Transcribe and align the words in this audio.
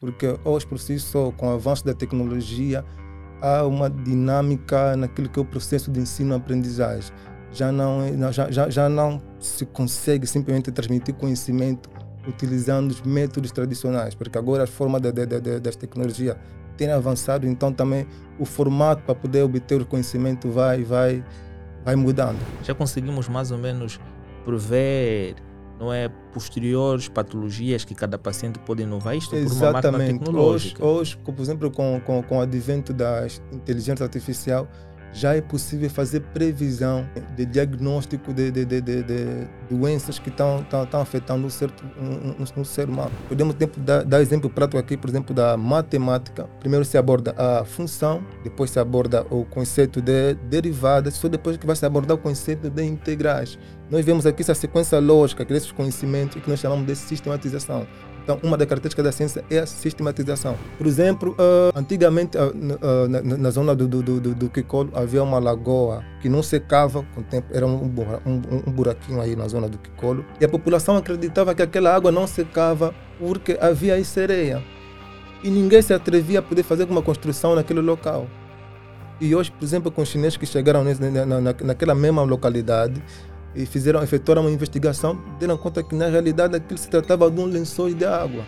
porque 0.00 0.38
hoje 0.44 0.66
por 0.66 0.78
si 0.78 0.98
só, 0.98 1.30
com 1.30 1.48
o 1.48 1.54
avanço 1.54 1.84
da 1.84 1.94
tecnologia, 1.94 2.84
há 3.40 3.64
uma 3.64 3.88
dinâmica 3.88 4.96
naquilo 4.96 5.28
que 5.28 5.38
é 5.38 5.42
o 5.42 5.44
processo 5.44 5.90
de 5.90 6.00
ensino-aprendizagem. 6.00 7.12
Já 7.52 7.72
não, 7.72 8.02
é, 8.02 8.32
já, 8.32 8.50
já, 8.50 8.68
já 8.68 8.88
não 8.88 9.22
se 9.40 9.64
consegue 9.64 10.26
simplesmente 10.26 10.70
transmitir 10.70 11.14
conhecimento 11.14 11.88
utilizando 12.28 12.90
os 12.90 13.00
métodos 13.02 13.52
tradicionais, 13.52 14.14
porque 14.14 14.36
agora 14.36 14.64
as 14.64 14.70
formas 14.70 15.00
de, 15.00 15.12
de, 15.12 15.26
de, 15.40 15.60
das 15.60 15.76
tecnologias 15.76 16.36
têm 16.76 16.90
avançado, 16.90 17.46
então 17.46 17.72
também 17.72 18.06
o 18.38 18.44
formato 18.44 19.02
para 19.04 19.14
poder 19.14 19.42
obter 19.42 19.80
o 19.80 19.86
conhecimento 19.86 20.50
vai, 20.50 20.82
vai, 20.82 21.24
vai 21.84 21.96
mudando. 21.96 22.38
Já 22.62 22.74
conseguimos 22.74 23.28
mais 23.28 23.50
ou 23.50 23.58
menos 23.58 24.00
prever 24.44 25.36
não 25.78 25.92
é 25.92 26.08
posteriores 26.32 27.08
patologias 27.08 27.84
que 27.84 27.94
cada 27.94 28.18
paciente 28.18 28.58
pode 28.60 28.82
inovar 28.82 29.16
isto 29.16 29.34
Exatamente. 29.34 29.58
por 29.58 29.64
uma 29.64 29.72
máquina 29.72 30.18
tecnológica. 30.18 30.84
Hoje, 30.84 31.16
hoje 31.16 31.18
por 31.18 31.40
exemplo, 31.40 31.70
com, 31.70 32.00
com, 32.04 32.22
com 32.22 32.38
o 32.38 32.40
advento 32.40 32.92
da 32.92 33.26
inteligência 33.52 34.04
artificial, 34.04 34.68
já 35.16 35.34
é 35.34 35.40
possível 35.40 35.88
fazer 35.88 36.20
previsão 36.20 37.08
de 37.34 37.46
diagnóstico 37.46 38.34
de, 38.34 38.50
de, 38.50 38.64
de, 38.66 38.80
de 38.82 39.48
doenças 39.70 40.18
que 40.18 40.28
estão, 40.28 40.64
afetando 40.92 41.48
um, 41.98 42.02
um, 42.04 42.60
um 42.60 42.64
ser 42.64 42.88
humano. 42.88 43.10
Podemos 43.26 43.54
tempo, 43.54 43.80
dar, 43.80 44.04
dar 44.04 44.20
exemplo 44.20 44.50
prático 44.50 44.78
aqui, 44.78 44.94
por 44.94 45.08
exemplo, 45.08 45.34
da 45.34 45.56
matemática. 45.56 46.46
Primeiro 46.60 46.84
se 46.84 46.98
aborda 46.98 47.34
a 47.38 47.64
função, 47.64 48.22
depois 48.44 48.70
se 48.70 48.78
aborda 48.78 49.26
o 49.30 49.44
conceito 49.46 50.02
de 50.02 50.34
derivadas, 50.34 51.14
só 51.14 51.28
depois 51.28 51.56
que 51.56 51.66
vai 51.66 51.74
se 51.74 51.86
abordar 51.86 52.16
o 52.16 52.20
conceito 52.20 52.68
de 52.68 52.82
integrais. 52.84 53.58
Nós 53.90 54.04
vemos 54.04 54.26
aqui 54.26 54.42
essa 54.42 54.54
sequência 54.54 54.98
lógica 54.98 55.44
desses 55.44 55.72
conhecimentos 55.72 56.42
que 56.42 56.50
nós 56.50 56.60
chamamos 56.60 56.86
de 56.86 56.94
sistematização. 56.94 57.86
Então, 58.26 58.40
uma 58.42 58.56
das 58.56 58.66
características 58.66 59.04
da 59.04 59.12
ciência 59.12 59.44
é 59.48 59.60
a 59.60 59.66
sistematização. 59.66 60.56
Por 60.76 60.84
exemplo, 60.84 61.36
uh, 61.38 61.78
antigamente 61.78 62.36
uh, 62.36 62.50
uh, 62.50 63.08
na, 63.08 63.22
na, 63.22 63.50
zona 63.50 63.72
do, 63.72 63.86
do, 63.86 64.02
do, 64.02 64.34
do 64.34 64.50
havia 64.94 65.22
uma 65.22 65.38
lagoa 65.38 66.02
que 66.20 66.28
não 66.28 66.42
secava 66.42 67.06
com 67.14 67.20
o 67.20 67.22
tempo, 67.22 67.46
era 67.54 67.64
um, 67.64 67.84
um, 67.84 68.42
um 68.66 68.72
buraquinho 68.72 69.20
aí 69.20 69.36
na 69.36 69.46
zona 69.46 69.68
do 69.68 69.78
Kikolo. 69.78 70.24
E 70.40 70.44
a 70.44 70.48
população 70.48 70.96
acreditava 70.96 71.54
que 71.54 71.62
aquela 71.62 71.94
água 71.94 72.10
não 72.10 72.26
secava 72.26 72.92
porque 73.20 73.56
havia 73.60 73.94
aí 73.94 74.04
sereia. 74.04 74.60
E 75.44 75.48
ninguém 75.48 75.80
se 75.80 75.94
atrevia 75.94 76.40
a 76.40 76.42
poder 76.42 76.64
fazer 76.64 76.82
uma 76.90 77.02
construção 77.02 77.54
naquele 77.54 77.80
local. 77.80 78.26
E 79.20 79.36
hoje, 79.36 79.52
por 79.52 79.64
exemplo, 79.64 79.92
com 79.92 80.02
os 80.02 80.08
chineses 80.08 80.36
que 80.36 80.46
chegaram 80.46 80.82
na, 80.82 81.24
na, 81.24 81.54
naquela 81.62 81.94
mesma 81.94 82.22
localidade, 82.22 83.00
e 83.56 83.64
fizeram, 83.64 84.02
efetuaram 84.02 84.42
uma 84.42 84.50
investigação, 84.50 85.18
deram 85.40 85.56
conta 85.56 85.82
que 85.82 85.94
na 85.94 86.08
realidade 86.08 86.54
aquilo 86.54 86.78
se 86.78 86.88
tratava 86.88 87.30
de 87.30 87.40
um 87.40 87.46
lençol 87.46 87.92
de 87.92 88.04
água. 88.04 88.44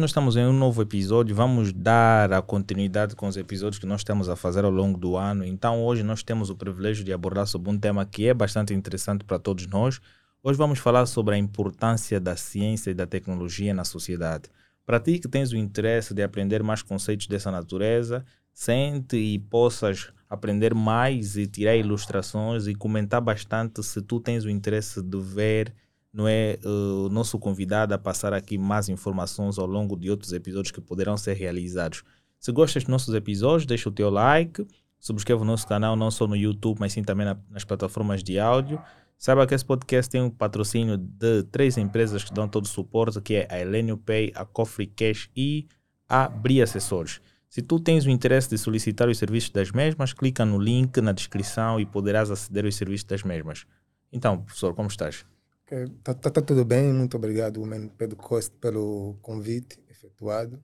Hoje 0.00 0.04
nós 0.04 0.10
estamos 0.12 0.36
em 0.36 0.46
um 0.46 0.52
novo 0.54 0.80
episódio, 0.80 1.36
vamos 1.36 1.74
dar 1.74 2.32
a 2.32 2.40
continuidade 2.40 3.14
com 3.14 3.28
os 3.28 3.36
episódios 3.36 3.78
que 3.78 3.84
nós 3.84 4.00
estamos 4.00 4.30
a 4.30 4.34
fazer 4.34 4.64
ao 4.64 4.70
longo 4.70 4.98
do 4.98 5.14
ano. 5.14 5.44
Então 5.44 5.84
hoje 5.84 6.02
nós 6.02 6.22
temos 6.22 6.48
o 6.48 6.56
privilégio 6.56 7.04
de 7.04 7.12
abordar 7.12 7.46
sobre 7.46 7.68
um 7.70 7.78
tema 7.78 8.06
que 8.06 8.26
é 8.26 8.32
bastante 8.32 8.72
interessante 8.72 9.26
para 9.26 9.38
todos 9.38 9.66
nós. 9.66 10.00
Hoje 10.42 10.56
vamos 10.56 10.78
falar 10.78 11.04
sobre 11.04 11.34
a 11.34 11.38
importância 11.38 12.18
da 12.18 12.34
ciência 12.34 12.90
e 12.90 12.94
da 12.94 13.06
tecnologia 13.06 13.74
na 13.74 13.84
sociedade. 13.84 14.44
Para 14.86 14.98
ti 14.98 15.18
que 15.18 15.28
tens 15.28 15.52
o 15.52 15.56
interesse 15.58 16.14
de 16.14 16.22
aprender 16.22 16.62
mais 16.62 16.80
conceitos 16.80 17.26
dessa 17.26 17.50
natureza, 17.50 18.24
sente 18.54 19.18
e 19.18 19.38
possas 19.38 20.14
aprender 20.30 20.74
mais 20.74 21.36
e 21.36 21.46
tirar 21.46 21.76
ilustrações 21.76 22.66
e 22.66 22.74
comentar 22.74 23.20
bastante 23.20 23.82
se 23.82 24.00
tu 24.00 24.18
tens 24.18 24.46
o 24.46 24.50
interesse 24.50 25.02
de 25.02 25.20
ver 25.20 25.74
não 26.12 26.26
é 26.26 26.58
uh, 26.64 27.06
o 27.06 27.08
nosso 27.08 27.38
convidado 27.38 27.94
a 27.94 27.98
passar 27.98 28.32
aqui 28.32 28.58
mais 28.58 28.88
informações 28.88 29.58
ao 29.58 29.66
longo 29.66 29.96
de 29.96 30.10
outros 30.10 30.32
episódios 30.32 30.72
que 30.72 30.80
poderão 30.80 31.16
ser 31.16 31.34
realizados. 31.34 32.02
Se 32.38 32.50
gostas 32.52 32.82
dos 32.82 32.90
nossos 32.90 33.14
episódios, 33.14 33.66
deixa 33.66 33.88
o 33.88 33.92
teu 33.92 34.10
like, 34.10 34.66
subscreva 34.98 35.42
o 35.42 35.44
nosso 35.44 35.66
canal 35.66 35.94
não 35.94 36.10
só 36.10 36.26
no 36.26 36.36
YouTube, 36.36 36.78
mas 36.80 36.92
sim 36.92 37.02
também 37.02 37.26
na, 37.26 37.36
nas 37.48 37.64
plataformas 37.64 38.22
de 38.22 38.38
áudio. 38.38 38.80
Saiba 39.16 39.46
que 39.46 39.54
esse 39.54 39.64
podcast 39.64 40.10
tem 40.10 40.22
um 40.22 40.30
patrocínio 40.30 40.96
de 40.96 41.42
três 41.44 41.76
empresas 41.76 42.24
que 42.24 42.32
dão 42.32 42.48
todo 42.48 42.64
o 42.64 42.68
suporte, 42.68 43.20
que 43.20 43.34
é 43.34 43.48
a 43.50 43.60
Elenio 43.60 43.98
Pay, 43.98 44.32
a 44.34 44.46
Coffee 44.46 44.86
Cash 44.86 45.28
e 45.36 45.68
a 46.08 46.26
Bri 46.28 46.62
Assessores. 46.62 47.20
Se 47.48 47.60
tu 47.60 47.78
tens 47.78 48.06
o 48.06 48.10
interesse 48.10 48.48
de 48.48 48.56
solicitar 48.56 49.08
os 49.08 49.18
serviços 49.18 49.50
das 49.50 49.72
mesmas, 49.72 50.12
clica 50.12 50.44
no 50.44 50.58
link 50.58 51.00
na 51.00 51.12
descrição 51.12 51.78
e 51.78 51.84
poderás 51.84 52.30
aceder 52.30 52.64
aos 52.64 52.76
serviços 52.76 53.04
das 53.04 53.22
mesmas. 53.22 53.66
Então, 54.12 54.38
professor, 54.38 54.74
como 54.74 54.88
estás? 54.88 55.26
Está 55.70 56.12
tá, 56.14 56.30
tá 56.30 56.42
tudo 56.42 56.64
bem, 56.64 56.92
muito 56.92 57.16
obrigado, 57.16 57.62
Pedro 57.96 58.16
Costa, 58.16 58.52
pelo 58.60 59.16
convite 59.22 59.78
efetuado. 59.88 60.60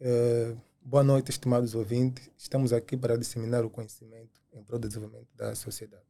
Uh, 0.00 0.58
boa 0.80 1.04
noite, 1.04 1.30
estimados 1.30 1.74
ouvintes. 1.74 2.30
Estamos 2.38 2.72
aqui 2.72 2.96
para 2.96 3.18
disseminar 3.18 3.62
o 3.62 3.68
conhecimento 3.68 4.40
em 4.54 4.64
prol 4.64 4.78
do 4.78 4.88
desenvolvimento 4.88 5.28
da 5.36 5.54
sociedade. 5.54 6.06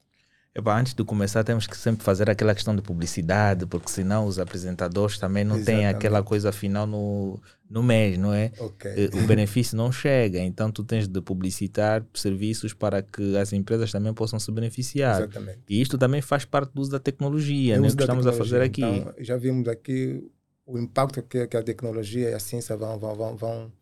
Epa, 0.54 0.78
antes 0.78 0.92
de 0.92 1.02
começar, 1.02 1.42
temos 1.42 1.66
que 1.66 1.74
sempre 1.74 2.04
fazer 2.04 2.28
aquela 2.28 2.54
questão 2.54 2.76
de 2.76 2.82
publicidade, 2.82 3.64
porque 3.64 3.88
senão 3.90 4.26
os 4.26 4.38
apresentadores 4.38 5.18
também 5.18 5.44
não 5.44 5.56
Exatamente. 5.56 5.80
têm 5.80 5.86
aquela 5.86 6.22
coisa 6.22 6.52
final 6.52 6.86
no, 6.86 7.40
no 7.70 7.82
mês, 7.82 8.18
não 8.18 8.34
é? 8.34 8.52
Okay. 8.58 9.06
Eh, 9.06 9.10
o 9.14 9.26
benefício 9.26 9.78
não 9.78 9.90
chega, 9.90 10.40
então 10.40 10.70
tu 10.70 10.84
tens 10.84 11.08
de 11.08 11.22
publicitar 11.22 12.04
serviços 12.12 12.74
para 12.74 13.02
que 13.02 13.34
as 13.38 13.54
empresas 13.54 13.90
também 13.90 14.12
possam 14.12 14.38
se 14.38 14.52
beneficiar. 14.52 15.22
Exatamente. 15.22 15.60
E 15.70 15.80
isto 15.80 15.96
também 15.96 16.20
faz 16.20 16.44
parte 16.44 16.74
do 16.74 16.82
uso 16.82 16.90
da 16.90 17.00
tecnologia, 17.00 17.80
né? 17.80 17.88
que 17.88 18.02
estamos 18.02 18.26
a 18.26 18.32
fazer 18.34 18.60
aqui. 18.60 18.82
Então, 18.82 19.14
já 19.20 19.38
vimos 19.38 19.66
aqui 19.68 20.22
o 20.66 20.78
impacto 20.78 21.22
que, 21.22 21.46
que 21.46 21.56
a 21.56 21.62
tecnologia 21.62 22.28
e 22.28 22.34
a 22.34 22.38
ciência 22.38 22.76
vão, 22.76 22.98
vão, 22.98 23.14
vão, 23.14 23.36
vão 23.38 23.72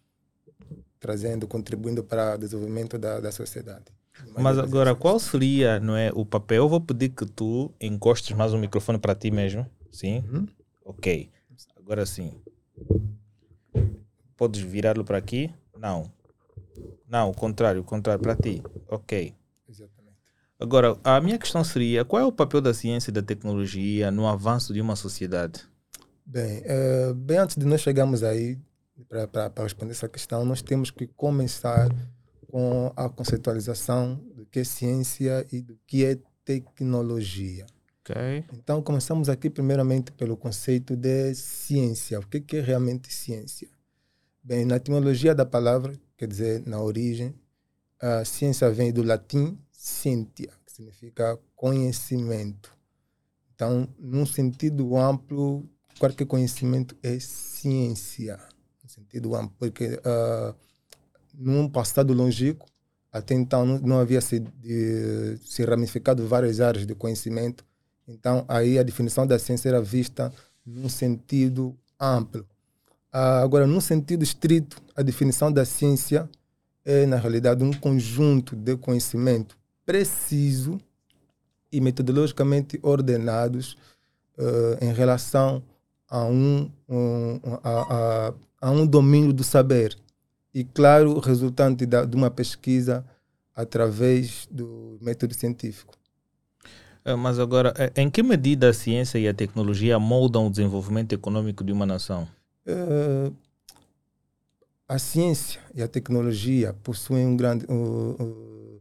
trazendo, 1.01 1.49
contribuindo 1.49 2.05
para 2.05 2.37
o 2.37 2.39
desenvolvimento 2.39 2.97
da, 2.97 3.19
da 3.19 3.33
sociedade. 3.33 3.87
Mas 4.39 4.59
agora, 4.59 4.95
qual 4.95 5.19
seria 5.19 5.81
não 5.81 5.97
é, 5.97 6.11
o 6.15 6.25
papel? 6.25 6.65
Eu 6.65 6.69
vou 6.69 6.81
pedir 6.81 7.11
que 7.11 7.27
tu 7.27 7.73
encostes 7.81 8.37
mais 8.37 8.53
um 8.53 8.59
microfone 8.59 8.99
para 8.99 9.15
ti 9.15 9.31
mesmo. 9.31 9.67
Sim? 9.91 10.25
Uhum. 10.31 10.47
Ok. 10.85 11.31
Agora 11.77 12.07
sim. 12.07 12.33
Podes 14.37 14.63
virá-lo 14.63 15.05
para 15.05 15.19
aqui? 15.19 15.53
Não. 15.77 16.11
Não, 17.09 17.31
o 17.31 17.35
contrário, 17.35 17.81
o 17.81 17.85
contrário, 17.85 18.23
para 18.23 18.37
ti. 18.37 18.63
Ok. 18.89 19.35
Exatamente. 19.69 20.17
Agora, 20.59 20.97
a 21.03 21.21
minha 21.21 21.39
questão 21.39 21.65
seria: 21.65 22.05
qual 22.05 22.23
é 22.23 22.25
o 22.25 22.33
papel 22.33 22.61
da 22.61 22.73
ciência 22.73 23.11
e 23.11 23.15
da 23.15 23.23
tecnologia 23.23 24.11
no 24.11 24.27
avanço 24.27 24.73
de 24.73 24.81
uma 24.81 24.95
sociedade? 24.95 25.69
Bem, 26.25 26.61
uh, 26.61 27.15
bem 27.15 27.39
antes 27.39 27.57
de 27.57 27.67
nós 27.67 27.81
chegarmos 27.81 28.23
aí, 28.23 28.57
para 29.09 29.65
responder 29.65 29.93
essa 29.93 30.09
questão, 30.09 30.45
nós 30.45 30.63
temos 30.63 30.91
que 30.91 31.09
começar 31.09 31.89
com 32.51 32.93
a 32.97 33.09
conceitualização 33.09 34.17
do 34.35 34.45
que 34.45 34.61
é 34.61 34.65
ciência 34.65 35.47
e 35.53 35.61
do 35.61 35.79
que 35.87 36.05
é 36.05 36.19
tecnologia. 36.45 37.65
Okay. 38.01 38.45
Então, 38.53 38.83
começamos 38.83 39.29
aqui 39.29 39.49
primeiramente 39.49 40.11
pelo 40.13 40.37
conceito 40.37 40.97
de 40.97 41.33
ciência. 41.35 42.19
O 42.19 42.27
que 42.27 42.57
é 42.57 42.61
realmente 42.61 43.13
ciência? 43.13 43.69
Bem, 44.43 44.65
na 44.65 44.77
etimologia 44.77 45.35
da 45.35 45.47
palavra, 45.47 45.93
quer 46.17 46.27
dizer, 46.27 46.67
na 46.67 46.81
origem, 46.81 47.35
a 48.01 48.25
ciência 48.25 48.69
vem 48.71 48.93
do 48.93 49.03
latim 49.03 49.57
scientia, 49.71 50.51
que 50.67 50.73
significa 50.73 51.39
conhecimento. 51.55 52.75
Então, 53.55 53.87
num 53.99 54.27
sentido 54.27 54.97
amplo, 54.97 55.69
qualquer 55.99 56.25
conhecimento 56.25 56.97
é 57.03 57.21
ciência, 57.21 58.41
no 58.83 58.89
sentido 58.89 59.37
amplo, 59.37 59.55
porque 59.59 60.01
uh, 60.01 60.55
num 61.41 61.69
passado 61.69 62.13
longínquo, 62.13 62.67
até 63.11 63.35
então 63.35 63.65
não, 63.65 63.79
não 63.79 63.99
havia 63.99 64.21
se, 64.21 64.39
de, 64.39 65.39
se 65.45 65.65
ramificado 65.65 66.27
várias 66.29 66.61
áreas 66.61 66.87
de 66.87 66.95
conhecimento. 66.95 67.65
Então, 68.07 68.45
aí 68.47 68.79
a 68.79 68.83
definição 68.83 69.27
da 69.27 69.39
ciência 69.39 69.71
era 69.71 69.81
vista 69.81 70.33
num 70.65 70.89
sentido 70.89 71.75
amplo. 71.99 72.47
Ah, 73.13 73.41
agora, 73.41 73.67
num 73.67 73.81
sentido 73.81 74.23
estrito, 74.23 74.81
a 74.95 75.03
definição 75.03 75.51
da 75.51 75.65
ciência 75.65 76.29
é, 76.85 77.07
na 77.07 77.17
realidade, 77.17 77.65
um 77.65 77.73
conjunto 77.73 78.55
de 78.55 78.77
conhecimento 78.77 79.57
preciso 79.85 80.81
e 81.73 81.81
metodologicamente 81.81 82.79
ordenados 82.83 83.77
uh, 84.39 84.85
em 84.85 84.93
relação 84.93 85.63
a 86.09 86.25
um, 86.25 86.71
um, 86.89 87.41
a, 87.63 88.29
a, 88.29 88.35
a 88.61 88.71
um 88.71 88.87
domínio 88.87 89.33
do 89.33 89.45
saber 89.45 89.97
e, 90.55 90.65
claro, 90.65 91.19
resultante 91.19 91.87
da, 91.87 92.05
de 92.05 92.17
uma 92.17 92.31
pesquisa 92.31 93.05
através 93.55 94.49
do 94.51 94.99
método 95.01 95.35
científico. 95.35 95.95
Eh, 97.05 97.15
mas 97.15 97.39
agora, 97.39 97.73
eh, 97.79 97.93
em 97.97 98.11
que 98.11 98.23
medida 98.23 98.71
a 98.71 98.73
ciência 98.73 99.19
e 99.19 99.29
a 99.29 99.35
tecnologia 99.35 99.99
moldam 99.99 100.47
o 100.47 100.51
desenvolvimento 100.51 101.13
econômico 101.13 101.65
de 101.65 101.73
uma 101.73 101.87
nação? 101.87 102.29
Uh, 102.67 103.35
a 104.89 104.99
ciência 104.99 105.61
e 105.75 105.83
a 105.83 105.89
tecnologia 105.89 106.75
possuem 106.83 107.27
um 107.27 107.37
grande. 107.37 107.65
Uh, 107.67 108.81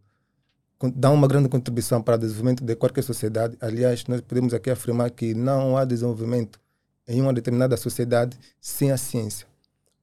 uh, 0.81 0.91
dão 0.95 1.13
uma 1.13 1.27
grande 1.27 1.49
contribuição 1.49 2.01
para 2.01 2.15
o 2.15 2.17
desenvolvimento 2.17 2.63
de 2.63 2.75
qualquer 2.75 3.03
sociedade. 3.03 3.57
Aliás, 3.59 4.05
nós 4.07 4.21
podemos 4.21 4.53
aqui 4.53 4.69
afirmar 4.69 5.11
que 5.11 5.33
não 5.33 5.77
há 5.77 5.83
desenvolvimento 5.83 6.59
em 7.07 7.21
uma 7.21 7.33
determinada 7.33 7.75
sociedade 7.75 8.37
sem 8.61 8.91
a 8.91 8.97
ciência. 8.97 9.48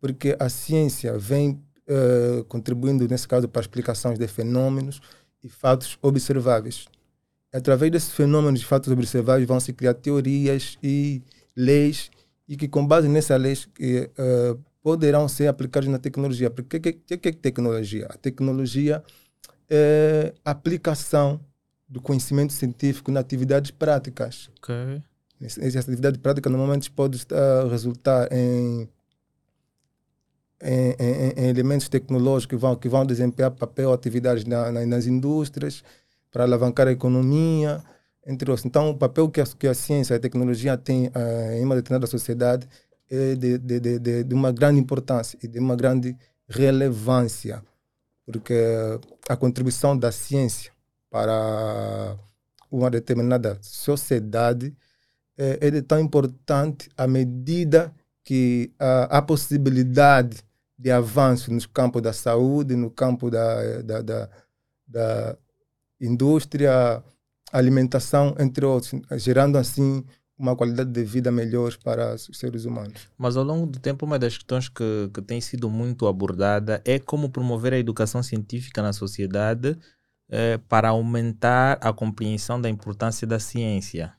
Porque 0.00 0.36
a 0.38 0.48
ciência 0.48 1.18
vem 1.18 1.62
uh, 1.88 2.44
contribuindo, 2.44 3.06
nesse 3.08 3.26
caso, 3.26 3.48
para 3.48 3.60
a 3.60 3.64
explicação 3.64 4.14
de 4.14 4.26
fenômenos 4.26 5.00
e 5.42 5.48
fatos 5.48 5.98
observáveis. 6.02 6.86
Através 7.52 7.90
desses 7.90 8.10
fenômenos 8.10 8.60
e 8.60 8.64
fatos 8.64 8.92
observáveis 8.92 9.46
vão 9.46 9.58
se 9.60 9.72
criar 9.72 9.94
teorias 9.94 10.76
e 10.82 11.22
leis 11.56 12.10
e 12.48 12.56
que, 12.56 12.68
com 12.68 12.86
base 12.86 13.08
nessas 13.08 13.40
leis, 13.40 13.64
que, 13.64 14.10
uh, 14.18 14.58
poderão 14.82 15.26
ser 15.26 15.48
aplicadas 15.48 15.88
na 15.88 15.98
tecnologia. 15.98 16.50
Porque 16.50 16.76
o 16.76 16.80
que, 16.80 16.92
que, 16.92 17.16
que 17.16 17.28
é 17.28 17.32
tecnologia? 17.32 18.06
A 18.08 18.16
tecnologia 18.16 19.02
é 19.68 20.32
a 20.44 20.52
aplicação 20.52 21.40
do 21.88 22.00
conhecimento 22.00 22.52
científico 22.52 23.10
na 23.10 23.20
atividades 23.20 23.70
práticas. 23.70 24.50
Ok. 24.58 25.02
Essa 25.40 25.80
atividade 25.80 26.18
prática 26.18 26.48
normalmente 26.48 26.90
pode 26.90 27.16
estar, 27.16 27.66
resultar 27.68 28.32
em, 28.32 28.88
em, 30.62 30.94
em, 30.98 31.32
em, 31.36 31.48
elementos 31.48 31.88
tecnológicos 31.88 32.46
que 32.46 32.56
vão, 32.56 32.76
que 32.76 32.88
vão 32.88 33.04
desempenhar 33.04 33.50
papel, 33.50 33.92
atividades 33.92 34.44
na, 34.44 34.72
na, 34.72 34.86
nas 34.86 35.06
indústrias, 35.06 35.82
para 36.30 36.44
alavancar 36.44 36.88
a 36.88 36.92
economia, 36.92 37.82
entre 38.26 38.50
outros. 38.50 38.66
Então, 38.66 38.90
o 38.90 38.96
papel 38.96 39.28
que 39.30 39.40
a, 39.40 39.44
que 39.44 39.66
a 39.66 39.74
ciência 39.74 40.14
e 40.14 40.16
a 40.16 40.20
tecnologia 40.20 40.76
têm 40.76 41.06
uh, 41.06 41.52
em 41.54 41.64
uma 41.64 41.76
determinada 41.76 42.06
sociedade 42.06 42.68
é 43.08 43.34
de, 43.36 43.58
de, 43.58 43.80
de, 43.80 44.24
de, 44.24 44.34
uma 44.34 44.50
grande 44.50 44.80
importância 44.80 45.38
e 45.42 45.46
de 45.46 45.58
uma 45.60 45.76
grande 45.76 46.16
relevância, 46.48 47.62
porque 48.24 48.54
a 49.28 49.36
contribuição 49.36 49.96
da 49.96 50.10
ciência 50.10 50.72
para 51.08 52.16
uma 52.70 52.90
determinada 52.90 53.58
sociedade 53.62 54.76
é, 55.38 55.58
é 55.60 55.70
de 55.70 55.82
tão 55.82 56.00
importante 56.00 56.90
à 56.96 57.06
medida 57.06 57.94
que 58.24 58.72
a, 58.78 59.18
a 59.18 59.22
possibilidade 59.22 60.42
de 60.78 60.90
avanço 60.90 61.52
nos 61.52 61.66
campos 61.66 62.02
da 62.02 62.12
saúde, 62.12 62.76
no 62.76 62.90
campo 62.90 63.30
da, 63.30 63.82
da, 63.82 64.02
da, 64.02 64.30
da 64.86 65.38
indústria, 66.00 67.02
alimentação, 67.52 68.34
entre 68.38 68.64
outros, 68.64 69.00
gerando 69.16 69.56
assim 69.56 70.04
uma 70.38 70.54
qualidade 70.54 70.90
de 70.90 71.02
vida 71.02 71.32
melhor 71.32 71.74
para 71.82 72.14
os 72.14 72.28
seres 72.34 72.66
humanos. 72.66 73.08
Mas 73.16 73.36
ao 73.36 73.44
longo 73.44 73.66
do 73.66 73.78
tempo, 73.78 74.04
uma 74.04 74.18
das 74.18 74.36
questões 74.36 74.68
que, 74.68 75.10
que 75.12 75.22
tem 75.22 75.40
sido 75.40 75.70
muito 75.70 76.06
abordada 76.06 76.82
é 76.84 76.98
como 76.98 77.30
promover 77.30 77.72
a 77.72 77.78
educação 77.78 78.22
científica 78.22 78.82
na 78.82 78.92
sociedade 78.92 79.78
eh, 80.28 80.58
para 80.68 80.90
aumentar 80.90 81.78
a 81.80 81.92
compreensão 81.92 82.60
da 82.60 82.68
importância 82.68 83.26
da 83.26 83.38
ciência. 83.38 84.12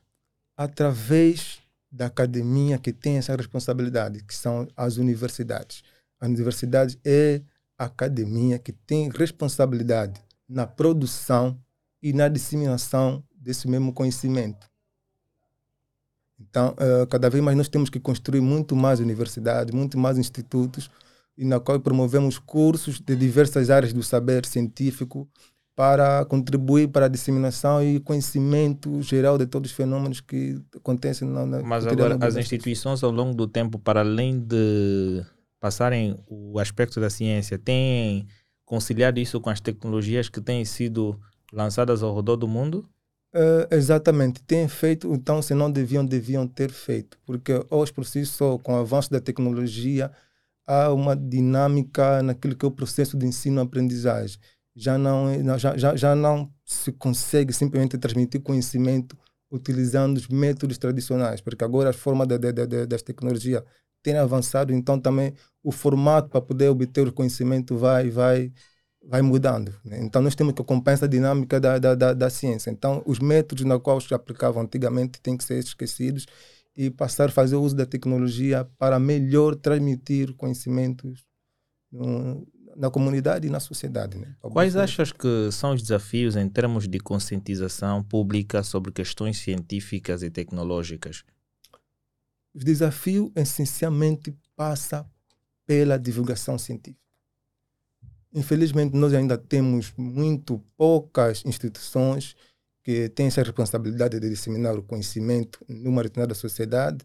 Através 0.56 1.60
da 1.90 2.06
academia 2.06 2.78
que 2.78 2.92
tem 2.92 3.16
essa 3.16 3.36
responsabilidade, 3.36 4.24
que 4.24 4.34
são 4.34 4.66
as 4.76 4.96
universidades. 4.96 5.82
A 6.20 6.26
universidade 6.26 6.98
é 7.04 7.42
a 7.78 7.84
academia 7.84 8.58
que 8.58 8.72
tem 8.72 9.08
responsabilidade 9.08 10.20
na 10.48 10.66
produção 10.66 11.58
e 12.02 12.12
na 12.12 12.28
disseminação 12.28 13.22
desse 13.32 13.68
mesmo 13.68 13.92
conhecimento. 13.92 14.68
Então, 16.40 16.74
uh, 16.74 17.06
cada 17.08 17.28
vez 17.28 17.42
mais 17.42 17.56
nós 17.56 17.68
temos 17.68 17.90
que 17.90 17.98
construir 17.98 18.40
muito 18.40 18.76
mais 18.76 19.00
universidades, 19.00 19.74
muito 19.74 19.98
mais 19.98 20.18
institutos, 20.18 20.90
e 21.36 21.44
na 21.44 21.60
qual 21.60 21.78
promovemos 21.78 22.38
cursos 22.38 23.00
de 23.00 23.14
diversas 23.14 23.70
áreas 23.70 23.92
do 23.92 24.02
saber 24.02 24.44
científico 24.46 25.28
para 25.74 26.24
contribuir 26.24 26.88
para 26.88 27.06
a 27.06 27.08
disseminação 27.08 27.80
e 27.80 28.00
conhecimento 28.00 29.00
geral 29.00 29.38
de 29.38 29.46
todos 29.46 29.70
os 29.70 29.76
fenômenos 29.76 30.20
que 30.20 30.60
acontecem 30.74 31.28
na, 31.28 31.46
na 31.46 31.62
Mas 31.62 31.86
agora 31.86 32.18
as 32.20 32.34
instituições 32.36 33.04
ao 33.04 33.12
longo 33.12 33.34
do 33.34 33.46
tempo, 33.46 33.78
para 33.78 34.00
além 34.00 34.40
de 34.40 35.24
passarem 35.60 36.18
o 36.26 36.58
aspecto 36.58 37.00
da 37.00 37.10
ciência, 37.10 37.58
têm 37.58 38.26
conciliado 38.64 39.18
isso 39.18 39.40
com 39.40 39.50
as 39.50 39.60
tecnologias 39.60 40.28
que 40.28 40.40
têm 40.40 40.64
sido 40.64 41.18
lançadas 41.52 42.02
ao 42.02 42.14
redor 42.14 42.36
do 42.36 42.46
mundo? 42.46 42.88
Uh, 43.34 43.74
exatamente, 43.74 44.42
têm 44.42 44.66
feito, 44.68 45.12
então 45.12 45.42
se 45.42 45.54
não 45.54 45.70
deviam, 45.70 46.04
deviam 46.04 46.46
ter 46.46 46.70
feito, 46.70 47.18
porque 47.26 47.52
hoje 47.70 47.92
por 47.92 48.06
si 48.06 48.24
só, 48.24 48.56
com 48.56 48.72
o 48.72 48.76
avanço 48.76 49.10
da 49.10 49.20
tecnologia, 49.20 50.10
há 50.66 50.92
uma 50.92 51.14
dinâmica 51.14 52.22
naquilo 52.22 52.56
que 52.56 52.64
é 52.64 52.68
o 52.68 52.70
processo 52.72 53.16
de 53.16 53.26
ensino-aprendizagem. 53.26 54.38
Já 54.74 54.96
não, 54.96 55.28
é, 55.28 55.58
já, 55.58 55.76
já, 55.76 55.96
já 55.96 56.14
não 56.14 56.50
se 56.64 56.92
consegue 56.92 57.52
simplesmente 57.52 57.98
transmitir 57.98 58.40
conhecimento 58.40 59.16
utilizando 59.50 60.16
os 60.16 60.28
métodos 60.28 60.78
tradicionais, 60.78 61.40
porque 61.40 61.64
agora 61.64 61.90
as 61.90 61.96
formas 61.96 62.28
de, 62.28 62.38
de, 62.38 62.66
de, 62.66 62.86
das 62.86 63.02
tecnologias 63.02 63.62
têm 64.08 64.16
avançado, 64.18 64.72
então 64.72 64.98
também 64.98 65.34
o 65.62 65.70
formato 65.70 66.30
para 66.30 66.40
poder 66.40 66.68
obter 66.68 67.06
o 67.06 67.12
conhecimento 67.12 67.76
vai, 67.76 68.10
vai, 68.10 68.50
vai 69.06 69.20
mudando. 69.20 69.74
Né? 69.84 69.98
Então, 70.00 70.22
nós 70.22 70.34
temos 70.34 70.54
que 70.54 70.62
acompanhar 70.62 70.94
essa 70.94 71.08
dinâmica 71.08 71.60
da, 71.60 71.78
da, 71.78 71.94
da, 71.94 72.14
da, 72.14 72.30
ciência. 72.30 72.70
Então, 72.70 73.02
os 73.04 73.18
métodos 73.18 73.64
na 73.64 73.78
quais 73.78 74.04
se 74.04 74.14
aplicavam 74.14 74.62
antigamente 74.62 75.20
têm 75.20 75.36
que 75.36 75.44
ser 75.44 75.58
esquecidos 75.58 76.26
e 76.74 76.90
passar 76.90 77.28
a 77.28 77.32
fazer 77.32 77.56
uso 77.56 77.76
da 77.76 77.84
tecnologia 77.84 78.66
para 78.78 78.98
melhor 78.98 79.54
transmitir 79.54 80.32
conhecimentos 80.34 81.26
no, 81.92 82.46
na 82.76 82.88
comunidade 82.88 83.46
e 83.46 83.50
na 83.50 83.60
sociedade. 83.60 84.16
Né? 84.16 84.34
Quais 84.40 84.74
achas 84.76 85.12
que 85.12 85.50
são 85.52 85.74
os 85.74 85.82
desafios 85.82 86.36
em 86.36 86.48
termos 86.48 86.88
de 86.88 86.98
conscientização 86.98 88.02
pública 88.02 88.62
sobre 88.62 88.92
questões 88.92 89.38
científicas 89.38 90.22
e 90.22 90.30
tecnológicas? 90.30 91.24
O 92.54 92.58
desafio 92.58 93.32
essencialmente 93.36 94.36
passa 94.56 95.08
pela 95.66 95.98
divulgação 95.98 96.58
científica. 96.58 96.98
Infelizmente, 98.32 98.96
nós 98.96 99.14
ainda 99.14 99.38
temos 99.38 99.92
muito 99.96 100.62
poucas 100.76 101.44
instituições 101.44 102.34
que 102.82 103.08
têm 103.10 103.26
essa 103.26 103.42
responsabilidade 103.42 104.18
de 104.18 104.28
disseminar 104.28 104.76
o 104.78 104.82
conhecimento 104.82 105.64
numa 105.68 106.02
determinada 106.02 106.34
sociedade. 106.34 107.04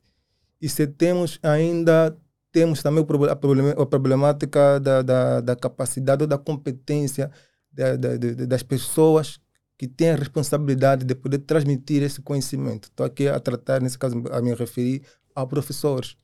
E 0.61 0.69
se 0.69 0.87
temos 0.87 1.39
ainda, 1.43 2.17
temos 2.51 2.81
também 2.81 3.05
a 3.29 3.85
problemática 3.85 4.79
da, 4.79 5.01
da, 5.01 5.41
da 5.41 5.55
capacidade 5.55 6.23
ou 6.23 6.27
da 6.27 6.37
competência 6.37 7.29
da, 7.71 7.95
da, 7.95 8.17
das 8.17 8.63
pessoas 8.63 9.39
que 9.77 9.87
têm 9.87 10.11
a 10.11 10.15
responsabilidade 10.15 11.03
de 11.03 11.15
poder 11.15 11.39
transmitir 11.39 12.03
esse 12.03 12.21
conhecimento. 12.21 12.85
Estou 12.85 13.05
aqui 13.05 13.27
a 13.27 13.39
tratar, 13.39 13.81
nesse 13.81 13.97
caso, 13.97 14.23
a 14.31 14.41
me 14.41 14.53
referir 14.53 15.01
a 15.35 15.45
professores 15.45 16.15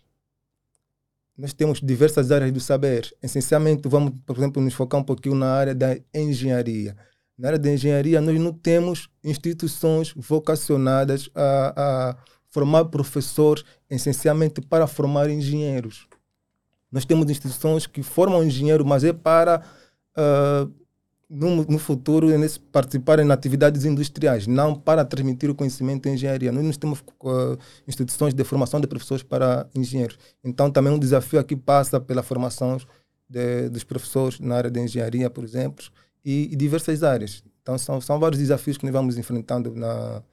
nós 1.39 1.53
temos 1.53 1.79
diversas 1.79 2.31
áreas 2.33 2.51
do 2.51 2.59
saber. 2.59 3.15
Essencialmente, 3.23 3.87
vamos, 3.87 4.11
por 4.25 4.35
exemplo, 4.37 4.61
nos 4.61 4.73
focar 4.73 4.99
um 4.99 5.03
pouquinho 5.03 5.35
na 5.35 5.49
área 5.49 5.73
da 5.73 5.97
engenharia. 6.13 6.97
Na 7.37 7.47
área 7.47 7.59
da 7.59 7.71
engenharia, 7.71 8.19
nós 8.19 8.37
não 8.37 8.51
temos 8.51 9.09
instituições 9.23 10.13
vocacionadas 10.17 11.29
a, 11.33 12.09
a 12.11 12.17
formar 12.49 12.85
professores, 12.85 13.63
essencialmente 13.89 14.59
para 14.59 14.85
formar 14.85 15.29
engenheiros. 15.29 16.09
Nós 16.91 17.05
temos 17.05 17.29
instituições 17.29 17.87
que 17.87 18.03
formam 18.03 18.43
engenheiro, 18.43 18.85
mas 18.85 19.05
é 19.05 19.13
para 19.13 19.63
uh, 20.17 20.69
no, 21.29 21.63
no 21.63 21.77
futuro 21.77 22.27
participarem 22.71 23.25
em 23.27 23.31
atividades 23.31 23.85
industriais, 23.85 24.47
não 24.47 24.73
para 24.73 25.05
transmitir 25.05 25.49
o 25.49 25.55
conhecimento 25.55 26.09
em 26.09 26.13
engenharia. 26.13 26.51
Nós 26.51 26.77
temos 26.77 27.01
uh, 27.01 27.57
instituições 27.87 28.33
de 28.33 28.43
formação 28.43 28.81
de 28.81 28.87
professores 28.87 29.21
para 29.21 29.69
engenheiros. 29.75 30.17
Então, 30.43 30.71
também 30.71 30.91
um 30.91 30.97
desafio 30.97 31.39
aqui 31.39 31.55
passa 31.55 31.99
pela 31.99 32.23
formação 32.23 32.77
de, 33.29 33.69
dos 33.69 33.83
professores 33.83 34.39
na 34.39 34.55
área 34.55 34.71
de 34.71 34.79
engenharia, 34.79 35.29
por 35.29 35.43
exemplo, 35.43 35.85
e, 36.25 36.49
e, 36.51 36.55
diversas 36.55 37.03
áreas. 37.03 37.43
Então, 37.61 37.77
são, 37.77 38.01
são 38.01 38.19
vários 38.19 38.39
desafios 38.39 38.77
que 38.77 38.85
nós 38.85 38.93
vamos 38.93 39.15
enfrentando 39.15 39.75
na 39.75 40.23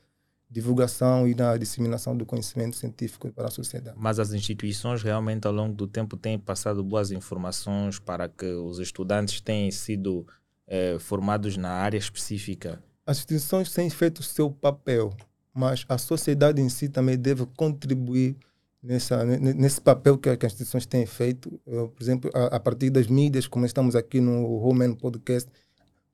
divulgação 0.48 1.28
e 1.28 1.34
na 1.34 1.56
disseminação 1.58 2.16
do 2.16 2.24
conhecimento 2.24 2.76
científico 2.76 3.30
para 3.32 3.48
a 3.48 3.50
sociedade. 3.50 3.96
Mas 4.00 4.18
as 4.18 4.32
instituições 4.32 5.02
realmente, 5.02 5.46
ao 5.46 5.52
longo 5.52 5.74
do 5.74 5.86
tempo, 5.86 6.16
têm 6.16 6.38
passado 6.38 6.82
boas 6.82 7.10
informações 7.10 7.98
para 7.98 8.28
que 8.28 8.46
os 8.46 8.78
estudantes 8.78 9.40
tenham 9.40 9.70
sido 9.70 10.24
eh, 10.66 10.98
formados 10.98 11.56
na 11.56 11.70
área 11.70 11.98
específica? 11.98 12.82
As 13.06 13.18
instituições 13.18 13.72
têm 13.72 13.88
feito 13.88 14.18
o 14.18 14.22
seu 14.22 14.50
papel, 14.50 15.12
mas 15.54 15.84
a 15.88 15.96
sociedade 15.96 16.60
em 16.60 16.68
si 16.68 16.88
também 16.88 17.16
deve 17.16 17.46
contribuir 17.56 18.36
nessa, 18.82 19.24
nesse 19.24 19.80
papel 19.80 20.16
que, 20.16 20.28
as 20.28 20.36
instituições 20.44 20.86
têm 20.86 21.06
feito. 21.06 21.60
por 21.64 22.00
exemplo, 22.00 22.30
a, 22.34 22.56
a, 22.56 22.60
partir 22.60 22.90
das 22.90 23.06
mídias, 23.06 23.46
como 23.46 23.66
estamos 23.66 23.96
aqui 23.96 24.20
no 24.20 24.60
Home 24.62 24.94
Podcast, 24.96 25.50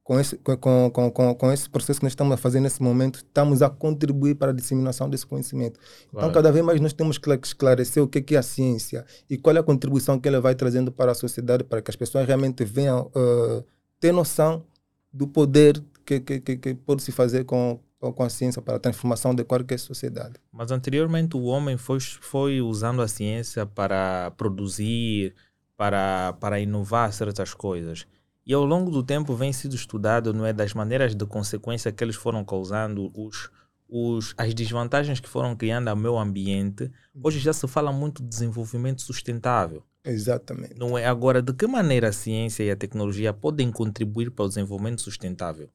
com 0.02 0.18
esse, 0.18 0.37
com, 0.37 0.90
com, 0.90 1.11
com, 1.11 1.35
com 1.35 1.52
esse 1.52 1.71
processo 1.71 2.00
que 2.00 2.04
nós 2.04 2.12
estamos 2.12 2.32
a 2.32 2.37
fazer 2.37 2.61
nesse 2.61 2.82
momento, 2.82 3.16
estamos 3.16 3.62
a 3.62 3.71
contribuir 3.71 4.35
para 4.35 4.50
a 4.50 4.54
disseminação 4.54 5.09
desse 5.09 5.26
conhecimento. 5.26 5.78
Então, 5.78 6.11
claro. 6.11 6.26
Então, 6.26 6.42
cada 6.42 6.52
vez 6.52 6.64
mais 6.64 6.80
nós 6.80 6.92
temos 6.92 7.18
que 7.18 7.30
esclarecer 7.44 8.02
o 8.02 8.09
que 8.09 8.35
é 8.35 8.38
a 8.38 8.42
ciência 8.42 9.04
e 9.30 9.38
qual 9.38 9.56
é 9.56 9.61
a 9.61 9.62
contribuição 9.62 10.18
que 10.18 10.28
ela 10.28 10.40
vai 10.40 10.54
trazendo 10.54 10.90
para 10.90 11.12
a 11.12 11.14
sociedade, 11.14 11.62
para 11.62 11.80
que 11.80 11.90
as 11.90 11.97
pessoas 11.97 12.26
realmente 12.26 12.64
venham 12.64 13.11
uh, 13.14 13.64
ter 14.02 14.12
noção 14.12 14.66
do 15.12 15.28
poder 15.28 15.80
que, 16.04 16.18
que, 16.18 16.40
que, 16.40 16.56
que 16.56 16.75
pode 16.75 17.02
se 17.04 17.12
fazer 17.12 17.44
com, 17.44 17.78
com 18.00 18.23
a 18.25 18.28
ciência 18.28 18.61
para 18.61 18.75
a 18.75 18.80
transformação 18.80 19.32
de 19.32 19.44
qualquer 19.44 19.78
sociedade. 19.78 20.35
Mas 20.50 20.73
anteriormente 20.73 21.37
o 21.37 21.44
homem 21.44 21.76
foi, 21.76 22.00
foi 22.00 22.61
usando 22.61 23.00
a 23.00 23.06
ciência 23.06 23.64
para 23.64 24.32
produzir, 24.32 25.37
para, 25.76 26.32
para 26.40 26.59
inovar 26.59 27.12
certas 27.12 27.54
coisas. 27.54 28.04
E 28.44 28.52
ao 28.52 28.64
longo 28.64 28.90
do 28.90 29.04
tempo 29.04 29.37
vem 29.37 29.52
sido 29.52 29.76
estudado 29.76 30.35
não 30.35 30.44
é, 30.44 30.52
das 30.52 30.75
maneiras 30.75 31.14
de 31.14 31.25
consequência 31.25 31.92
que 31.92 32.02
eles 32.02 32.16
foram 32.16 32.44
causando, 32.44 33.09
os, 33.14 33.50
os, 33.88 34.35
as 34.37 34.52
desvantagens 34.52 35.21
que 35.21 35.28
foram 35.28 35.54
criando 35.54 35.87
ao 35.87 35.94
meio 35.94 36.18
ambiente. 36.18 36.90
Hoje 37.23 37.38
já 37.38 37.52
se 37.52 37.68
fala 37.68 37.92
muito 37.92 38.21
de 38.21 38.28
desenvolvimento 38.28 39.00
sustentável. 39.00 39.85
Exatamente. 40.04 40.75
Não 40.76 40.99
é 40.99 41.06
agora 41.06 41.40
de 41.40 41.52
que 41.52 41.66
maneira 41.66 42.09
a 42.09 42.12
ciência 42.12 42.64
e 42.64 42.71
a 42.71 42.76
tecnologia 42.76 43.32
podem 43.32 43.71
contribuir 43.71 44.30
para 44.30 44.44
o 44.44 44.49
desenvolvimento 44.49 45.00
sustentável? 45.00 45.68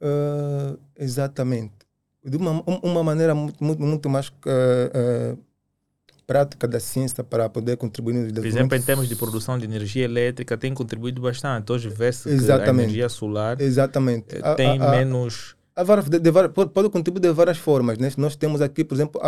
Uh, 0.00 0.78
exatamente. 0.96 1.72
De 2.24 2.36
uma, 2.36 2.62
uma 2.82 3.02
maneira 3.02 3.34
muito, 3.34 3.82
muito 3.82 4.08
mais 4.10 4.28
uh, 4.28 5.32
uh, 5.34 5.38
prática 6.26 6.68
da 6.68 6.78
ciência 6.78 7.24
para 7.24 7.48
poder 7.48 7.78
contribuir 7.78 8.12
no 8.12 8.20
desenvolvimento. 8.20 8.52
Por 8.52 8.58
exemplo, 8.58 8.76
em 8.76 8.82
termos 8.82 9.08
de 9.08 9.16
produção 9.16 9.58
de 9.58 9.64
energia 9.64 10.04
elétrica, 10.04 10.56
tem 10.56 10.74
contribuído 10.74 11.22
bastante. 11.22 11.72
Hoje 11.72 11.88
vê-se 11.88 12.28
que 12.28 12.52
a 12.52 12.68
energia 12.68 13.08
solar 13.08 13.60
Exatamente. 13.60 14.36
Eh, 14.36 14.54
tem 14.54 14.78
a, 14.78 14.88
a, 14.88 14.90
menos... 14.90 15.56
A, 15.74 15.82
de, 15.82 16.18
de, 16.18 16.32
pode, 16.50 16.70
pode, 16.70 16.90
contribuir 16.90 17.20
de 17.20 17.32
várias 17.32 17.56
formas. 17.56 17.98
Né? 17.98 18.12
Nós 18.18 18.36
temos 18.36 18.60
aqui, 18.60 18.84
por 18.84 18.94
exemplo, 18.94 19.20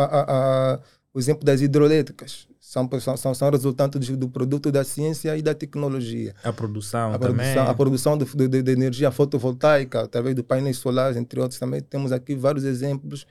o 1.15 1.19
exemplo 1.19 1.45
das 1.45 1.63
hidroelétricas. 1.63 2.47
São, 2.73 2.89
são, 3.19 3.35
são 3.35 3.51
resultantes 3.51 4.09
do, 4.09 4.17
do, 4.17 4.29
produto 4.31 4.73
da 4.73 4.83
ciência 4.83 5.37
e 5.37 5.43
da 5.43 5.55
tecnologia. 5.55 6.35
A 6.43 6.55
produção 6.55 7.13
a 7.13 7.19
também. 7.19 7.35
Produção, 7.35 7.67
a 7.71 7.75
produção 7.75 8.17
de, 8.17 8.49
de, 8.49 8.63
de 8.63 8.73
energia 8.73 9.11
fotovoltaica, 9.11 10.01
através 10.01 10.35
do 10.35 10.43
painéis 10.43 10.79
solares, 10.79 11.19
entre 11.19 11.39
outros. 11.39 11.61
Também 11.61 11.83
temos 11.83 12.13
aqui 12.13 12.35
vários 12.35 12.65
exemplos 12.65 13.27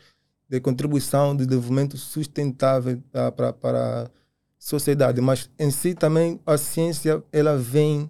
de 0.48 0.60
contribuição 0.60 1.36
de 1.36 1.48
desenvolvimento 1.48 1.98
sustentável 1.98 3.02
para, 3.36 3.52
para 3.52 4.04
a 4.04 4.10
sociedade. 4.60 5.20
Mas 5.22 5.50
em 5.58 5.72
si 5.72 5.96
também 5.96 6.40
a 6.46 6.56
ciência 6.56 7.24
ela 7.34 7.58
vem 7.58 8.08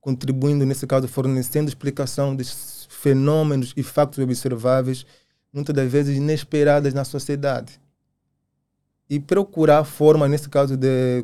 contribuindo, 0.00 0.64
nesse 0.64 0.86
caso, 0.86 1.08
fornecendo 1.08 1.68
explicação 1.68 2.36
dos 2.36 2.86
fenômenos 2.88 3.72
e 3.76 3.82
factos 3.82 4.20
observáveis, 4.20 5.04
muitas 5.52 5.74
das 5.74 5.90
vezes 5.90 6.16
inesperadas 6.16 6.94
na 6.94 7.04
sociedade. 7.04 7.81
E 9.12 9.20
procurar 9.20 9.84
forma, 9.84 10.26
nesse 10.26 10.48
caso, 10.48 10.74
de 10.74 11.22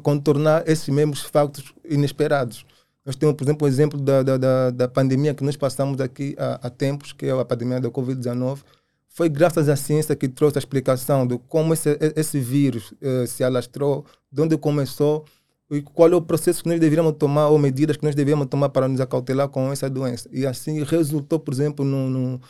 contornar 0.00 0.62
esses 0.64 0.88
mesmos 0.88 1.22
factos 1.22 1.74
inesperados. 1.84 2.64
Nós 3.04 3.16
temos, 3.16 3.34
por 3.34 3.42
exemplo, 3.42 3.66
o 3.66 3.68
exemplo 3.68 4.00
da, 4.00 4.22
da, 4.22 4.70
da 4.70 4.86
pandemia 4.86 5.34
que 5.34 5.42
nós 5.42 5.56
passamos 5.56 6.00
aqui 6.00 6.36
há, 6.38 6.60
há 6.62 6.70
tempos, 6.70 7.12
que 7.12 7.26
é 7.26 7.32
a 7.32 7.44
pandemia 7.44 7.80
da 7.80 7.90
Covid-19, 7.90 8.60
foi 9.08 9.28
graças 9.28 9.68
à 9.68 9.74
ciência 9.74 10.14
que 10.14 10.28
trouxe 10.28 10.56
a 10.56 10.60
explicação 10.60 11.26
de 11.26 11.36
como 11.48 11.74
esse, 11.74 11.98
esse 12.14 12.38
vírus 12.38 12.92
uh, 12.92 13.26
se 13.26 13.42
alastrou, 13.42 14.06
de 14.30 14.42
onde 14.42 14.56
começou 14.56 15.24
e 15.72 15.82
qual 15.82 16.12
é 16.12 16.14
o 16.14 16.22
processo 16.22 16.62
que 16.62 16.68
nós 16.68 16.78
deveríamos 16.78 17.14
tomar 17.18 17.48
ou 17.48 17.58
medidas 17.58 17.96
que 17.96 18.04
nós 18.04 18.14
deveríamos 18.14 18.46
tomar 18.46 18.68
para 18.68 18.86
nos 18.86 19.00
acautelar 19.00 19.48
com 19.48 19.72
essa 19.72 19.90
doença. 19.90 20.28
E 20.32 20.46
assim 20.46 20.84
resultou, 20.84 21.40
por 21.40 21.52
exemplo, 21.52 21.84
no, 21.84 22.08
no 22.08 22.40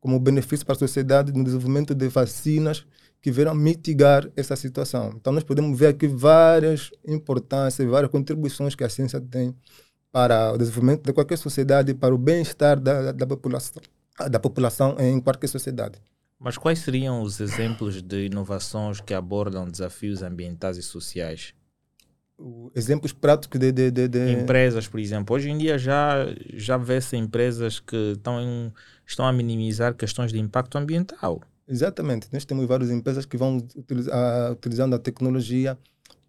como 0.00 0.20
benefício 0.20 0.66
para 0.66 0.74
a 0.74 0.78
sociedade 0.78 1.32
no 1.32 1.42
desenvolvimento 1.42 1.94
de 1.94 2.08
vacinas 2.08 2.84
que 3.26 3.32
vieram 3.32 3.56
mitigar 3.56 4.30
essa 4.36 4.54
situação. 4.54 5.12
Então 5.16 5.32
nós 5.32 5.42
podemos 5.42 5.76
ver 5.76 5.88
aqui 5.88 6.06
várias 6.06 6.92
importâncias, 7.04 7.90
várias 7.90 8.08
contribuições 8.08 8.76
que 8.76 8.84
a 8.84 8.88
ciência 8.88 9.20
tem 9.20 9.52
para 10.12 10.52
o 10.52 10.56
desenvolvimento 10.56 11.02
de 11.02 11.12
qualquer 11.12 11.36
sociedade, 11.36 11.92
para 11.92 12.14
o 12.14 12.18
bem-estar 12.18 12.78
da, 12.78 13.10
da 13.10 13.26
população 13.26 13.82
da 14.30 14.38
população 14.38 14.94
em 15.00 15.20
qualquer 15.20 15.48
sociedade. 15.48 15.98
Mas 16.38 16.56
quais 16.56 16.78
seriam 16.78 17.20
os 17.20 17.40
exemplos 17.40 18.00
de 18.00 18.26
inovações 18.26 19.00
que 19.00 19.12
abordam 19.12 19.68
desafios 19.68 20.22
ambientais 20.22 20.76
e 20.76 20.82
sociais? 20.84 21.52
Exemplos 22.76 23.12
práticos 23.12 23.58
de, 23.58 23.72
de, 23.72 23.90
de, 23.90 24.06
de... 24.06 24.30
Empresas, 24.34 24.86
por 24.86 25.00
exemplo. 25.00 25.34
Hoje 25.34 25.50
em 25.50 25.58
dia 25.58 25.76
já, 25.76 26.26
já 26.54 26.76
vê-se 26.76 27.16
empresas 27.16 27.80
que 27.80 28.12
estão, 28.12 28.40
em, 28.40 28.72
estão 29.04 29.26
a 29.26 29.32
minimizar 29.32 29.96
questões 29.96 30.30
de 30.32 30.38
impacto 30.38 30.78
ambiental. 30.78 31.42
Exatamente. 31.68 32.28
Nós 32.32 32.44
temos 32.44 32.66
várias 32.66 32.90
empresas 32.90 33.26
que 33.26 33.36
vão 33.36 33.58
utilizar, 33.76 34.52
utilizando 34.52 34.94
a 34.94 34.98
tecnologia 34.98 35.76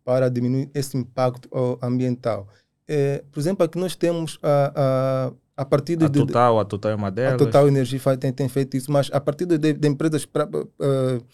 para 0.04 0.30
diminuir 0.30 0.70
esse 0.74 0.98
impacto 0.98 1.50
ambiental. 1.82 2.48
É, 2.88 3.24
por 3.32 3.40
exemplo, 3.40 3.66
aqui 3.66 3.78
nós 3.78 3.96
temos 3.96 4.40
a, 4.42 4.74
a 4.76 5.34
a 5.58 5.66
partir 5.66 5.96
de, 5.96 6.06
a 6.06 6.10
Total, 6.10 6.60
a 6.60 6.66
Total 6.66 6.92
é 6.92 6.96
uma 6.96 7.10
delas. 7.10 7.34
A 7.34 7.38
Total 7.38 7.68
Energia 7.68 8.00
tem, 8.16 8.32
tem 8.32 8.48
feito 8.48 8.78
isso, 8.78 8.92
mas 8.92 9.10
a 9.12 9.20
partir 9.20 9.48
de, 9.48 9.58
de 9.58 9.88
empresas 9.88 10.24
pra, 10.24 10.46
uh, 10.46 11.26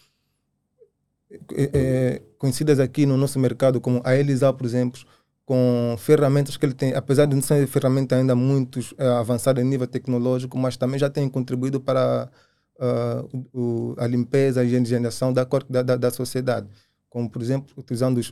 é, 1.52 1.70
é, 1.74 2.22
conhecidas 2.38 2.80
aqui 2.80 3.06
no 3.06 3.18
nosso 3.18 3.38
mercado, 3.38 3.82
como 3.82 4.02
a 4.06 4.16
Elisal, 4.16 4.54
por 4.54 4.66
exemplo, 4.66 5.02
com 5.46 5.94
ferramentas 5.98 6.56
que 6.56 6.66
ele 6.66 6.74
tem, 6.74 6.94
apesar 6.94 7.26
de 7.26 7.36
não 7.36 7.42
ser 7.42 7.68
ferramenta 7.68 8.16
ainda 8.16 8.34
muito 8.34 8.80
uh, 8.80 9.20
avançada 9.20 9.62
em 9.62 9.66
nível 9.66 9.88
tecnológico, 9.88 10.58
mas 10.58 10.78
também 10.78 10.98
já 10.98 11.10
tem 11.10 11.28
contribuído 11.28 11.82
para 11.82 12.30
uh, 12.84 13.48
o, 13.54 13.96
a 13.98 14.06
limpeza 14.06 14.62
a 14.62 14.64
higienização 14.64 15.32
da, 15.32 15.44
da, 15.70 15.96
da 15.96 16.12
sociedade. 16.12 16.68
Como, 17.10 17.30
por 17.30 17.42
exemplo, 17.42 17.72
utilizando 17.78 18.18
os 18.18 18.32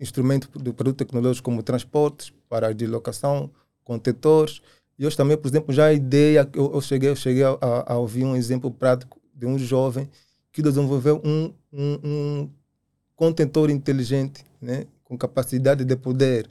instrumentos 0.00 0.48
do 0.48 0.74
produto 0.74 0.98
tecnológico 0.98 1.44
como 1.44 1.62
transportes 1.62 2.32
para 2.48 2.68
a 2.68 2.72
deslocação, 2.72 3.50
contetores. 3.84 4.60
E 4.98 5.06
hoje 5.06 5.16
também, 5.16 5.36
por 5.36 5.48
exemplo, 5.48 5.74
já 5.74 5.86
a 5.86 5.92
ideia, 5.92 6.48
eu, 6.54 6.72
eu 6.72 6.80
cheguei, 6.80 7.10
eu 7.10 7.16
cheguei 7.16 7.44
a, 7.44 7.56
a, 7.86 7.98
ouvir 7.98 8.24
um 8.24 8.34
exemplo 8.34 8.70
prático 8.70 9.20
de 9.34 9.46
um 9.46 9.58
jovem 9.58 10.08
que 10.52 10.62
desenvolveu 10.62 11.20
um, 11.22 11.52
um, 11.72 11.98
um 12.02 12.50
contentor 13.14 13.70
inteligente, 13.70 14.44
né, 14.60 14.86
com 15.04 15.16
capacidade 15.16 15.84
de 15.84 15.96
poder 15.96 16.48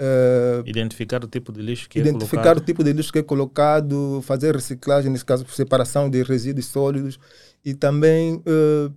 uh, 0.00 0.66
identificar 0.66 1.24
o 1.24 1.28
tipo 1.28 1.52
de 1.52 1.60
lixo 1.60 1.88
que 1.88 1.98
é 1.98 2.02
identificar 2.02 2.40
é 2.40 2.42
colocado. 2.42 2.62
o 2.62 2.64
tipo 2.64 2.84
de 2.84 2.92
lixo 2.92 3.12
que 3.12 3.18
é 3.18 3.22
colocado, 3.22 4.20
fazer 4.22 4.54
reciclagem, 4.54 5.10
nesse 5.10 5.24
caso, 5.24 5.46
separação 5.48 6.08
de 6.10 6.22
resíduos 6.22 6.66
sólidos 6.66 7.18
e 7.64 7.74
também 7.74 8.36
uh, 8.36 8.92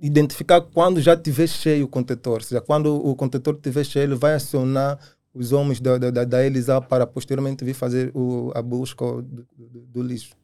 identificar 0.00 0.60
quando 0.60 1.00
já 1.00 1.16
tiver 1.16 1.46
cheio 1.46 1.86
o 1.86 1.88
contentor, 1.88 2.34
ou 2.34 2.40
seja, 2.40 2.60
quando 2.60 2.94
o 2.94 3.14
contentor 3.14 3.54
estiver 3.54 3.84
cheio, 3.84 4.04
ele 4.04 4.14
vai 4.14 4.34
acionar 4.34 4.98
os 5.32 5.52
homens 5.52 5.80
da, 5.80 5.98
da, 5.98 6.24
da 6.24 6.44
Elisa 6.44 6.80
para 6.80 7.06
posteriormente 7.06 7.64
vir 7.64 7.74
fazer 7.74 8.10
o, 8.14 8.52
a 8.54 8.62
busca 8.62 9.04
do, 9.04 9.46
do, 9.56 9.80
do 9.80 10.02
lixo. 10.02 10.34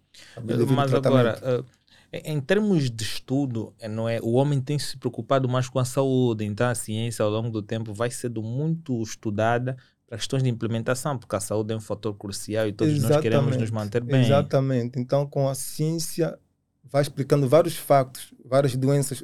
Mas 0.75 0.93
agora, 0.93 1.39
uh, 1.61 1.65
em 2.13 2.41
termos 2.41 2.91
de 2.91 3.05
estudo, 3.05 3.73
eh, 3.79 3.89
não 3.89 4.09
é, 4.09 4.19
o 4.21 4.33
homem 4.33 4.61
tem 4.61 4.79
se 4.79 4.97
preocupado 4.97 5.49
mais 5.49 5.69
com 5.69 5.79
a 5.79 5.85
saúde, 5.85 6.45
então 6.45 6.69
a 6.69 6.75
ciência 6.75 7.25
ao 7.25 7.31
longo 7.31 7.51
do 7.51 7.63
tempo 7.63 7.95
vai 7.95 8.11
sendo 8.11 8.43
muito 8.43 9.01
estudada 9.03 9.77
para 10.09 10.19
questões 10.19 10.43
de 10.43 10.49
implementação, 10.49 11.17
porque 11.17 11.37
a 11.37 11.41
saúde 11.41 11.73
é 11.73 11.77
um 11.77 11.81
fator 11.81 12.13
crucial 12.15 12.67
e 12.67 12.73
todos 12.73 12.95
Exatamente. 12.95 13.15
nós 13.15 13.23
queremos 13.23 13.57
nos 13.57 13.71
manter 13.71 14.03
bem. 14.03 14.23
Exatamente. 14.23 14.99
Então, 14.99 15.25
com 15.25 15.49
a 15.49 15.55
ciência 15.55 16.37
vai 16.83 17.03
explicando 17.03 17.49
vários 17.49 17.77
factos, 17.77 18.35
várias 18.45 18.75
doenças, 18.75 19.23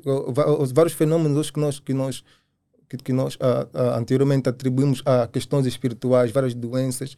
os 0.61 0.71
vários 0.71 0.95
fenômenos 0.95 1.50
que 1.50 1.59
nós 1.59 1.81
que 1.81 1.93
nós 1.93 2.23
que, 2.88 2.97
que 2.99 3.12
nós 3.12 3.35
uh, 3.35 3.66
uh, 3.75 3.99
anteriormente 3.99 4.49
atribuímos 4.49 5.02
a 5.05 5.26
questões 5.26 5.66
espirituais, 5.66 6.31
várias 6.31 6.55
doenças, 6.55 7.16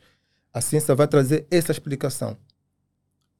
a 0.50 0.62
ciência 0.62 0.94
vai 0.94 1.06
trazer 1.06 1.46
essa 1.50 1.70
explicação. 1.72 2.38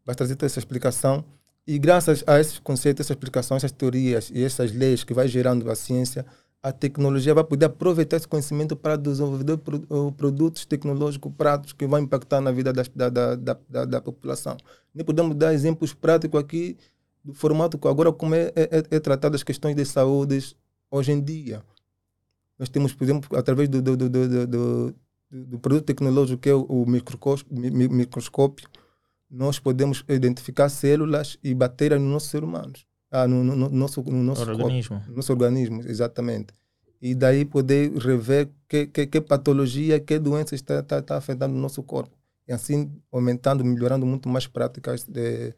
Vai 0.04 0.14
trazer 0.14 0.36
toda 0.36 0.44
essa 0.44 0.58
explicação 0.58 1.24
e 1.68 1.78
graças 1.78 2.24
a 2.26 2.40
esses 2.40 2.58
conceitos, 2.58 3.04
essas 3.04 3.14
explicações, 3.14 3.62
essas 3.62 3.76
teorias 3.76 4.30
e 4.34 4.42
essas 4.42 4.72
leis 4.72 5.04
que 5.04 5.12
vai 5.12 5.28
gerando 5.28 5.70
a 5.70 5.76
ciência, 5.76 6.24
a 6.62 6.72
tecnologia 6.72 7.34
vai 7.34 7.44
poder 7.44 7.66
aproveitar 7.66 8.16
esse 8.16 8.26
conhecimento 8.26 8.74
para 8.74 8.96
desenvolver 8.96 9.58
produtos 10.16 10.64
tecnológicos 10.64 11.30
práticos 11.36 11.74
que 11.74 11.86
vão 11.86 11.98
impactar 11.98 12.40
na 12.40 12.50
vida 12.50 12.72
da, 12.72 12.82
da, 12.94 13.36
da, 13.36 13.58
da, 13.68 13.84
da 13.84 14.00
população. 14.00 14.56
Nem 14.94 15.04
podemos 15.04 15.36
dar 15.36 15.52
exemplos 15.52 15.92
práticos 15.92 16.40
aqui 16.40 16.74
do 17.22 17.34
formato 17.34 17.76
que 17.76 17.86
agora 17.86 18.10
como 18.14 18.34
é, 18.34 18.50
é, 18.56 18.82
é 18.90 18.98
tratado 18.98 19.36
as 19.36 19.42
questões 19.42 19.76
de 19.76 19.84
saúde 19.84 20.56
hoje 20.90 21.12
em 21.12 21.22
dia. 21.22 21.62
Nós 22.58 22.70
temos, 22.70 22.94
por 22.94 23.04
exemplo, 23.04 23.38
através 23.38 23.68
do, 23.68 23.82
do, 23.82 23.94
do, 23.94 24.08
do, 24.08 24.94
do 25.30 25.58
produto 25.58 25.84
tecnológico 25.84 26.40
que 26.40 26.48
é 26.48 26.54
o 26.54 26.86
microscópio, 26.86 28.66
nós 29.30 29.58
podemos 29.58 30.04
identificar 30.08 30.68
células 30.68 31.38
e 31.42 31.54
bactérias 31.54 32.00
no 32.00 32.08
nosso 32.08 32.28
ser 32.28 32.42
humano. 32.42 32.72
Ah, 33.10 33.26
no, 33.26 33.42
no, 33.42 33.56
no 33.56 33.68
nosso, 33.70 34.02
no 34.02 34.22
nosso 34.22 34.42
organismo. 34.42 34.96
Corpo, 34.96 35.10
no 35.10 35.16
nosso 35.16 35.32
organismo, 35.32 35.82
exatamente. 35.82 36.52
E 37.00 37.14
daí 37.14 37.44
poder 37.44 37.92
rever 37.96 38.50
que, 38.68 38.86
que, 38.86 39.06
que 39.06 39.20
patologia, 39.20 40.00
que 40.00 40.18
doença 40.18 40.54
está, 40.54 40.80
está, 40.80 40.98
está 40.98 41.16
afetando 41.16 41.54
o 41.54 41.58
nosso 41.58 41.82
corpo. 41.82 42.16
e 42.46 42.52
assim 42.52 42.90
aumentando, 43.12 43.64
melhorando 43.64 44.04
muito 44.06 44.28
mais 44.28 44.46
práticas 44.46 45.04
de 45.04 45.54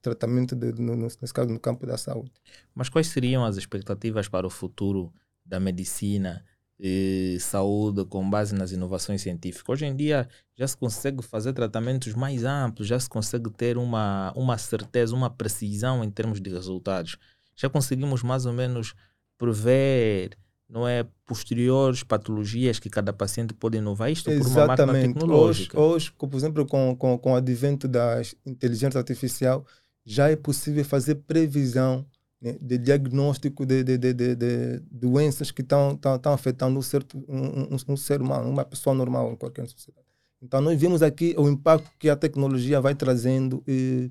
tratamento, 0.00 0.54
de, 0.54 0.72
no, 0.80 0.94
nesse 0.94 1.32
caso, 1.32 1.48
no 1.48 1.58
campo 1.58 1.86
da 1.86 1.96
saúde. 1.96 2.32
Mas 2.74 2.88
quais 2.88 3.08
seriam 3.08 3.44
as 3.44 3.56
expectativas 3.56 4.28
para 4.28 4.46
o 4.46 4.50
futuro 4.50 5.12
da 5.44 5.58
medicina 5.58 6.44
e 6.78 7.38
saúde 7.40 8.04
com 8.04 8.28
base 8.28 8.54
nas 8.54 8.72
inovações 8.72 9.22
científicas? 9.22 9.68
Hoje 9.68 9.86
em 9.86 9.94
dia 9.94 10.28
já 10.56 10.66
se 10.66 10.76
consegue 10.76 11.22
fazer 11.22 11.52
tratamentos 11.52 12.14
mais 12.14 12.44
amplos, 12.44 12.88
já 12.88 12.98
se 12.98 13.08
consegue 13.08 13.50
ter 13.50 13.76
uma, 13.76 14.32
uma 14.36 14.58
certeza, 14.58 15.14
uma 15.14 15.30
precisão 15.30 16.04
em 16.04 16.10
termos 16.10 16.40
de 16.40 16.50
resultados. 16.50 17.16
Já 17.56 17.68
conseguimos 17.68 18.22
mais 18.22 18.46
ou 18.46 18.52
menos 18.52 18.94
prever 19.38 20.36
não 20.68 20.88
é 20.88 21.06
posteriores 21.26 22.02
patologias 22.02 22.78
que 22.78 22.90
cada 22.90 23.12
paciente 23.12 23.54
pode 23.54 23.78
inovar 23.78 24.10
isto 24.10 24.30
por 24.30 24.46
uma 24.46 24.66
máquina 24.66 24.92
tecnológica. 24.92 25.78
Hoje, 25.78 25.94
hoje 25.94 26.12
por 26.12 26.34
exemplo, 26.34 26.66
com, 26.66 26.96
com, 26.96 27.18
com 27.18 27.32
o 27.32 27.36
advento 27.36 27.86
da 27.86 28.20
inteligência 28.44 28.98
artificial, 28.98 29.64
já 30.04 30.30
é 30.30 30.36
possível 30.36 30.84
fazer 30.84 31.16
previsão 31.16 32.04
né, 32.40 32.56
de 32.60 32.78
diagnóstico 32.78 33.64
de, 33.64 33.82
de, 33.82 33.98
de, 33.98 34.12
de, 34.12 34.82
doenças 34.90 35.50
que 35.50 35.62
estão 35.62 35.98
afetando 36.24 36.78
um 36.78 36.82
ser, 36.82 37.04
um, 37.28 37.74
um, 37.74 37.76
um, 37.88 37.96
ser 37.96 38.20
humano, 38.20 38.48
uma 38.50 38.64
pessoa 38.64 38.94
normal 38.94 39.32
em 39.32 39.36
qualquer 39.36 39.66
sociedade. 39.68 40.06
Então, 40.42 40.60
nós 40.60 40.78
vimos 40.78 41.02
aqui 41.02 41.34
o 41.38 41.48
impacto 41.48 41.90
que 41.98 42.10
a 42.10 42.16
tecnologia 42.16 42.80
vai 42.80 42.94
trazendo 42.94 43.62
e, 43.66 44.10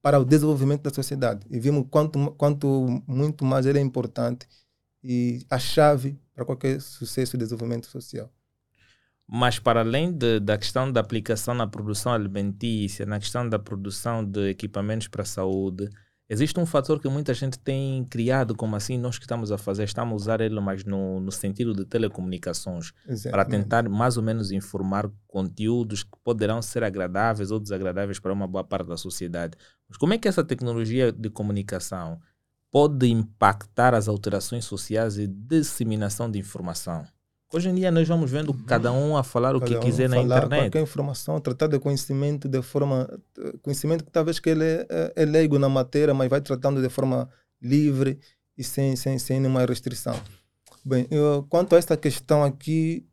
para 0.00 0.18
o 0.18 0.24
desenvolvimento 0.24 0.82
da 0.82 0.90
sociedade. 0.90 1.46
E 1.50 1.58
vimos 1.58 1.86
quanto, 1.90 2.32
quanto 2.32 3.02
muito 3.06 3.44
mais 3.44 3.66
ele 3.66 3.78
é 3.78 3.82
importante 3.82 4.46
e 5.02 5.44
a 5.50 5.58
chave 5.58 6.18
para 6.34 6.44
qualquer 6.44 6.80
sucesso 6.80 7.36
e 7.36 7.38
desenvolvimento 7.38 7.86
social. 7.86 8.30
Mas 9.26 9.58
para 9.58 9.80
além 9.80 10.12
de, 10.12 10.40
da 10.40 10.58
questão 10.58 10.90
da 10.90 11.00
aplicação 11.00 11.54
na 11.54 11.66
produção 11.66 12.12
alimentícia, 12.12 13.06
na 13.06 13.18
questão 13.18 13.48
da 13.48 13.58
produção 13.58 14.24
de 14.24 14.50
equipamentos 14.50 15.08
para 15.08 15.22
a 15.22 15.26
saúde, 15.26 15.88
existe 16.32 16.58
um 16.58 16.64
fator 16.64 16.98
que 16.98 17.08
muita 17.10 17.34
gente 17.34 17.58
tem 17.58 18.06
criado, 18.06 18.56
como 18.56 18.74
assim 18.74 18.96
nós 18.96 19.18
que 19.18 19.24
estamos 19.24 19.52
a 19.52 19.58
fazer, 19.58 19.84
estamos 19.84 20.12
a 20.12 20.16
usar 20.16 20.40
ele 20.40 20.58
mais 20.60 20.82
no, 20.82 21.20
no 21.20 21.30
sentido 21.30 21.74
de 21.74 21.84
telecomunicações, 21.84 22.94
Exatamente. 23.06 23.30
para 23.30 23.44
tentar 23.44 23.88
mais 23.90 24.16
ou 24.16 24.22
menos 24.22 24.50
informar 24.50 25.10
conteúdos 25.28 26.02
que 26.02 26.18
poderão 26.24 26.62
ser 26.62 26.84
agradáveis 26.84 27.50
ou 27.50 27.60
desagradáveis 27.60 28.18
para 28.18 28.32
uma 28.32 28.48
boa 28.48 28.64
parte 28.64 28.88
da 28.88 28.96
sociedade. 28.96 29.58
Mas 29.86 29.98
como 29.98 30.14
é 30.14 30.18
que 30.18 30.26
essa 30.26 30.42
tecnologia 30.42 31.12
de 31.12 31.28
comunicação 31.28 32.18
pode 32.70 33.06
impactar 33.08 33.94
as 33.94 34.08
alterações 34.08 34.64
sociais 34.64 35.18
e 35.18 35.26
disseminação 35.26 36.30
de 36.30 36.38
informação? 36.38 37.06
Hoje 37.52 37.68
em 37.68 37.74
dia 37.74 37.90
nós 37.90 38.08
vamos 38.08 38.30
vendo 38.30 38.54
cada 38.64 38.90
um 38.92 39.14
a 39.14 39.22
falar 39.22 39.54
o 39.54 39.60
cada 39.60 39.70
que 39.70 39.76
um 39.76 39.80
quiser 39.80 40.08
na 40.08 40.16
internet. 40.16 40.62
Qualquer 40.62 40.80
informação, 40.80 41.38
tratar 41.38 41.66
de 41.66 41.78
conhecimento 41.78 42.48
de 42.48 42.62
forma. 42.62 43.06
Conhecimento 43.60 44.04
que 44.04 44.10
talvez 44.10 44.38
que 44.38 44.48
ele 44.48 44.64
é, 44.64 45.12
é 45.14 45.24
leigo 45.26 45.58
na 45.58 45.68
matéria, 45.68 46.14
mas 46.14 46.30
vai 46.30 46.40
tratando 46.40 46.80
de 46.80 46.88
forma 46.88 47.28
livre 47.60 48.18
e 48.56 48.64
sem, 48.64 48.96
sem, 48.96 49.18
sem 49.18 49.38
nenhuma 49.38 49.66
restrição. 49.66 50.18
Bem, 50.82 51.06
eu, 51.10 51.46
quanto 51.50 51.74
a 51.74 51.78
esta 51.78 51.94
questão 51.94 52.42
aqui, 52.42 53.06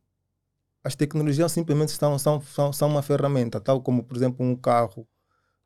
as 0.83 0.95
tecnologias 0.95 1.51
simplesmente 1.51 1.91
são, 1.91 2.17
são, 2.17 2.41
são, 2.41 2.71
são 2.71 2.87
uma 2.87 3.01
ferramenta, 3.01 3.59
tal 3.59 3.81
como, 3.81 4.03
por 4.03 4.15
exemplo, 4.15 4.45
um 4.45 4.55
carro. 4.55 5.05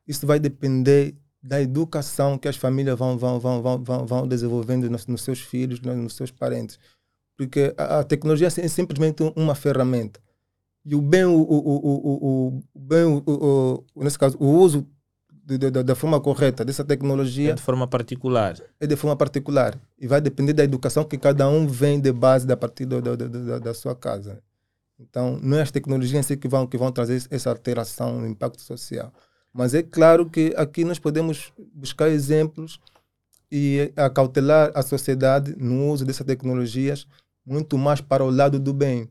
Isso 0.06 0.26
vai 0.26 0.40
depender 0.40 1.16
da 1.40 1.62
educação 1.62 2.36
que 2.36 2.48
as 2.48 2.56
famílias 2.56 2.98
vão, 2.98 3.16
vão, 3.16 3.38
vão, 3.38 3.62
vão, 3.62 3.84
vão, 3.84 4.06
vão 4.06 4.28
desenvolvendo 4.28 4.90
nos, 4.90 5.06
nos 5.06 5.22
seus 5.22 5.40
filhos, 5.40 5.80
nos 5.80 6.16
seus 6.16 6.32
parentes 6.32 6.78
porque 7.36 7.74
a, 7.76 8.00
a 8.00 8.04
tecnologia 8.04 8.48
é 8.48 8.68
simplesmente 8.68 9.22
uma 9.36 9.54
ferramenta. 9.54 10.20
E 10.84 10.94
o 10.94 11.00
bem, 11.00 11.24
o, 11.24 11.30
o, 11.30 11.56
o, 11.56 12.62
o, 12.74 12.78
bem 12.78 13.04
o, 13.04 13.22
o, 13.26 14.04
nesse 14.04 14.18
caso, 14.18 14.36
o 14.38 14.46
uso 14.46 14.86
de, 15.30 15.58
de, 15.58 15.70
de, 15.70 15.82
da 15.82 15.94
forma 15.94 16.20
correta 16.20 16.64
dessa 16.64 16.84
tecnologia. 16.84 17.50
É 17.52 17.54
de 17.54 17.62
forma 17.62 17.86
particular. 17.86 18.56
É 18.78 18.86
de 18.86 18.96
forma 18.96 19.16
particular. 19.16 19.78
E 19.98 20.06
vai 20.06 20.20
depender 20.20 20.52
da 20.52 20.64
educação 20.64 21.04
que 21.04 21.16
cada 21.16 21.48
um 21.48 21.66
vem 21.66 22.00
de 22.00 22.12
base 22.12 22.46
da 22.46 22.56
partir 22.56 22.84
do, 22.84 23.00
do, 23.00 23.16
do, 23.16 23.60
da 23.60 23.74
sua 23.74 23.94
casa. 23.94 24.42
Então, 24.98 25.38
não 25.42 25.58
é 25.58 25.62
as 25.62 25.70
tecnologias 25.70 26.18
em 26.18 26.22
si 26.22 26.36
que 26.36 26.48
vão, 26.48 26.66
que 26.66 26.78
vão 26.78 26.92
trazer 26.92 27.22
essa 27.30 27.50
alteração 27.50 28.20
no 28.20 28.26
impacto 28.26 28.60
social. 28.60 29.12
Mas 29.52 29.74
é 29.74 29.82
claro 29.82 30.28
que 30.28 30.52
aqui 30.56 30.84
nós 30.84 30.98
podemos 30.98 31.52
buscar 31.72 32.08
exemplos 32.08 32.80
e 33.50 33.92
acautelar 33.96 34.72
a 34.74 34.82
sociedade 34.82 35.54
no 35.56 35.90
uso 35.90 36.04
dessas 36.04 36.26
tecnologias 36.26 37.06
muito 37.44 37.76
mais 37.76 38.00
para 38.00 38.24
o 38.24 38.30
lado 38.30 38.58
do 38.58 38.72
bem. 38.72 39.08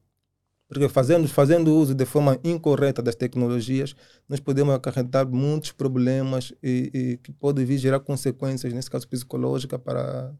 Porque 0.67 0.89
fazendo, 0.89 1.27
fazendo 1.27 1.73
uso 1.73 1.93
de 1.93 2.05
forma 2.05 2.39
incorreta 2.43 3.01
das 3.01 3.15
tecnologias, 3.15 3.95
nós 4.27 4.39
podemos 4.39 4.73
acarretar 4.73 5.27
muitos 5.27 5.71
problemas 5.71 6.51
e, 6.63 6.89
e 6.93 7.17
que 7.17 7.31
podem 7.31 7.63
vir 7.63 7.77
gerar 7.77 7.99
consequências, 7.99 8.73
nesse 8.73 8.89
caso 8.89 9.07
psicológicas, 9.07 9.79
para, 9.79 10.33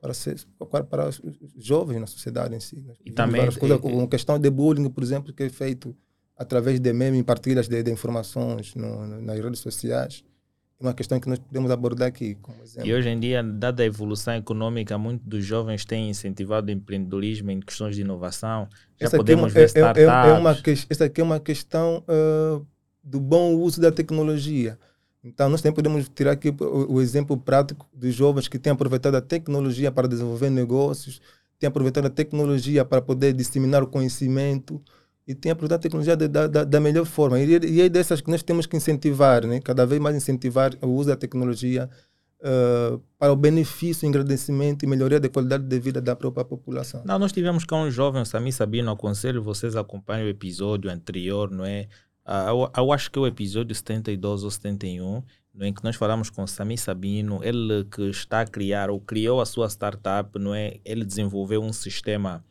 para, 0.00 0.12
ser, 0.12 0.44
para, 0.88 1.08
os 1.08 1.20
jovens 1.56 2.00
na 2.00 2.06
sociedade 2.06 2.54
em 2.54 2.60
si. 2.60 2.84
E 3.04 3.12
também 3.12 3.42
coisas, 3.52 3.78
e, 3.78 3.80
como 3.80 4.08
questão 4.08 4.38
de 4.40 4.50
bullying, 4.50 4.88
por 4.88 5.04
exemplo, 5.04 5.32
que 5.32 5.44
é 5.44 5.48
feito 5.48 5.96
através 6.36 6.80
de 6.80 6.92
memes, 6.92 7.22
partilhas 7.22 7.68
de, 7.68 7.80
de 7.82 7.92
informações 7.92 8.74
no, 8.74 9.06
nas 9.20 9.38
redes 9.38 9.60
sociais 9.60 10.24
uma 10.80 10.94
questão 10.94 11.20
que 11.20 11.28
nós 11.28 11.38
podemos 11.38 11.70
abordar 11.70 12.08
aqui. 12.08 12.38
E 12.82 12.92
hoje 12.92 13.10
em 13.10 13.20
dia, 13.20 13.42
dada 13.42 13.82
a 13.82 13.86
evolução 13.86 14.34
econômica, 14.34 14.96
muitos 14.96 15.26
dos 15.26 15.44
jovens 15.44 15.84
têm 15.84 16.08
incentivado 16.08 16.68
o 16.68 16.70
empreendedorismo 16.70 17.50
em 17.50 17.60
questões 17.60 17.94
de 17.94 18.00
inovação. 18.00 18.66
Já 18.98 19.06
essa 19.06 19.16
podemos 19.18 19.54
é, 19.54 19.60
ver 19.60 19.66
startups. 19.66 20.02
É, 20.02 20.06
é, 20.06 20.30
é 20.30 20.32
uma, 20.32 20.56
essa 20.88 21.04
aqui 21.04 21.20
é 21.20 21.24
uma 21.24 21.38
questão 21.38 22.02
uh, 22.08 22.66
do 23.04 23.20
bom 23.20 23.54
uso 23.56 23.78
da 23.78 23.92
tecnologia. 23.92 24.78
Então, 25.22 25.50
nós 25.50 25.60
também 25.60 25.74
podemos 25.74 26.08
tirar 26.08 26.32
aqui 26.32 26.48
o, 26.48 26.94
o, 26.94 27.00
exemplo 27.02 27.36
prático 27.36 27.86
dos 27.92 28.14
jovens 28.14 28.48
que 28.48 28.58
têm 28.58 28.72
aproveitado 28.72 29.16
a 29.16 29.20
tecnologia 29.20 29.92
para 29.92 30.08
desenvolver 30.08 30.48
negócios, 30.48 31.20
têm 31.58 31.68
aproveitado 31.68 32.06
a 32.06 32.10
tecnologia 32.10 32.86
para 32.86 33.02
poder 33.02 33.34
disseminar 33.34 33.82
o 33.82 33.86
conhecimento, 33.86 34.82
e 35.30 35.34
tem 35.34 35.52
aproveitado 35.52 35.78
a 35.78 35.82
tecnologia 35.82 36.16
da, 36.16 36.46
da, 36.48 36.64
da 36.64 36.80
melhor 36.80 37.06
forma. 37.06 37.38
E, 37.38 37.58
e 37.64 37.80
é 37.80 37.88
dessas 37.88 38.20
que 38.20 38.28
nós 38.28 38.42
temos 38.42 38.66
que 38.66 38.76
incentivar, 38.76 39.46
né? 39.46 39.60
cada 39.60 39.86
vez 39.86 40.00
mais 40.00 40.16
incentivar 40.16 40.72
o 40.82 40.88
uso 40.88 41.08
da 41.08 41.16
tecnologia 41.16 41.88
uh, 42.40 43.00
para 43.16 43.32
o 43.32 43.36
benefício, 43.36 44.08
engrandecimento 44.08 44.84
e 44.84 44.88
melhoria 44.88 45.20
da 45.20 45.28
qualidade 45.28 45.62
de 45.64 45.78
vida 45.78 46.00
da 46.00 46.16
própria 46.16 46.44
população. 46.44 47.02
Não, 47.04 47.16
nós 47.16 47.30
tivemos 47.30 47.64
com 47.64 47.82
um 47.82 47.90
jovem, 47.90 48.24
Sami 48.24 48.52
Sabino, 48.52 48.90
aconselho 48.90 49.40
vocês 49.40 49.76
acompanhem 49.76 50.26
o 50.26 50.28
episódio 50.28 50.90
anterior, 50.90 51.48
não 51.48 51.64
é? 51.64 51.86
Uh, 52.26 52.48
eu, 52.48 52.72
eu, 52.76 52.92
acho 52.92 53.08
que 53.08 53.18
é 53.18 53.22
o 53.22 53.26
episódio 53.26 53.74
72 53.74 54.42
ou 54.42 54.50
71, 54.50 55.22
no 55.54 55.64
em 55.64 55.72
que 55.72 55.84
nós 55.84 55.94
falamos 55.94 56.28
com 56.28 56.44
Sami 56.44 56.76
Sabino, 56.76 57.40
ele 57.44 57.84
que 57.84 58.02
está 58.10 58.40
a 58.40 58.46
criar, 58.46 58.90
ou 58.90 59.00
criou 59.00 59.40
a 59.40 59.46
sua 59.46 59.68
startup, 59.68 60.36
não 60.40 60.52
é? 60.52 60.80
Ele 60.84 61.04
desenvolveu 61.04 61.62
um 61.62 61.72
sistema 61.72 62.44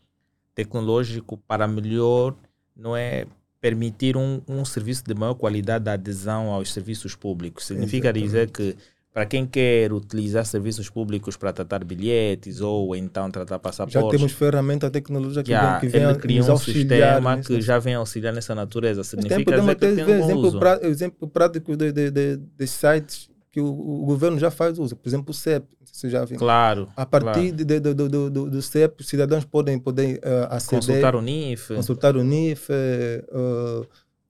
tecnológico 0.55 1.37
para 1.37 1.67
melhor 1.67 2.35
não 2.79 2.95
é 2.95 3.25
permitir 3.61 4.15
um, 4.15 4.41
um 4.47 4.63
serviço 4.63 5.03
de 5.05 5.13
maior 5.13 5.33
qualidade 5.33 5.83
da 5.85 5.93
adesão 5.93 6.51
aos 6.51 6.71
serviços 6.71 7.15
públicos. 7.15 7.65
Significa 7.65 8.07
Exatamente. 8.07 8.25
dizer 8.25 8.51
que 8.51 8.75
para 9.11 9.25
quem 9.25 9.45
quer 9.45 9.91
utilizar 9.91 10.45
serviços 10.45 10.89
públicos 10.89 11.35
para 11.35 11.51
tratar 11.51 11.83
bilhetes 11.83 12.61
ou 12.61 12.95
então 12.95 13.29
tratar 13.29 13.59
passaportes. 13.59 14.01
Já 14.01 14.07
temos 14.07 14.31
ferramenta 14.31 14.89
tecnológica 14.89 15.43
que, 15.43 15.51
já, 15.51 15.71
vem, 15.71 15.79
que 15.79 15.87
vem 15.87 16.03
ele 16.03 16.19
criou 16.19 16.53
um 16.53 16.57
sistema 16.57 17.37
que 17.41 17.59
já 17.59 17.79
vem 17.79 17.95
auxiliar 17.95 18.33
nessa 18.33 18.55
natureza. 18.55 19.03
Significa 19.03 19.43
podemos 19.43 19.75
um 19.81 20.21
exemplo, 20.21 20.59
pra, 20.59 20.79
exemplo 20.83 21.27
prático 21.27 21.75
de, 21.75 21.91
de, 21.91 22.11
de, 22.11 22.37
de 22.37 22.67
sites 22.67 23.29
que 23.51 23.59
o, 23.59 23.65
o, 23.65 24.05
governo 24.05 24.37
já 24.37 24.51
faz 24.51 24.77
uso. 24.77 24.95
Por 24.95 25.09
exemplo, 25.09 25.31
o 25.31 25.33
CEP, 25.33 25.65
você 25.83 26.09
já 26.09 26.23
viu. 26.23 26.37
Claro. 26.37 26.87
A 26.95 27.05
partir 27.05 27.51
claro. 27.51 27.65
De, 27.65 27.79
do, 27.79 27.95
do, 27.95 28.29
do, 28.29 28.49
do 28.49 28.61
CEP, 28.61 29.01
os 29.01 29.07
cidadãos 29.07 29.43
podem, 29.43 29.79
podem 29.79 30.15
uh, 30.15 30.47
aceder. 30.49 30.79
Consultar 30.79 31.15
o 31.15 31.21
NIF. 31.21 31.75
Consultar 31.75 32.15
o 32.15 32.23
NIF, 32.23 32.69
uh, 32.71 33.87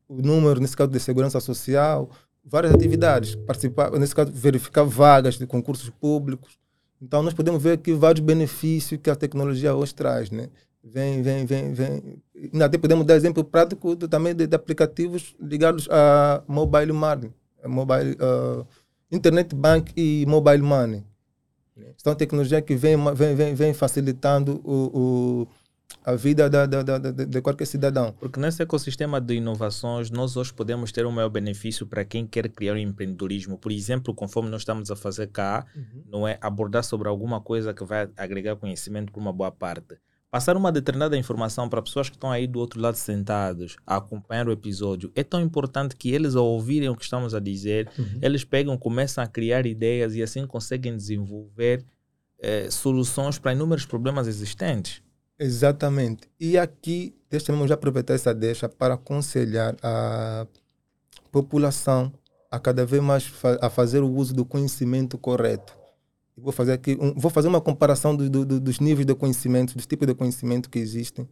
o 0.08 0.22
número, 0.22 0.60
nesse 0.60 0.76
caso, 0.76 0.90
de 0.90 1.00
segurança 1.00 1.40
social, 1.40 2.10
várias 2.44 2.74
atividades. 2.74 3.36
Participar, 3.36 3.92
nesse 3.92 4.16
caso, 4.16 4.32
verificar 4.32 4.84
vagas 4.84 5.38
de 5.38 5.46
concursos 5.46 5.90
públicos. 5.90 6.58
Então, 7.02 7.22
nós 7.22 7.34
podemos 7.34 7.62
ver 7.62 7.74
aqui 7.74 7.94
vários 7.94 8.24
benefícios 8.24 9.00
que 9.02 9.10
a 9.10 9.16
tecnologia 9.16 9.74
hoje 9.74 9.94
traz, 9.94 10.32
né? 10.32 10.50
Vem, 10.84 11.22
vem, 11.22 11.46
vem, 11.46 11.74
vem. 11.74 12.22
E 12.34 12.64
até 12.64 12.78
podemos 12.78 13.06
dar 13.06 13.16
exemplo 13.16 13.44
prático 13.44 13.96
também 13.96 14.34
de, 14.34 14.48
de, 14.48 14.56
aplicativos 14.56 15.36
ligados 15.40 15.88
a 15.92 16.42
mobile 16.48 16.94
money, 16.94 17.32
mobile, 17.66 18.14
uh, 18.14 18.66
internet 19.12 19.56
bank 19.56 19.92
e 19.96 20.26
mobile 20.28 20.62
money. 20.62 21.04
São 21.98 22.16
tecnologias 22.16 22.62
que 22.62 22.76
vêm 22.76 22.98
vem, 23.14 23.36
vem, 23.36 23.56
vem 23.56 23.74
facilitando 23.74 24.62
o, 24.64 24.92
o, 24.94 25.48
a 26.04 26.16
vida 26.16 26.50
da, 26.50 26.66
da, 26.66 26.84
da, 26.84 26.98
de 27.12 27.42
qualquer 27.42 27.66
cidadão. 27.66 28.14
Porque 28.20 28.40
nesse 28.40 28.62
ecossistema 28.62 29.20
de 29.20 29.36
inovações, 29.36 30.10
nós 30.10 30.36
hoje 30.36 30.54
podemos 30.54 30.92
ter 30.92 31.06
um 31.06 31.12
maior 31.12 31.30
benefício 31.30 31.86
para 31.86 32.04
quem 32.04 32.28
quer 32.28 32.50
criar 32.50 32.74
um 32.74 32.78
empreendedorismo. 32.78 33.58
Por 33.58 33.72
exemplo, 33.72 34.14
conforme 34.14 34.50
nós 34.50 34.62
estamos 34.62 34.92
a 34.92 34.96
fazer 34.96 35.28
cá, 35.28 35.66
uhum. 35.76 36.04
não 36.06 36.28
é 36.28 36.38
abordar 36.42 36.84
sobre 36.84 37.08
alguma 37.08 37.42
coisa 37.42 37.74
que 37.74 37.84
vai 37.84 38.10
agregar 38.18 38.56
conhecimento 38.56 39.12
para 39.12 39.22
uma 39.22 39.34
boa 39.34 39.52
parte. 39.52 39.98
Passar 40.32 40.56
uma 40.56 40.72
determinada 40.72 41.18
informação 41.18 41.68
para 41.68 41.82
pessoas 41.82 42.08
que 42.10 42.16
estão 42.16 42.32
aí 42.32 42.46
do 42.46 42.60
outro 42.60 42.80
lado 42.80 42.96
sentados 42.96 43.76
a 43.86 43.96
acompanhar 43.98 44.48
o 44.48 44.52
episódio 44.52 45.12
é 45.16 45.24
tão 45.24 45.42
importante 45.42 45.96
que 45.96 46.12
eles, 46.12 46.36
ao 46.36 46.46
ouvirem 46.46 46.90
o 46.90 46.96
que 46.96 47.04
estamos 47.04 47.34
a 47.34 47.40
dizer, 47.40 47.90
Uhum. 47.98 48.20
eles 48.22 48.44
pegam, 48.44 48.78
começam 48.78 49.24
a 49.24 49.28
criar 49.28 49.66
ideias 49.66 50.16
e 50.16 50.22
assim 50.22 50.46
conseguem 50.46 50.96
desenvolver 50.96 51.84
eh, 52.42 52.70
soluções 52.72 53.38
para 53.40 53.54
inúmeros 53.54 53.86
problemas 53.86 54.28
existentes. 54.28 55.02
Exatamente. 55.38 56.30
E 56.40 56.58
aqui, 56.58 57.16
deixa-me 57.30 57.68
já 57.68 57.74
aproveitar 57.74 58.14
essa 58.14 58.34
deixa 58.34 58.70
para 58.70 58.94
aconselhar 58.94 59.76
a 59.82 60.46
população 61.32 62.12
a 62.52 62.60
cada 62.60 62.86
vez 62.86 63.02
mais 63.02 63.26
fa 63.26 63.58
a 63.62 63.70
fazer 63.70 64.02
o 64.02 64.12
uso 64.12 64.34
do 64.34 64.44
conhecimento 64.46 65.18
correto. 65.18 65.78
Vou 66.42 66.52
fazer 66.52 66.74
aqui, 66.74 66.98
um, 67.00 67.14
vou 67.14 67.30
fazer 67.32 67.48
uma 67.48 67.62
comparação 67.62 68.16
do, 68.16 68.30
do, 68.30 68.46
do- 68.46 68.60
dos 68.60 68.80
níveis 68.80 69.06
de 69.06 69.16
conhecimento, 69.16 69.76
dos 69.76 69.86
tipos 69.86 70.08
de 70.08 70.14
conhecimento 70.14 70.70
que 70.70 70.80
existem 70.80 71.28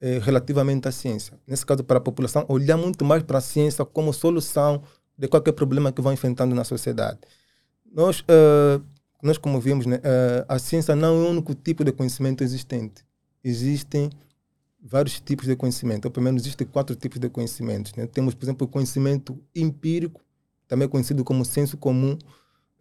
eh, 0.00 0.18
relativamente 0.22 0.88
à 0.88 0.92
ciência. 0.92 1.38
Nesse 1.46 1.64
caso, 1.64 1.84
para 1.84 1.98
a 1.98 2.00
população, 2.00 2.44
olhar 2.48 2.76
muito 2.76 3.04
mais 3.04 3.22
para 3.22 3.38
a 3.38 3.40
ciência 3.40 3.84
como 3.84 4.12
solução 4.12 4.82
de 5.16 5.28
qualquer 5.28 5.52
problema 5.52 5.92
que 5.92 6.00
vão 6.02 6.12
enfrentando 6.12 6.54
na 6.54 6.64
sociedade. 6.64 7.18
Nós, 7.92 8.24
eh, 8.28 8.80
nós 9.22 9.38
como 9.38 9.60
vimos, 9.60 9.86
né, 9.86 10.00
eh, 10.02 10.44
a 10.48 10.58
ciência 10.58 10.96
não 10.96 11.08
é 11.08 11.26
o 11.26 11.30
único 11.30 11.54
tipo 11.54 11.84
de 11.84 11.92
conhecimento 11.92 12.42
existente. 12.42 13.04
Existem 13.44 14.10
vários 14.80 15.20
tipos 15.20 15.46
de 15.46 15.54
conhecimento, 15.54 16.06
ou 16.06 16.10
pelo 16.10 16.24
menos 16.24 16.42
existem 16.42 16.66
quatro 16.66 16.96
tipos 16.96 17.18
de 17.20 17.28
conhecimentos. 17.28 17.92
Né? 17.94 18.06
Temos, 18.06 18.34
por 18.34 18.44
exemplo, 18.44 18.66
o 18.66 18.70
conhecimento 18.70 19.38
empírico, 19.54 20.20
também 20.66 20.88
conhecido 20.88 21.22
como 21.22 21.44
senso 21.44 21.76
comum. 21.76 22.16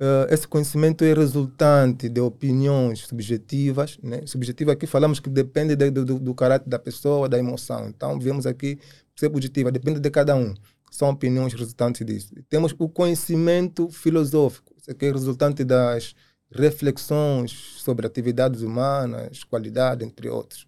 Eh, 0.04 0.34
esse 0.34 0.48
conhecimento 0.48 1.04
é 1.04 1.14
resultante 1.14 2.10
de 2.10 2.20
opiniões 2.20 3.02
subjetivas. 3.02 4.00
Né? 4.02 4.22
Subjetiva 4.26 4.72
aqui 4.72 4.88
falamos 4.88 5.20
que 5.20 5.30
depende 5.30 5.76
de- 5.76 5.92
do, 5.92 6.18
do, 6.20 6.34
caráter 6.34 6.68
da 6.68 6.80
pessoa, 6.80 7.30
da 7.30 7.38
emoção. 7.38 7.88
Então, 7.88 8.20
vemos 8.20 8.48
aqui 8.48 8.80
ser 9.16 9.30
positiva, 9.30 9.72
depende 9.72 10.00
de 10.00 10.10
cada 10.10 10.36
um. 10.36 10.56
São 10.90 11.08
opiniões 11.08 11.54
resultantes 11.54 12.04
disso. 12.04 12.34
E 12.36 12.42
Temos 12.42 12.74
o 12.80 12.90
conhecimento 12.90 13.90
filosófico, 13.92 14.74
aqui 14.90 15.06
é 15.06 15.12
resultante 15.12 15.64
das 15.64 16.16
reflexões 16.50 17.52
sobre 17.78 18.08
atividades 18.08 18.64
humanas, 18.64 19.44
qualidade, 19.44 20.04
entre 20.04 20.28
outros. 20.28 20.66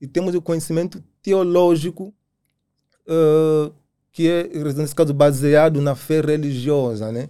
E 0.00 0.06
temos 0.06 0.36
o 0.36 0.40
conhecimento 0.40 1.02
teológico, 1.20 2.14
eh, 3.08 3.72
que 4.12 4.28
é, 4.28 4.48
nesse 4.74 4.94
caso, 4.94 5.12
baseado 5.12 5.80
na 5.80 5.96
fé 5.96 6.20
religiosa, 6.20 7.10
né? 7.10 7.28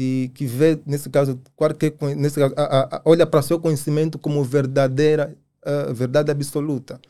E 0.00 0.30
que 0.34 0.46
vê, 0.46 0.78
nesse 0.86 1.10
caso, 1.10 1.40
qualquer, 1.56 1.90
conhe- 1.90 2.14
nesse 2.14 2.38
caso, 2.38 2.54
a- 2.56 2.96
a- 2.98 3.02
olha 3.04 3.26
para 3.26 3.42
seu 3.42 3.58
conhecimento 3.58 4.16
como 4.18 4.44
verdadeira, 4.44 5.36
verdade 5.92 6.30
absoluta. 6.30 7.00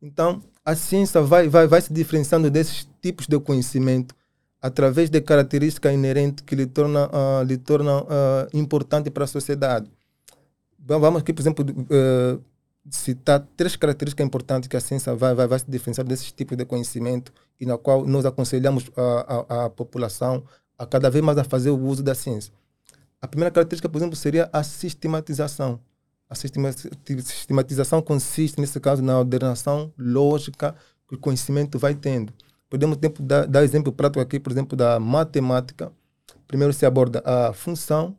Então, 0.00 0.40
a 0.64 0.74
ciência 0.76 1.20
vai, 1.20 1.48
vai, 1.48 1.66
vai 1.66 1.80
se 1.80 1.92
diferenciando 1.92 2.50
desses 2.50 2.88
tipos 3.02 3.26
de 3.26 3.38
conhecimento 3.40 4.14
através 4.62 5.10
de 5.10 5.20
características 5.20 5.92
inerentes 5.92 6.44
que 6.46 6.54
lhe 6.54 6.66
tornam 6.66 7.08
ah, 7.12 7.42
lhe 7.44 7.56
tornam 7.58 8.06
ah, 8.08 8.46
importante 8.54 9.10
para 9.10 9.24
a 9.24 9.26
sociedade. 9.26 9.90
Va- 10.78 10.98
Vamos 10.98 11.20
aqui, 11.20 11.32
por 11.32 11.42
exemplo, 11.42 11.64
eh, 11.90 12.38
citar 12.90 13.46
três 13.56 13.76
características 13.76 14.26
importantes 14.26 14.68
que 14.68 14.76
a 14.76 14.80
ciência 14.80 15.14
vai, 15.14 15.34
vai, 15.34 15.46
vai 15.46 15.58
se 15.58 15.66
diferenciar 15.68 16.06
desses 16.06 16.32
tipos 16.32 16.56
de 16.56 16.64
conhecimento 16.64 17.32
e 17.60 17.66
na 17.66 17.76
qual 17.76 18.06
nós 18.06 18.24
aconselhamos 18.24 18.90
a, 18.96 19.44
a, 19.48 19.64
a 19.66 19.70
população 19.70 20.42
a 20.80 20.86
cada 20.86 21.10
vez 21.10 21.22
mais 21.22 21.36
a 21.36 21.44
fazer 21.44 21.68
o 21.68 21.78
uso 21.78 22.02
da 22.02 22.14
ciência. 22.14 22.50
A 23.20 23.28
primeira 23.28 23.50
característica, 23.50 23.86
por 23.86 23.98
exemplo, 23.98 24.16
seria 24.16 24.48
a 24.50 24.62
sistematização. 24.62 25.78
A 26.28 26.34
sistema- 26.34 26.72
sistematização 26.72 28.00
consiste, 28.00 28.58
nesse 28.58 28.80
caso, 28.80 29.02
na 29.02 29.18
ordenação 29.18 29.92
lógica 29.98 30.74
que 31.06 31.16
o 31.16 31.18
conhecimento 31.18 31.78
vai 31.78 31.94
tendo. 31.94 32.32
Podemos 32.70 32.96
tempo, 32.96 33.22
dar, 33.22 33.46
dar 33.46 33.62
exemplo 33.62 33.92
prático 33.92 34.20
aqui, 34.20 34.40
por 34.40 34.50
exemplo, 34.50 34.74
da 34.74 34.98
matemática. 34.98 35.92
Primeiro 36.48 36.72
se 36.72 36.86
aborda 36.86 37.22
a 37.26 37.52
função, 37.52 38.16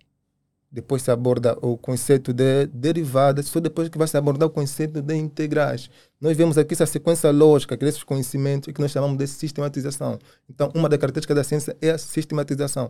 depois 0.71 1.01
se 1.01 1.11
aborda 1.11 1.57
o 1.61 1.75
conceito 1.77 2.31
de 2.31 2.65
derivadas, 2.67 3.47
só 3.47 3.59
depois 3.59 3.89
que 3.89 3.97
vai 3.97 4.07
se 4.07 4.15
abordar 4.15 4.47
o 4.47 4.51
conceito 4.51 5.01
de 5.01 5.15
integrais. 5.15 5.89
Nós 6.19 6.37
vemos 6.37 6.57
aqui 6.57 6.73
essa 6.73 6.85
sequência 6.85 7.29
lógica 7.29 7.75
desses 7.75 8.03
conhecimentos 8.03 8.71
que 8.73 8.79
nós 8.79 8.91
chamamos 8.91 9.17
de 9.17 9.27
sistematização. 9.27 10.17
Então, 10.49 10.71
uma 10.73 10.87
das 10.87 10.97
características 10.97 11.35
da 11.35 11.43
ciência 11.43 11.75
é 11.81 11.89
a 11.91 11.97
sistematização. 11.97 12.89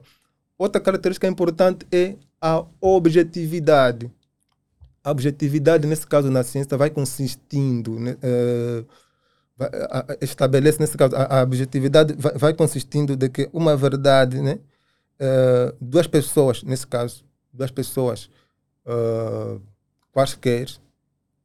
Outra 0.58 0.80
característica 0.80 1.28
importante 1.28 1.88
é 1.92 2.16
a 2.40 2.64
objetividade. 2.80 4.12
A 5.04 5.10
objetividade, 5.10 5.88
nesse 5.88 6.06
caso, 6.06 6.30
na 6.30 6.44
ciência, 6.44 6.78
vai 6.78 6.92
consistindo, 6.92 8.00
né, 8.00 8.16
a- 9.90 10.18
estabelece, 10.22 10.80
nesse 10.80 10.96
caso, 10.98 11.16
a, 11.16 11.40
a 11.40 11.44
objetividade 11.44 12.14
vai, 12.18 12.34
vai 12.38 12.54
consistindo 12.54 13.16
de 13.16 13.28
que 13.30 13.50
uma 13.52 13.76
verdade, 13.76 14.40
né, 14.40 14.60
eh, 15.20 15.74
duas 15.82 16.06
pessoas, 16.08 16.64
nesse 16.64 16.86
caso, 16.86 17.24
duas 17.54 17.72
pessoas 17.72 18.30
eh, 18.86 19.58
quaisquer, 20.12 20.68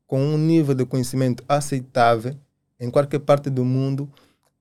com 0.06 0.20
um 0.20 0.38
nível 0.38 0.74
de 0.74 0.84
conhecimento 0.84 1.44
aceitável 1.48 2.34
em 2.78 2.90
qualquer 2.90 3.20
parte 3.20 3.50
do 3.50 3.64
mundo, 3.64 4.10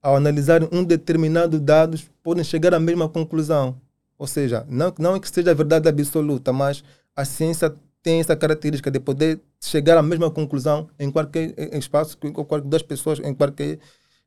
ao 0.01 0.15
analisarem 0.15 0.69
um 0.71 0.83
determinado 0.83 1.59
dados, 1.59 2.09
podem 2.23 2.43
chegar 2.43 2.73
à 2.73 2.79
mesma 2.79 3.09
conclusão. 3.09 3.79
Ou 4.17 4.27
seja, 4.27 4.65
não, 4.69 4.93
não 4.97 5.15
é 5.15 5.19
que 5.19 5.29
seja 5.29 5.51
a 5.51 5.53
verdade 5.53 5.89
absoluta, 5.89 6.53
mas 6.53 6.83
a 7.15 7.25
ciência 7.25 7.75
tem 8.01 8.19
essa 8.19 8.35
característica 8.35 8.91
de 8.91 8.99
poder 8.99 9.39
chegar 9.59 9.97
à 9.97 10.01
mesma 10.03 10.29
conclusão 10.29 10.87
em 10.99 11.11
qualquer 11.11 11.53
espaço, 11.75 12.17
com 12.17 12.31
qualquer 12.31 12.61
duas 12.61 12.83
pessoas, 12.83 13.19
em 13.19 13.33
qualquer 13.33 13.79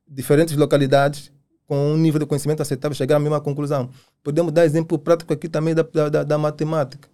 diferentes 0.07 0.55
localidades, 0.55 1.31
com 1.69 1.93
um 1.93 1.97
nível 1.97 2.19
de 2.19 2.25
conhecimento 2.25 2.61
aceitável, 2.63 2.95
chegar 2.95 3.17
à 3.17 3.19
mesma 3.19 3.39
conclusão. 3.39 3.91
Podemos 4.23 4.51
dar 4.51 4.65
exemplo 4.65 4.97
prático 4.97 5.31
aqui 5.31 5.47
também 5.47 5.75
da, 5.75 5.83
da, 5.83 6.23
da- 6.23 6.37
matemática. 6.37 7.07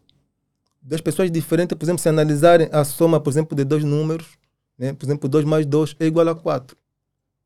Duas 0.82 1.02
pessoas 1.02 1.30
diferentes, 1.30 1.78
por 1.78 1.84
exemplo, 1.84 2.02
se 2.02 2.08
analisarem 2.08 2.70
a 2.72 2.86
soma, 2.86 3.20
por 3.20 3.30
exemplo, 3.30 3.54
de 3.54 3.66
dois 3.66 3.84
números, 3.84 4.38
né? 4.80 4.94
por 4.94 5.06
exemplo, 5.06 5.28
2 5.28 5.44
mais 5.44 5.66
2 5.66 5.98
é 6.00 6.06
igual 6.06 6.30
a 6.30 6.34
4. 6.36 6.78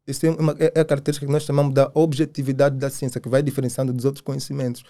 Essa 0.05 0.27
é, 0.27 0.29
uma, 0.29 0.55
é 0.59 0.71
é 0.75 0.81
a 0.81 0.85
característica 0.85 1.25
que 1.25 1.31
nós 1.31 1.41
chamamos 1.43 1.73
da 1.73 1.89
objetividade 1.95 2.77
da 2.77 2.91
ciência, 2.91 3.19
que 3.19 3.27
vai 3.27 3.41
diferenciando 3.41 3.91
dos 3.91 4.05
outros 4.05 4.21
conhecimentos. 4.21 4.83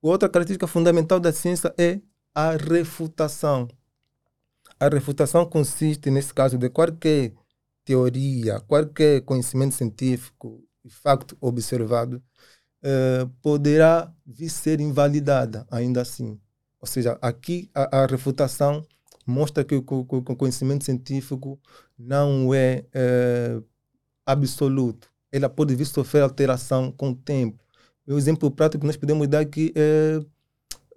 Outra 0.00 0.28
característica 0.28 0.68
fundamental 0.68 1.18
da 1.18 1.32
ciência 1.32 1.74
é 1.76 1.98
a 2.32 2.52
refutação. 2.52 3.66
A 4.78 4.88
refutação 4.88 5.44
consiste, 5.44 6.08
nesse 6.08 6.32
caso, 6.32 6.56
de 6.56 6.70
qualquer 6.70 7.32
teoria, 7.84 8.60
qualquer 8.60 9.22
conhecimento 9.22 9.74
científico 9.74 10.62
e 10.84 10.90
facto 10.90 11.36
observado, 11.40 12.22
eh, 12.82 13.26
poderá 13.42 14.12
vir 14.26 14.50
ser 14.50 14.80
invalidada 14.80 15.66
ainda 15.70 16.02
assim. 16.02 16.40
Ou 16.80 16.86
seja, 16.86 17.18
aqui 17.22 17.70
a, 17.74 18.02
a 18.02 18.06
refutação 18.06 18.84
mostra 19.26 19.64
que 19.64 19.74
o, 19.74 19.84
o 19.88 20.36
conhecimento 20.36 20.84
científico 20.84 21.58
não 21.98 22.54
é 22.54 22.84
eh, 22.94 23.62
absoluto. 24.26 25.10
Ela 25.32 25.48
pode 25.48 25.74
vir 25.74 25.86
sofrer 25.86 26.22
alteração 26.22 26.92
com 26.92 27.10
o 27.10 27.14
tempo. 27.16 27.62
O 28.06 28.18
exemplo 28.18 28.50
prático 28.50 28.82
que 28.82 28.86
nós 28.86 28.96
podemos 28.96 29.26
dar 29.28 29.40
aqui 29.40 29.72
é 29.76 30.20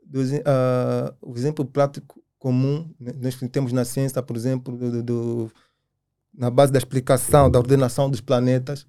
do 0.06 0.22
ah, 0.46 1.14
o 1.22 1.36
exemplo 1.36 1.66
prático 1.66 2.22
comum 2.40 2.90
né, 3.00 3.12
nós 3.22 3.36
temos 3.52 3.74
na 3.74 3.84
ciência, 3.86 4.22
por 4.22 4.36
exemplo, 4.36 4.78
do- 4.78 5.04
do- 5.04 5.52
na 6.34 6.50
base 6.50 6.72
da 6.72 6.78
explicação 6.78 7.50
da 7.50 7.60
ordenação 7.60 8.10
dos 8.10 8.22
planetas. 8.22 8.86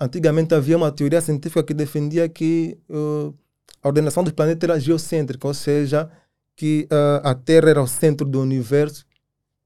Antigamente 0.00 0.54
havia 0.54 0.76
uma 0.76 0.90
teoria 0.90 1.20
científica 1.20 1.62
que 1.62 1.74
defendia 1.74 2.28
que 2.28 2.78
uh, 2.90 3.32
a 3.82 3.88
ordenação 3.88 4.24
dos 4.24 4.32
planetas 4.32 4.68
era 4.68 4.80
geocêntrica, 4.80 5.46
ou 5.46 5.54
seja, 5.54 6.10
que 6.56 6.88
uh, 6.90 7.26
a 7.26 7.34
Terra 7.34 7.70
era 7.70 7.82
o 7.82 7.86
centro 7.86 8.26
do 8.26 8.40
universo 8.40 9.04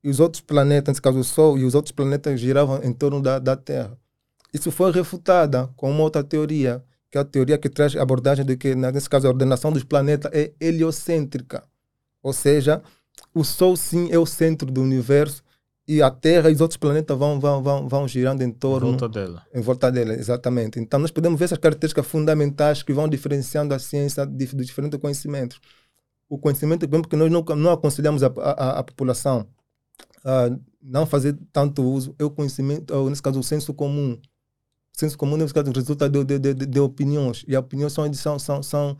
e 0.02 0.08
os 0.08 0.20
outros 0.20 0.40
planetas, 0.40 0.92
nesse 0.92 1.02
caso 1.02 1.18
o 1.18 1.24
Sol, 1.24 1.58
e 1.58 1.64
os 1.64 1.74
outros 1.74 1.92
planetas 1.92 2.38
giravam 2.38 2.82
em 2.82 2.92
torno 2.92 3.20
da, 3.20 3.38
da 3.38 3.56
Terra. 3.56 3.98
Isso 4.52 4.70
foi 4.70 4.92
refutada 4.92 5.68
com 5.76 5.90
uma 5.90 6.02
outra 6.02 6.22
teoria, 6.22 6.82
que 7.10 7.18
é 7.18 7.20
a 7.20 7.24
teoria 7.24 7.58
que 7.58 7.68
traz 7.68 7.96
a 7.96 8.02
abordagem 8.02 8.44
de 8.44 8.56
que, 8.56 8.74
nesse 8.74 9.10
caso, 9.10 9.26
a 9.26 9.30
ordenação 9.30 9.72
dos 9.72 9.84
planetas 9.84 10.30
é 10.32 10.52
heliocêntrica. 10.60 11.64
Ou 12.22 12.32
seja, 12.32 12.82
o 13.34 13.42
Sol 13.42 13.76
sim 13.76 14.08
é 14.10 14.18
o 14.18 14.26
centro 14.26 14.70
do 14.70 14.80
universo 14.80 15.42
e 15.88 16.02
a 16.02 16.10
Terra 16.10 16.50
e 16.50 16.54
os 16.54 16.60
outros 16.60 16.76
planetas 16.76 17.16
vão, 17.16 17.38
vão, 17.38 17.62
vão, 17.62 17.88
vão 17.88 18.08
girando 18.08 18.42
em 18.42 18.50
torno 18.50 18.88
volta 18.88 19.08
dela. 19.08 19.42
em 19.54 19.60
volta 19.60 19.92
dela, 19.92 20.14
exatamente. 20.14 20.80
Então, 20.80 20.98
nós 20.98 21.12
podemos 21.12 21.38
ver 21.38 21.44
essas 21.44 21.58
características 21.58 22.06
fundamentais 22.06 22.82
que 22.82 22.92
vão 22.92 23.08
diferenciando 23.08 23.72
a 23.72 23.78
ciência 23.78 24.26
de, 24.26 24.46
dos 24.46 24.66
diferentes 24.66 24.98
conhecimentos. 24.98 25.60
O 26.28 26.38
conhecimento, 26.38 26.88
por 26.88 26.94
exemplo, 26.96 27.08
que 27.08 27.16
nós 27.16 27.30
não, 27.30 27.42
não 27.56 27.70
aconselhamos 27.70 28.24
a, 28.24 28.26
a, 28.26 28.78
a 28.80 28.82
população 28.82 29.46
a 30.24 30.50
não 30.82 31.06
fazer 31.06 31.38
tanto 31.52 31.84
uso 31.84 32.16
é 32.18 32.24
o 32.24 32.30
conhecimento, 32.30 32.92
ou, 32.92 33.08
nesse 33.08 33.22
caso, 33.22 33.38
o 33.38 33.44
senso 33.44 33.72
comum. 33.72 34.18
O 34.94 34.98
senso 34.98 35.16
comum, 35.16 35.36
nesse 35.36 35.54
caso, 35.54 35.70
resulta 35.70 36.08
de, 36.08 36.24
de, 36.24 36.38
de, 36.38 36.54
de 36.66 36.80
opiniões. 36.80 37.44
E 37.46 37.54
as 37.54 37.60
opiniões 37.60 37.92
são, 37.92 38.12
são, 38.12 38.38
são, 38.38 38.62
são 38.62 38.96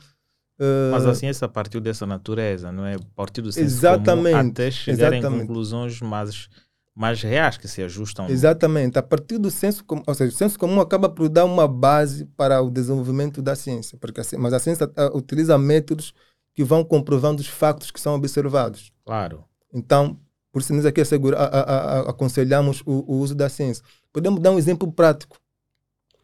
Mas 0.92 1.05
a 1.05 1.14
ciência 1.16 1.49
partiu 1.49 1.81
dessa 1.81 2.07
natureza, 2.07 2.70
não 2.70 2.87
é? 2.87 2.96
Partiu 3.16 3.42
do 3.42 3.51
senso 3.51 3.66
Exatamente, 3.66 4.37
comum 4.37 4.51
até 4.51 4.70
chegar 4.70 5.12
em 5.12 5.18
exatamente. 5.18 5.49
conclusões 5.49 6.01
mais 6.01 6.49
mais 6.96 7.20
reais 7.20 7.59
que 7.59 7.68
se 7.68 7.82
ajustam. 7.82 8.26
Exatamente. 8.26 8.98
A 8.98 9.02
partir 9.02 9.37
do 9.37 9.50
senso 9.50 9.85
comum, 9.85 10.02
ou 10.06 10.14
seja, 10.14 10.32
o 10.32 10.37
senso 10.37 10.59
comum 10.59 10.80
acaba 10.80 11.11
por 11.11 11.28
dar 11.28 11.44
uma 11.44 11.68
base 11.68 12.24
para 12.35 12.62
o 12.62 12.70
desenvolvimento 12.70 13.42
da 13.42 13.54
ciência, 13.54 13.98
porque 14.00 14.22
a, 14.22 14.24
mas 14.38 14.54
a 14.54 14.59
ciência 14.59 14.87
uh, 14.87 15.14
utiliza 15.14 15.59
métodos 15.59 16.14
que 16.54 16.64
vão 16.64 16.82
comprovando 16.82 17.42
os 17.42 17.48
factos 17.48 17.90
que 17.90 18.00
são 18.00 18.14
observados. 18.14 18.90
Claro. 19.04 19.44
Então, 19.74 20.18
por 20.50 20.62
isso 20.62 20.72
nós 20.72 20.87
aqui 20.87 21.02
assegura, 21.02 21.37
a, 21.37 21.44
a, 21.44 22.00
aconselhamos 22.11 22.82
o, 22.87 23.04
o, 23.12 23.18
uso 23.18 23.35
da 23.35 23.50
ciência. 23.50 23.85
Podemos 24.11 24.40
dar 24.40 24.52
um 24.52 24.59
exemplo 24.59 24.90
prático. 24.90 25.37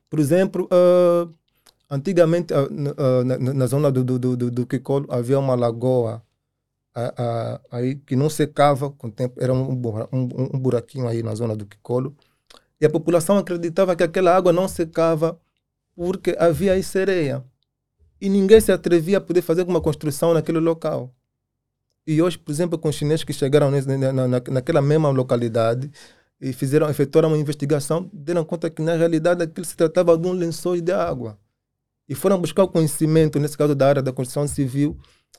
Por 0.08 0.18
exemplo, 0.18 0.66
uh, 0.72 1.30
antigamente 1.90 2.54
uh, 2.54 3.24
na, 3.24 3.36
na, 3.38 3.66
zona 3.66 3.92
do, 3.92 4.02
do, 4.02 4.18
do, 4.18 4.50
do 4.50 4.66
Kikolo 4.66 5.06
havia 5.10 5.38
uma 5.38 5.54
lagoa 5.54 6.22
aí 7.70 7.96
que 7.96 8.14
não 8.14 8.28
secava 8.28 8.90
com 8.90 9.08
o 9.08 9.10
tempo, 9.10 9.42
era 9.42 9.52
um, 9.52 9.72
um, 9.72 10.28
um 10.54 10.58
buraquinho 10.58 11.08
aí 11.08 11.22
na 11.22 11.34
zona 11.34 11.56
do 11.56 11.66
Kikolo. 11.66 12.14
E 12.80 12.84
a 12.86 12.90
população 12.90 13.38
acreditava 13.38 13.94
que 13.96 14.02
aquela 14.02 14.34
água 14.34 14.52
não 14.52 14.68
secava 14.68 15.38
porque 15.94 16.34
havia 16.38 16.72
aí 16.72 16.82
sereia. 16.82 17.44
E 18.20 18.28
ninguém 18.28 18.60
se 18.60 18.72
atrevia 18.72 19.18
a 19.18 19.20
poder 19.20 19.42
fazer 19.42 19.62
uma 19.62 19.80
construção 19.80 20.34
naquele 20.34 20.58
local. 20.58 21.12
E 22.06 22.20
hoje, 22.20 22.38
por 22.38 22.50
exemplo, 22.50 22.78
com 22.78 22.88
os 22.88 22.96
chineses 22.96 23.24
que 23.24 23.32
chegaram 23.32 23.70
na, 23.70 24.12
na, 24.12 24.28
naquela 24.28 24.82
mesma 24.82 25.10
localidade 25.10 25.90
e 26.40 26.52
fizeram, 26.52 26.88
efetuaram 26.90 27.28
uma 27.28 27.38
investigação, 27.38 28.10
deram 28.12 28.44
conta 28.44 28.68
que 28.68 28.82
na 28.82 28.96
realidade 28.96 29.42
aquilo 29.42 29.64
se 29.64 29.76
tratava 29.76 30.18
de 30.18 30.26
um 30.26 30.32
lençol 30.32 30.80
de 30.80 30.92
água. 30.92 31.38
E 32.08 32.14
foram 32.14 32.40
buscar 32.40 32.64
o 32.64 32.68
conhecimento, 32.68 33.38
nesse 33.38 33.56
caso 33.56 33.74
da 33.74 33.88
área 33.88 34.02
da 34.02 34.12
construção 34.12 34.46
civil, 34.48 34.98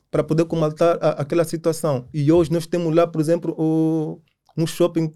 para 0.09 0.23
poder 0.23 0.45
combater 0.45 0.97
aquela 1.01 1.43
situação. 1.43 2.07
E 2.13 2.31
hoje 2.31 2.51
nós 2.51 2.67
temos 2.67 2.95
lá, 2.95 3.07
por 3.07 3.19
exemplo, 3.19 3.55
o, 3.57 4.21
um 4.55 4.67
shopping, 4.67 5.11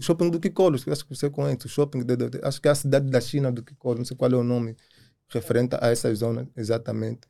shopping 0.00 0.30
do 0.30 0.40
Kikolo, 0.40 0.74
acho 0.74 1.04
que 1.04 1.14
você 1.14 1.30
conhece, 1.30 1.66
o 1.66 1.68
shopping, 1.68 2.00
de, 2.00 2.16
de, 2.16 2.40
acho 2.42 2.60
que 2.60 2.68
é 2.68 2.70
a 2.70 2.74
cidade 2.74 3.08
da 3.08 3.20
China 3.20 3.52
do 3.52 3.62
Kikolo, 3.62 3.98
não 3.98 4.04
sei 4.04 4.16
qual 4.16 4.30
é 4.30 4.36
o 4.36 4.42
nome 4.42 4.76
referente 5.28 5.76
a 5.80 5.88
essa 5.88 6.12
zona 6.14 6.48
exatamente. 6.56 7.20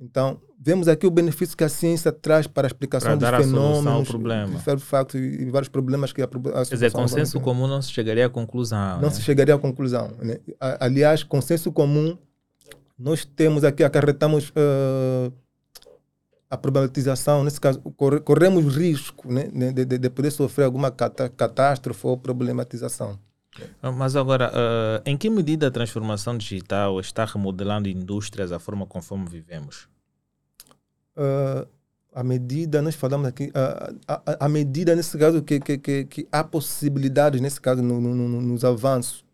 Então, 0.00 0.40
vemos 0.58 0.88
aqui 0.88 1.06
o 1.06 1.10
benefício 1.10 1.56
que 1.56 1.62
a 1.62 1.68
ciência 1.68 2.10
traz 2.10 2.46
para 2.46 2.66
a 2.66 2.68
explicação 2.68 3.16
para 3.16 3.38
dos 3.38 3.46
fenômenos, 3.46 3.86
ao 3.86 4.78
factos 4.78 5.20
e 5.20 5.50
vários 5.50 5.68
problemas 5.68 6.12
que 6.12 6.20
a, 6.20 6.24
a 6.24 6.64
Quer 6.64 6.74
dizer, 6.74 6.90
consenso 6.90 7.40
comum 7.40 7.68
não 7.68 7.80
se 7.80 7.92
chegaria 7.92 8.26
à 8.26 8.28
conclusão. 8.28 8.96
Não 8.96 9.02
né? 9.02 9.10
se 9.10 9.22
chegaria 9.22 9.54
à 9.54 9.58
conclusão. 9.58 10.10
Né? 10.20 10.40
Aliás, 10.80 11.22
consenso 11.22 11.70
comum, 11.70 12.18
nós 12.98 13.24
temos 13.24 13.62
aqui, 13.62 13.84
acarretamos 13.84 14.50
uh, 14.50 15.32
a 16.50 16.56
problematização, 16.56 17.42
nesse 17.42 17.60
caso, 17.60 17.80
corremos 18.24 18.76
risco 18.76 19.32
né, 19.32 19.48
de, 19.72 19.84
de, 19.84 19.98
de 19.98 20.10
poder 20.10 20.30
sofrer 20.30 20.64
alguma 20.64 20.90
catástrofe 20.90 22.06
ou 22.06 22.16
problematização. 22.16 23.18
Ah, 23.80 23.92
mas 23.92 24.16
agora, 24.16 24.50
uh, 24.50 25.02
em 25.04 25.16
que 25.16 25.30
medida 25.30 25.68
a 25.68 25.70
transformação 25.70 26.36
digital 26.36 26.98
está 27.00 27.24
remodelando 27.24 27.88
indústrias 27.88 28.50
a 28.52 28.58
forma 28.58 28.86
conforme 28.86 29.28
vivemos? 29.28 29.88
Uh, 31.16 31.66
a 32.12 32.22
medida, 32.22 32.80
nós 32.80 32.94
falamos 32.94 33.26
aqui, 33.26 33.50
a, 34.06 34.44
a, 34.44 34.48
medida 34.48 34.94
nesse 34.94 35.18
caso 35.18 35.42
que, 35.42 35.58
que, 35.58 35.78
que, 35.78 36.04
que 36.04 36.28
há 36.30 36.44
possibilidades, 36.44 37.40
nesse 37.40 37.60
caso, 37.60 37.82
no, 37.82 38.00
no, 38.00 38.40
nos 38.40 38.64
avanços, 38.64 39.24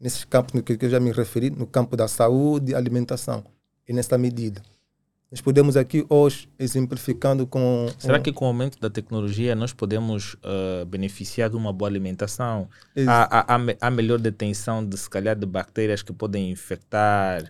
nesses 0.00 0.24
campos 0.24 0.60
que, 0.62 0.76
que 0.76 0.86
eu 0.86 0.90
já 0.90 0.98
me 0.98 1.12
referi, 1.12 1.50
no 1.50 1.66
campo 1.66 1.96
da 1.96 2.08
saúde 2.08 2.72
e 2.72 2.74
alimentação, 2.74 3.44
e 3.88 3.92
nessa 3.92 4.18
medida. 4.18 4.60
Nós 5.30 5.40
podemos 5.40 5.76
aqui 5.76 6.04
hoje, 6.08 6.48
exemplificando 6.58 7.46
com. 7.46 7.86
Será 7.98 8.18
um... 8.18 8.22
que 8.22 8.32
com 8.32 8.46
o 8.46 8.48
aumento 8.48 8.80
da 8.80 8.90
tecnologia 8.90 9.54
nós 9.54 9.72
podemos 9.72 10.34
uh, 10.34 10.84
beneficiar 10.86 11.48
de 11.48 11.54
uma 11.54 11.72
boa 11.72 11.88
alimentação? 11.88 12.68
Há, 13.06 13.54
há, 13.54 13.60
há, 13.80 13.90
melhor 13.92 14.18
detenção 14.18 14.84
de, 14.84 14.98
se 14.98 15.08
calhar, 15.08 15.36
de 15.36 15.46
bactérias 15.46 16.02
que 16.02 16.12
podem 16.12 16.50
infectar 16.50 17.44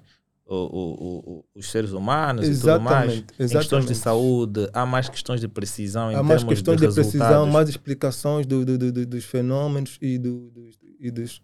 o, 0.46 0.56
o, 0.56 1.18
o, 1.38 1.44
os 1.54 1.70
seres 1.70 1.92
humanos 1.92 2.46
exatamente, 2.46 2.58
e 2.58 2.60
tudo 2.60 2.84
mais? 2.84 3.12
Exatamente. 3.12 3.42
Em 3.42 3.48
questões 3.48 3.86
de 3.86 3.94
saúde, 3.94 4.68
há 4.74 4.84
mais 4.84 5.08
questões 5.08 5.40
de 5.40 5.48
precisão 5.48 6.12
em 6.12 6.16
há 6.16 6.22
mais 6.22 6.44
questões 6.44 6.78
de, 6.78 6.86
de 6.86 6.92
precisão, 6.92 7.46
mais 7.46 7.70
explicações 7.70 8.46
do, 8.46 8.62
do, 8.62 8.76
do, 8.76 9.06
dos 9.06 9.24
fenômenos 9.24 9.96
e, 10.02 10.18
do, 10.18 10.52
e 11.00 11.10
dos 11.10 11.38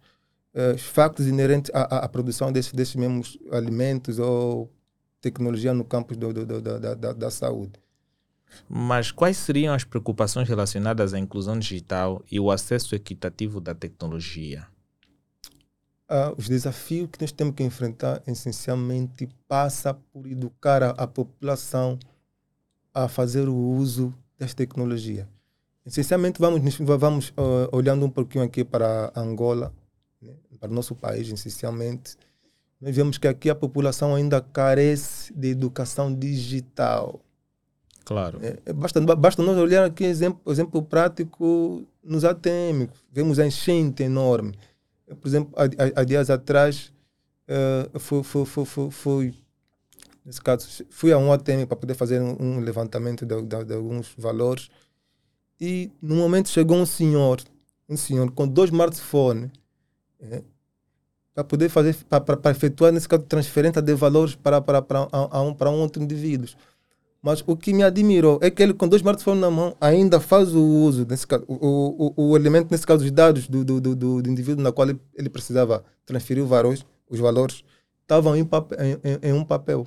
uh, 0.54 0.76
factos 0.76 1.26
inerentes 1.26 1.70
à, 1.72 2.04
à 2.04 2.08
produção 2.10 2.52
desses, 2.52 2.72
desses 2.74 2.94
mesmos 2.94 3.38
alimentos 3.50 4.18
ou 4.18 4.70
tecnologia 5.20 5.72
no 5.72 5.84
campo 5.84 6.16
do, 6.16 6.32
do, 6.32 6.46
do, 6.46 6.60
da, 6.60 6.94
da, 6.94 7.12
da 7.12 7.30
saúde. 7.30 7.80
Mas 8.68 9.10
quais 9.10 9.36
seriam 9.36 9.74
as 9.74 9.84
preocupações 9.84 10.48
relacionadas 10.48 11.12
à 11.12 11.18
inclusão 11.18 11.58
digital 11.58 12.22
e 12.30 12.38
o 12.38 12.50
acesso 12.50 12.94
equitativo 12.94 13.60
da 13.60 13.74
tecnologia? 13.74 14.66
Uh, 16.08 16.32
os 16.38 16.48
desafios 16.48 17.08
que 17.10 17.20
nós 17.20 17.32
temos 17.32 17.54
que 17.54 17.64
enfrentar 17.64 18.22
essencialmente 18.26 19.28
passa 19.48 19.92
por 19.92 20.26
educar 20.26 20.82
a, 20.82 20.90
a 20.90 21.06
população 21.06 21.98
a 22.94 23.08
fazer 23.08 23.48
o 23.48 23.56
uso 23.56 24.14
das 24.38 24.54
tecnologias. 24.54 25.26
Essencialmente 25.84 26.40
vamos 26.40 26.78
vamos 26.78 27.28
uh, 27.30 27.68
olhando 27.72 28.06
um 28.06 28.10
pouquinho 28.10 28.44
aqui 28.44 28.64
para 28.64 29.12
Angola, 29.16 29.72
né, 30.20 30.32
para 30.60 30.70
o 30.70 30.74
nosso 30.74 30.94
país 30.94 31.28
essencialmente 31.28 32.16
nós 32.80 32.94
vemos 32.94 33.18
que 33.18 33.26
aqui 33.26 33.48
a 33.48 33.54
população 33.54 34.14
ainda 34.14 34.40
carece 34.40 35.32
de 35.32 35.48
educação 35.48 36.14
digital. 36.14 37.20
Claro. 38.04 38.38
É, 38.42 38.72
basta, 38.72 39.00
basta 39.00 39.42
nós 39.42 39.56
olhar 39.56 39.84
aqui 39.84 40.04
exemplo, 40.04 40.40
exemplo 40.52 40.82
prático 40.82 41.84
nos 42.04 42.24
ATM. 42.24 42.88
Vemos 43.10 43.38
a 43.38 43.46
enchente 43.46 44.04
enorme. 44.04 44.56
Por 45.20 45.26
exemplo, 45.26 45.52
há, 45.56 46.00
há 46.00 46.04
dias 46.04 46.30
atrás, 46.30 46.92
uh, 47.48 47.98
fui, 47.98 48.22
fui, 48.22 48.44
fui, 48.44 48.90
fui, 48.90 49.34
nesse 50.24 50.40
caso, 50.40 50.84
fui 50.90 51.12
a 51.12 51.18
um 51.18 51.32
ATM 51.32 51.66
para 51.66 51.76
poder 51.76 51.94
fazer 51.94 52.20
um, 52.20 52.36
um 52.40 52.60
levantamento 52.60 53.26
de, 53.26 53.42
de, 53.42 53.64
de, 53.64 53.74
alguns 53.74 54.14
valores. 54.16 54.68
E 55.60 55.90
no 56.00 56.14
momento 56.14 56.48
chegou 56.48 56.76
um 56.76 56.86
senhor, 56.86 57.40
um 57.88 57.96
senhor 57.96 58.30
com 58.30 58.46
dois 58.46 58.70
smartphones. 58.70 59.50
É, 60.20 60.42
para 61.36 61.44
poder 61.44 61.68
fazer, 61.68 61.94
para 62.08 62.50
efetuar, 62.50 62.90
nesse 62.90 63.06
caso, 63.06 63.22
transferência 63.24 63.82
de 63.82 63.94
valores 63.94 64.34
para, 64.34 64.58
para, 64.58 64.80
para, 64.80 65.06
a, 65.12 65.42
um, 65.42 65.52
para 65.52 65.70
um 65.70 65.80
outro 65.80 66.02
indivíduo. 66.02 66.48
Mas 67.20 67.44
o 67.46 67.54
que 67.54 67.74
me 67.74 67.82
admirou 67.82 68.38
é 68.40 68.50
que 68.50 68.62
ele, 68.62 68.72
com 68.72 68.88
dois 68.88 69.00
smartphones 69.00 69.42
na 69.42 69.50
mão, 69.50 69.76
ainda 69.78 70.18
faz 70.18 70.54
o 70.54 70.64
uso, 70.64 71.06
nesse 71.06 71.26
caso, 71.26 71.44
o, 71.46 72.14
o, 72.16 72.30
o 72.30 72.36
elemento, 72.36 72.68
nesse 72.70 72.86
caso, 72.86 73.04
os 73.04 73.10
dados 73.10 73.48
do, 73.48 73.62
do, 73.62 73.78
do, 73.78 74.22
do 74.22 74.30
indivíduo 74.30 74.64
na 74.64 74.72
qual 74.72 74.88
ele, 74.88 74.98
ele 75.14 75.28
precisava 75.28 75.84
transferir 76.06 76.42
os 76.42 76.48
valores, 76.48 76.86
os 77.06 77.20
valores 77.20 77.62
estavam 78.00 78.34
em, 78.34 78.44
papel, 78.44 78.78
em, 78.80 78.92
em, 79.04 79.30
em 79.30 79.32
um 79.34 79.44
papel. 79.44 79.86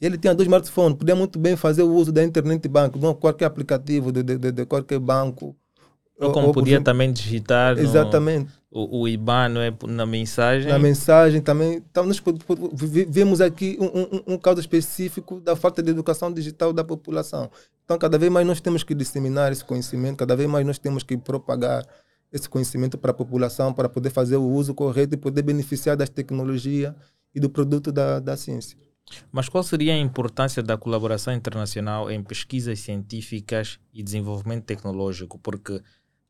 Ele 0.00 0.16
tinha 0.16 0.32
dois 0.32 0.46
smartphones, 0.46 0.96
podia 0.96 1.16
muito 1.16 1.40
bem 1.40 1.56
fazer 1.56 1.82
o 1.82 1.92
uso 1.92 2.12
da 2.12 2.22
internet 2.22 2.68
banco, 2.68 3.00
de 3.00 3.14
qualquer 3.16 3.46
aplicativo, 3.46 4.12
de, 4.12 4.22
de, 4.22 4.52
de 4.52 4.64
qualquer 4.64 5.00
banco. 5.00 5.56
Ou 6.20 6.30
como 6.30 6.48
ou, 6.48 6.52
podia 6.52 6.74
exemplo, 6.74 6.84
também 6.84 7.12
digitar. 7.12 7.76
Exatamente 7.76 8.59
o, 8.70 9.00
o 9.00 9.08
IBAN 9.08 9.48
não 9.48 9.60
é 9.60 9.72
na 9.88 10.06
mensagem. 10.06 10.70
Na 10.70 10.78
mensagem 10.78 11.40
também. 11.40 11.82
Então, 11.90 12.06
nós 12.06 12.22
vemos 13.08 13.40
aqui 13.40 13.76
um, 13.80 13.86
um, 13.86 14.34
um 14.34 14.38
caso 14.38 14.60
específico 14.60 15.40
da 15.40 15.56
falta 15.56 15.82
de 15.82 15.90
educação 15.90 16.32
digital 16.32 16.72
da 16.72 16.84
população. 16.84 17.50
Então, 17.84 17.98
cada 17.98 18.16
vez 18.16 18.30
mais 18.30 18.46
nós 18.46 18.60
temos 18.60 18.84
que 18.84 18.94
disseminar 18.94 19.50
esse 19.50 19.64
conhecimento, 19.64 20.18
cada 20.18 20.36
vez 20.36 20.48
mais 20.48 20.64
nós 20.64 20.78
temos 20.78 21.02
que 21.02 21.16
propagar 21.16 21.84
esse 22.32 22.48
conhecimento 22.48 22.96
para 22.96 23.10
a 23.10 23.14
população, 23.14 23.72
para 23.72 23.88
poder 23.88 24.10
fazer 24.10 24.36
o 24.36 24.48
uso 24.48 24.72
correto 24.72 25.14
e 25.14 25.16
poder 25.16 25.42
beneficiar 25.42 25.96
das 25.96 26.08
tecnologias 26.08 26.94
e 27.34 27.40
do 27.40 27.50
produto 27.50 27.90
da, 27.90 28.20
da 28.20 28.36
ciência. 28.36 28.78
Mas 29.32 29.48
qual 29.48 29.64
seria 29.64 29.94
a 29.94 29.98
importância 29.98 30.62
da 30.62 30.78
colaboração 30.78 31.34
internacional 31.34 32.08
em 32.08 32.22
pesquisas 32.22 32.78
científicas 32.78 33.80
e 33.92 34.04
desenvolvimento 34.04 34.64
tecnológico? 34.64 35.36
Porque 35.40 35.82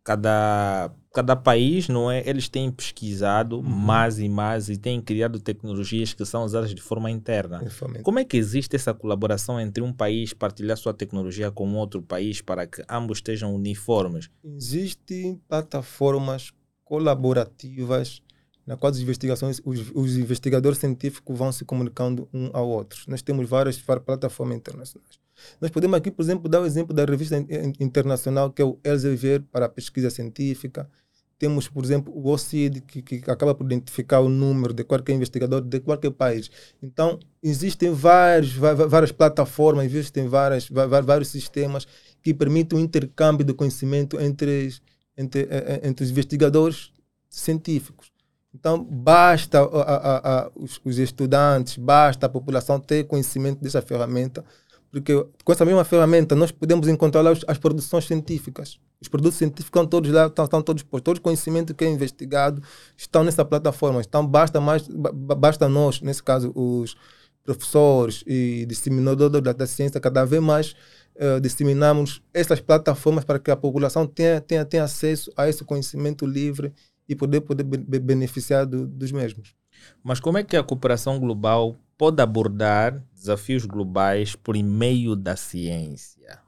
cada, 0.04 0.92
cada 1.12 1.36
país, 1.36 1.88
não 1.88 2.10
é? 2.10 2.26
Eles 2.28 2.48
têm 2.48 2.70
pesquisado 2.70 3.56
uhum. 3.56 3.62
mais 3.62 4.18
e 4.18 4.28
mais 4.28 4.68
e 4.68 4.76
têm 4.76 5.00
criado 5.00 5.38
tecnologias 5.38 6.12
que 6.12 6.24
são 6.24 6.44
usadas 6.44 6.74
de 6.74 6.80
forma 6.80 7.10
interna. 7.10 7.62
Como 8.02 8.18
é 8.18 8.24
que 8.24 8.36
existe 8.36 8.76
essa 8.76 8.94
colaboração 8.94 9.60
entre 9.60 9.82
um 9.82 9.92
país 9.92 10.32
partilhar 10.32 10.76
sua 10.76 10.94
tecnologia 10.94 11.50
com 11.50 11.74
outro 11.74 12.02
país 12.02 12.40
para 12.40 12.66
que 12.66 12.82
ambos 12.88 13.18
estejam 13.18 13.54
uniformes? 13.54 14.30
Existem 14.44 15.40
plataformas 15.48 16.52
colaborativas 16.84 18.22
na 18.70 18.76
qual 18.76 18.92
as 18.92 19.00
investigações, 19.00 19.60
os, 19.64 19.90
os 19.92 20.16
investigadores 20.16 20.78
científicos 20.78 21.36
vão 21.36 21.50
se 21.50 21.64
comunicando 21.64 22.28
um 22.32 22.50
ao 22.52 22.68
outro. 22.68 23.02
Nós 23.08 23.20
temos 23.20 23.48
várias 23.48 23.76
plataformas 23.78 24.56
internacionais. 24.56 25.18
Nós 25.60 25.72
podemos 25.72 25.96
aqui, 25.98 26.08
por 26.08 26.22
exemplo, 26.22 26.48
dar 26.48 26.60
o 26.60 26.64
exemplo 26.64 26.94
da 26.94 27.04
revista 27.04 27.36
internacional 27.80 28.52
que 28.52 28.62
é 28.62 28.64
o 28.64 28.78
Elsevier 28.84 29.42
para 29.50 29.66
a 29.66 29.68
pesquisa 29.68 30.08
científica. 30.08 30.88
temos, 31.36 31.66
por 31.66 31.84
exemplo, 31.84 32.12
o 32.14 32.28
OCID, 32.28 32.82
que, 32.82 33.02
que 33.02 33.28
acaba 33.28 33.56
por 33.56 33.64
identificar 33.64 34.20
o 34.20 34.28
número 34.28 34.72
de 34.72 34.84
qualquer 34.84 35.14
investigador 35.14 35.62
de 35.62 35.80
qualquer 35.80 36.12
país. 36.12 36.48
Então, 36.80 37.18
existem 37.42 37.90
vários, 37.92 38.52
várias 38.52 39.10
plataformas, 39.10 39.86
existem 39.86 40.28
várias, 40.28 40.68
vários 40.68 41.28
sistemas 41.28 41.88
que 42.22 42.32
permitem 42.32 42.78
o 42.78 42.80
intercâmbio 42.80 43.44
de 43.44 43.52
conhecimento 43.52 44.20
entre, 44.20 44.72
entre, 45.16 45.40
eh, 45.42 45.48
eh, 45.50 45.88
entre 45.88 46.04
os 46.04 46.10
investigadores 46.10 46.92
científicos. 47.28 48.12
Então, 48.54 48.82
basta 48.82 49.60
a, 49.60 49.64
a, 49.64 50.40
a, 50.46 50.50
os, 50.56 50.80
os, 50.84 50.98
estudantes, 50.98 51.76
basta 51.76 52.26
a 52.26 52.28
população 52.28 52.80
ter 52.80 53.04
conhecimento 53.04 53.62
dessa 53.62 53.80
ferramenta, 53.80 54.44
porque 54.90 55.24
com 55.44 55.52
essa 55.52 55.64
mesma 55.64 55.84
ferramenta 55.84 56.34
nós 56.34 56.50
podemos 56.50 56.88
encontrar 56.88 57.22
lá 57.22 57.30
as, 57.30 57.44
as 57.46 57.58
produções 57.58 58.06
científicas. 58.06 58.78
Os 59.00 59.08
produtos 59.08 59.38
científicos 59.38 59.68
estão 59.68 59.86
todos 59.86 60.10
lá, 60.10 60.26
estão, 60.26 60.44
estão 60.44 60.62
todos 60.62 60.82
postos. 60.82 61.04
Todo 61.04 61.16
o 61.18 61.20
conhecimento 61.22 61.74
que 61.74 61.84
é 61.84 61.88
investigado 61.88 62.62
estão 62.96 63.24
nessa 63.24 63.44
plataforma. 63.44 64.02
Então, 64.02 64.26
basta, 64.26 64.60
mais, 64.60 64.86
basta 64.88 65.68
nós, 65.68 66.02
nesse 66.02 66.22
caso, 66.22 66.52
os 66.54 66.96
professores 67.42 68.22
e 68.26 68.66
disseminadores 68.66 69.40
da, 69.40 69.52
da 69.52 69.66
ciência, 69.66 69.98
cada 70.00 70.24
vez 70.24 70.42
mais 70.42 70.74
uh, 71.16 71.40
disseminamos 71.40 72.22
essas 72.34 72.60
plataformas 72.60 73.24
para 73.24 73.38
que 73.38 73.50
a 73.50 73.56
população 73.56 74.06
tenha, 74.06 74.40
tenha, 74.40 74.64
tenha 74.64 74.84
acesso 74.84 75.32
a 75.36 75.48
esse 75.48 75.64
conhecimento 75.64 76.26
livre 76.26 76.72
e 77.10 77.16
poder, 77.16 77.40
poder 77.40 77.64
beneficiar 77.64 78.64
do, 78.64 78.86
dos 78.86 79.10
mesmos. 79.10 79.52
Mas 80.00 80.20
como 80.20 80.38
é 80.38 80.44
que 80.44 80.56
a 80.56 80.62
cooperação 80.62 81.18
global 81.18 81.76
pode 81.98 82.22
abordar 82.22 83.02
desafios 83.12 83.64
globais 83.64 84.36
por 84.36 84.56
meio 84.56 85.16
da 85.16 85.34
ciência? 85.34 86.38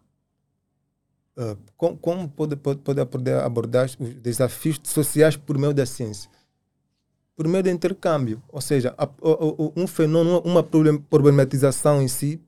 Uh, 1.36 1.58
como, 1.76 1.98
como 1.98 2.28
pode, 2.28 2.54
pode, 2.54 2.78
pode 2.78 3.30
abordar 3.32 3.86
os 3.86 4.14
desafios 4.14 4.78
sociais 4.84 5.36
por 5.36 5.58
meio 5.58 5.74
da 5.74 5.84
ciência? 5.84 6.30
Por 7.34 7.48
meio 7.48 7.64
do 7.64 7.70
intercâmbio. 7.70 8.40
Ou 8.48 8.60
seja, 8.60 8.94
a, 8.96 9.02
a, 9.02 9.06
a, 9.06 9.72
um 9.74 9.88
fenômeno, 9.88 10.40
uma 10.44 10.62
problematização 10.62 12.00
em 12.00 12.06
si 12.06 12.40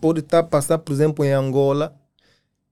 pode 0.00 0.20
estar 0.20 0.40
a 0.40 0.44
passar, 0.44 0.78
por 0.78 0.92
exemplo, 0.92 1.24
em 1.24 1.32
Angola, 1.32 1.97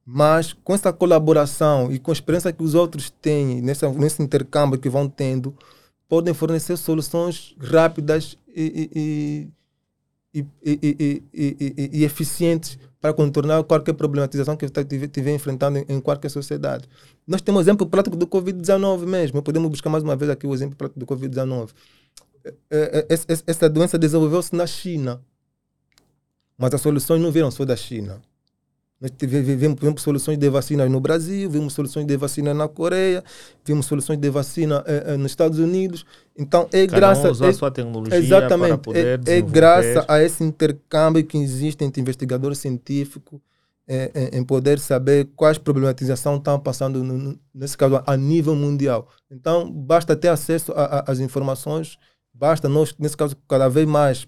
mas 0.06 0.52
com 0.52 0.72
essa 0.72 0.92
colaboração 0.92 1.90
e 1.90 1.98
com 1.98 2.12
a 2.12 2.14
experiência 2.14 2.52
que 2.52 2.62
os 2.62 2.74
outros 2.74 3.10
têm 3.10 3.60
nessa, 3.60 3.90
nesse 3.90 4.22
intercâmbio 4.22 4.78
que 4.78 4.88
vão 4.88 5.08
tendo, 5.08 5.52
podem 6.08 6.32
fornecer 6.32 6.76
soluções 6.76 7.56
rápidas 7.58 8.38
e, 8.46 9.50
e, 10.32 10.46
e, 10.62 11.90
e 11.92 12.04
eficientes 12.04 12.78
para 13.00 13.12
contornar 13.12 13.64
qualquer 13.64 13.94
problematização 13.94 14.56
que 14.56 14.64
estiver 14.64 15.34
enfrentando 15.34 15.84
em, 15.88 16.00
qualquer 16.00 16.28
sociedade. 16.28 16.88
Nós 17.26 17.40
temos 17.40 17.62
exemplo 17.62 17.86
prático 17.86 18.16
do 18.16 18.26
Covid-19 18.28 19.06
mesmo. 19.06 19.42
Podemos 19.42 19.68
buscar 19.68 19.90
mais 19.90 20.04
uma 20.04 20.14
vez 20.14 20.30
aqui 20.30 20.46
o 20.46 20.54
exemplo 20.54 20.76
prático 20.76 21.00
do 21.00 21.06
Covid-19. 21.06 21.70
É, 22.44 22.52
é, 22.70 23.06
é, 23.08 23.42
essa 23.46 23.68
doença 23.68 23.98
desenvolveu-se 23.98 24.54
na 24.54 24.66
China, 24.66 25.20
mas 26.56 26.72
as 26.74 26.80
soluções 26.80 27.20
não 27.20 27.32
vieram 27.32 27.50
só 27.50 27.64
da 27.64 27.76
China. 27.76 28.20
Nós 29.00 29.10
vimos, 29.20 29.76
vimos 29.78 30.02
soluções 30.02 30.38
de 30.38 30.48
vacina 30.48 30.88
no 30.88 31.00
Brasil, 31.00 31.50
vimos 31.50 31.74
soluções 31.74 32.06
de 32.06 32.16
vacina 32.16 32.54
na 32.54 32.66
Coreia, 32.66 33.22
vimos 33.64 33.84
soluções 33.84 34.18
de 34.18 34.30
vacina 34.30 34.82
eh, 34.86 35.04
eh 35.08 35.16
nos 35.18 35.32
Estados 35.32 35.58
Unidos. 35.58 36.06
Então 36.36 36.66
é 36.72 36.86
Cada 36.86 36.96
graças 36.98 37.24
um 37.24 37.30
usou 37.30 37.46
é, 37.46 37.50
a 37.50 37.54
sua 37.54 37.70
tecnologia 37.70 38.16
exatamente, 38.16 38.68
para 38.68 38.78
poder 38.78 39.20
é, 39.26 39.38
é 39.38 39.40
graças 39.42 40.04
a 40.08 40.22
esse 40.22 40.42
intercâmbio 40.42 41.22
que 41.24 41.36
existe 41.36 41.84
entre 41.84 42.00
investigadores 42.00 42.58
científicos 42.58 43.38
é, 43.88 44.30
em 44.32 44.42
poder 44.42 44.78
saber 44.78 45.28
quais 45.36 45.58
problematizações 45.58 46.38
estão 46.38 46.58
passando 46.58 47.04
no, 47.04 47.38
nesse 47.54 47.76
caso 47.76 48.02
a 48.04 48.16
nível 48.16 48.56
mundial. 48.56 49.08
Então 49.30 49.70
basta 49.70 50.16
ter 50.16 50.28
acesso 50.28 50.72
às 50.74 51.20
informações, 51.20 51.98
basta 52.34 52.68
nós 52.68 52.94
nesse 52.98 53.16
caso 53.16 53.36
cada 53.48 53.68
vez 53.68 53.86
mais 53.86 54.26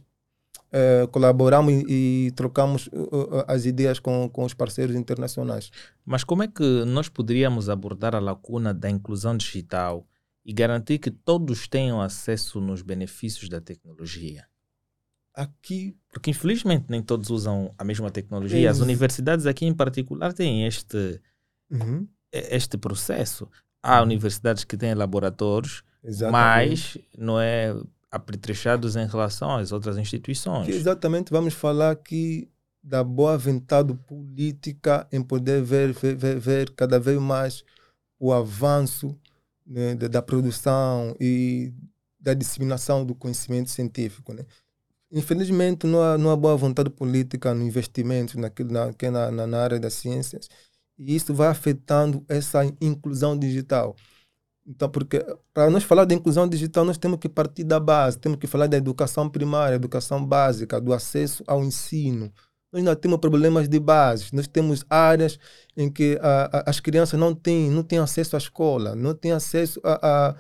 uh, 0.73 1.09
colaboramos 1.09 1.73
e, 1.73 2.27
e 2.27 2.31
trocamos 2.33 2.89
uh, 2.89 3.45
as 3.47 3.65
ideias 3.65 3.99
com, 3.99 4.29
com 4.29 4.45
os 4.45 4.55
parceiros 4.55 4.95
internacionais. 4.95 5.71
Mas 6.05 6.25
como 6.25 6.43
é 6.43 6.49
que 6.49 6.85
nós 6.85 7.09
poderíamos 7.09 7.69
abordar 7.69 8.15
a 8.15 8.21
lacuna 8.21 8.73
da 8.73 8.89
inclusão 8.89 9.37
digital 9.37 10.07
e 10.45 10.53
garantir 10.53 10.99
que 10.99 11.11
todos 11.11 11.69
tenham 11.69 12.01
acesso 12.01 12.61
nos 12.61 12.83
benefícios 12.83 13.49
da 13.49 13.61
tecnologia? 13.61 14.47
Aqui. 15.35 15.97
Porque 16.11 16.31
infelizmente 16.31 16.87
nem 16.89 17.03
todos 17.03 17.31
usam 17.31 17.73
a 17.79 17.85
mesma 17.85 18.11
tecnologia. 18.11 18.71
As 18.71 18.81
universidades 18.81 19.47
aqui 19.47 19.67
em 19.67 19.75
particular 19.75 20.33
têm 20.33 20.67
este, 20.67 21.21
uhum. 21.71 22.09
este 22.33 22.77
processo. 22.77 23.49
Há 23.81 24.03
universidades 24.03 24.65
que 24.65 24.77
têm 24.77 24.95
laboratórios, 24.95 25.85
Exatamente. 26.03 26.99
mas 26.99 26.99
não 27.17 27.41
é 27.41 27.73
apetrechados 28.11 28.97
em 28.97 29.07
relação 29.07 29.57
às 29.57 29.73
outras 29.73 29.99
instituições. 29.99 30.67
Que 30.67 30.73
exatamente 30.73 31.31
vamos 31.31 31.55
falar 31.55 31.91
aqui 31.91 32.49
da 32.83 33.05
boa 33.05 33.37
vontade 33.37 33.93
política 33.93 35.07
em 35.13 35.23
poder 35.23 35.63
ver, 35.63 35.93
ver, 35.93 36.39
ver 36.39 36.71
cada 36.71 36.99
vez 36.99 37.21
mais 37.21 37.65
o 38.19 38.33
avanço 38.33 39.15
né, 39.67 39.95
da, 39.95 40.23
produção 40.23 41.15
e 41.21 41.73
da 42.19 42.33
disseminação 42.35 43.05
do 43.05 43.15
conhecimento 43.15 43.71
científico. 43.71 44.33
Né? 44.33 44.45
Infelizmente, 45.13 45.87
não 45.87 46.03
há, 46.03 46.17
não 46.17 46.31
há 46.31 46.37
boa 46.37 46.57
vontade 46.57 46.91
política 46.91 47.53
no 47.55 47.63
investimento 47.63 48.39
naquilo, 48.39 48.73
na, 48.73 48.91
é 48.99 49.11
na, 49.11 49.47
na 49.47 49.59
área 49.59 49.79
das 49.79 49.95
ciências 49.95 50.49
e 50.99 51.15
isso 51.15 51.33
vai 51.33 51.49
afetando 51.49 52.25
essa 52.29 52.65
inclusão 52.81 53.39
digital. 53.39 53.95
Então, 54.69 54.89
porque 54.91 55.25
para 55.55 55.71
nós 55.71 55.83
falar 55.83 56.05
de 56.05 56.15
inclusão 56.15 56.47
digital, 56.47 56.85
nós 56.85 56.99
temos 56.99 57.19
que 57.19 57.29
partir 57.29 57.65
da 57.65 57.81
base, 57.81 58.19
temos 58.19 58.39
que 58.39 58.47
falar 58.47 58.67
da 58.67 58.77
educação 58.77 59.29
primária, 59.29 59.77
educação 59.77 60.25
básica, 60.25 60.79
do 60.79 60.93
acesso 60.93 61.43
ao 61.47 61.65
ensino. 61.65 62.31
Nós 62.71 62.81
ainda 62.81 62.95
temos 62.95 63.19
problemas 63.19 63.67
de 63.67 63.81
base, 63.81 64.27
nós 64.35 64.47
temos 64.47 64.85
áreas 64.91 65.39
em 65.75 65.91
que 65.91 66.19
a, 66.21 66.59
a, 66.59 66.71
as 66.71 66.81
crianças 66.81 67.19
não 67.19 67.35
têm, 67.35 67.71
não 67.71 67.83
têm 67.83 67.99
acesso 67.99 68.37
à 68.37 68.39
escola, 68.39 68.95
não 68.95 69.15
têm 69.15 69.33
acesso 69.33 69.81
a, 69.83 70.29
a, 70.29 70.37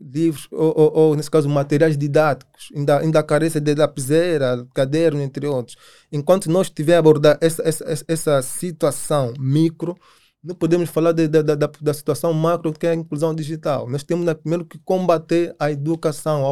livros, 0.00 0.48
ou, 0.50 0.74
ou, 0.76 0.92
ou, 0.92 1.16
nesse 1.16 1.30
caso, 1.30 1.48
materiais 1.48 1.96
didáticos, 1.96 2.70
ainda, 2.74 2.98
ainda 2.98 3.22
carece 3.22 3.60
de 3.60 3.74
lapiseira, 3.74 4.66
caderno, 4.74 5.20
entre 5.20 5.46
outros. 5.46 5.76
Enquanto 6.10 6.50
nós 6.50 6.68
tivermos 6.70 6.98
abordar 6.98 7.38
essa, 7.40 7.62
essa, 7.66 8.04
essa 8.06 8.42
situação 8.42 9.32
micro, 9.38 9.96
não 10.42 10.54
podemos 10.54 10.90
falar 10.90 11.12
de, 11.12 11.28
de, 11.28 11.42
de, 11.42 11.56
da, 11.56 11.70
da 11.80 11.94
situação 11.94 12.32
macro 12.32 12.72
que 12.72 12.86
é 12.86 12.90
a 12.90 12.94
inclusão 12.94 13.34
digital. 13.34 13.88
Nós 13.88 14.02
temos 14.02 14.26
né, 14.26 14.34
primeiro 14.34 14.64
que 14.64 14.78
combater 14.78 15.54
a 15.58 15.70
educação, 15.70 16.42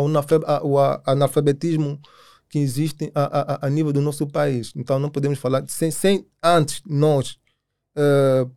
o 0.63 0.79
analfabetismo 1.05 2.01
que 2.49 2.59
existe 2.59 3.11
a, 3.15 3.55
a, 3.55 3.67
a, 3.67 3.71
nível 3.71 3.93
do 3.93 4.01
nosso 4.01 4.27
país. 4.27 4.73
Então 4.77 4.99
não 4.99 5.09
podemos 5.09 5.39
falar 5.39 5.65
sem, 5.69 5.91
sem 5.91 6.27
antes 6.43 6.83
nós 6.87 7.39
uh, 7.97 8.51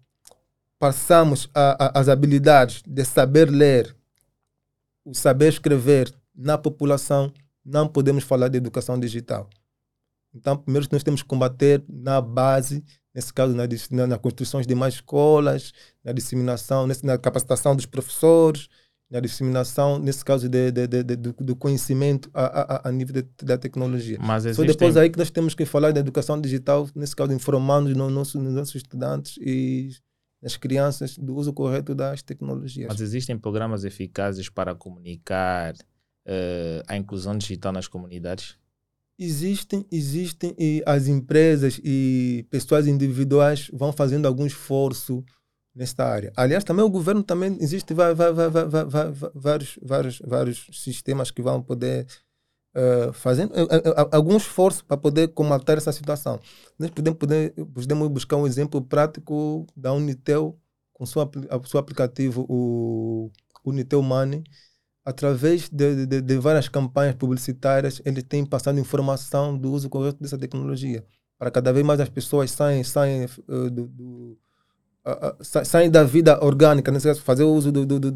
passamos 0.77 1.49
a, 1.53 1.99
as 1.99 2.09
habilidades 2.09 2.83
de 2.85 3.03
saber 3.03 3.49
ler, 3.49 3.95
o 5.05 5.13
saber 5.13 5.49
escrever 5.49 6.13
na 6.35 6.57
população, 6.57 7.31
não 7.63 7.87
podemos 7.87 8.23
falar 8.23 8.49
de 8.49 8.57
educação 8.57 8.99
digital. 8.99 9.49
Então, 10.33 10.57
primeiro 10.57 10.87
nós 10.91 11.03
temos 11.03 11.21
que 11.21 11.27
combater 11.27 11.83
na 11.87 12.19
base 12.19 12.83
nesse 13.13 13.33
caso, 13.33 13.53
na, 13.53 13.63
na, 13.91 14.07
na 14.07 14.17
construção 14.17 14.61
de 14.61 14.75
mais 14.75 14.95
escolas, 14.95 15.71
na 16.03 16.11
disseminação, 16.11 16.87
nesse, 16.87 17.05
na 17.05 17.17
capacitação 17.17 17.75
dos 17.75 17.85
professores, 17.85 18.67
na 19.09 19.19
disseminação, 19.19 19.99
nesse 19.99 20.25
caso, 20.25 20.49
de, 20.49 20.71
de, 20.71 20.87
de, 20.87 21.03
de 21.03 21.15
do, 21.15 21.55
conhecimento 21.55 22.31
a, 22.33 22.87
a, 22.87 22.89
a 22.89 22.91
nível 22.91 23.23
da 23.43 23.57
tecnologia. 23.57 24.17
Mas 24.19 24.45
existem... 24.45 24.65
Só 24.65 24.73
depois 24.73 24.97
aí 24.97 25.09
que 25.09 25.19
nós 25.19 25.29
temos 25.29 25.53
que 25.53 25.65
falar 25.65 25.91
da 25.91 25.99
educação 25.99 26.41
digital, 26.41 26.89
nesse 26.95 27.15
caso, 27.15 27.31
informando 27.31 27.93
no 27.95 28.09
nosso, 28.09 28.39
nos 28.39 28.53
nossos 28.53 28.75
estudantes 28.75 29.37
e 29.37 29.91
nas 30.41 30.57
crianças 30.57 31.15
do 31.17 31.35
uso 31.35 31.53
correto 31.53 31.93
das 31.93 32.23
tecnologias. 32.23 32.87
Mas 32.89 33.01
existem 33.01 33.37
programas 33.37 33.85
eficazes 33.85 34.49
para 34.49 34.73
comunicar 34.73 35.73
uh, 35.73 36.83
a 36.87 36.97
inclusão 36.97 37.37
digital 37.37 37.71
nas 37.71 37.87
comunidades? 37.87 38.57
Existem, 39.17 39.85
existem 39.91 40.55
e 40.57 40.81
as 40.85 41.07
empresas 41.07 41.79
e 41.83 42.45
pessoas 42.49 42.87
individuais 42.87 43.69
vão 43.71 43.93
fazendo 43.93 44.27
algum 44.27 44.45
esforço 44.45 45.23
nesta 45.75 46.05
área. 46.05 46.31
Aliás, 46.35 46.63
também 46.63 46.83
o 46.83 46.89
governo 46.89 47.23
também 47.23 47.57
existe 47.59 47.93
vai, 47.93 48.13
vai, 48.13 48.31
vai, 48.33 48.49
vários, 49.33 49.79
vários, 49.81 50.19
vários 50.25 50.67
sistemas 50.73 51.31
que 51.31 51.41
vão 51.41 51.61
poder 51.61 52.07
uh, 52.75 53.13
fazer 53.13 53.45
uh, 53.45 53.49
uh, 53.49 54.09
algum 54.11 54.37
esforço 54.37 54.85
para 54.85 54.97
poder 54.97 55.29
combater 55.29 55.77
essa 55.77 55.91
situação. 55.91 56.39
Nós 56.77 56.89
podemos, 56.91 57.19
podemos 57.73 58.07
buscar 58.09 58.37
um 58.37 58.47
exemplo 58.47 58.81
prático 58.81 59.65
da 59.75 59.93
Unitel 59.93 60.57
com 60.91 61.05
sua, 61.05 61.29
seu 61.65 61.79
aplicativo, 61.79 62.45
o 62.47 63.31
Unitel 63.65 64.01
Money, 64.01 64.43
através 65.05 65.69
de, 65.69 66.05
de, 66.05 66.21
de, 66.21 66.37
várias 66.37 66.69
campanhas 66.69 67.15
publicitárias, 67.15 68.01
ele 68.05 68.21
tem 68.21 68.45
passado 68.45 68.79
informação 68.79 69.57
do 69.57 69.71
uso 69.71 69.89
correto 69.89 70.21
dessa 70.21 70.37
tecnologia. 70.37 71.03
Para 71.37 71.51
cada 71.51 71.73
vez 71.73 71.85
mais 71.85 71.99
as 71.99 72.09
pessoas 72.09 72.51
saem, 72.51 72.83
saem 72.83 73.25
uh, 73.25 73.69
do, 73.69 73.87
do, 73.87 74.37
saem 75.41 75.91
da 75.91 76.03
vida 76.03 76.43
orgânica, 76.43 76.91
necessário 76.91 77.21
fazer 77.21 77.43
uso 77.43 77.71
do, 77.71 77.85
do, 77.85 78.11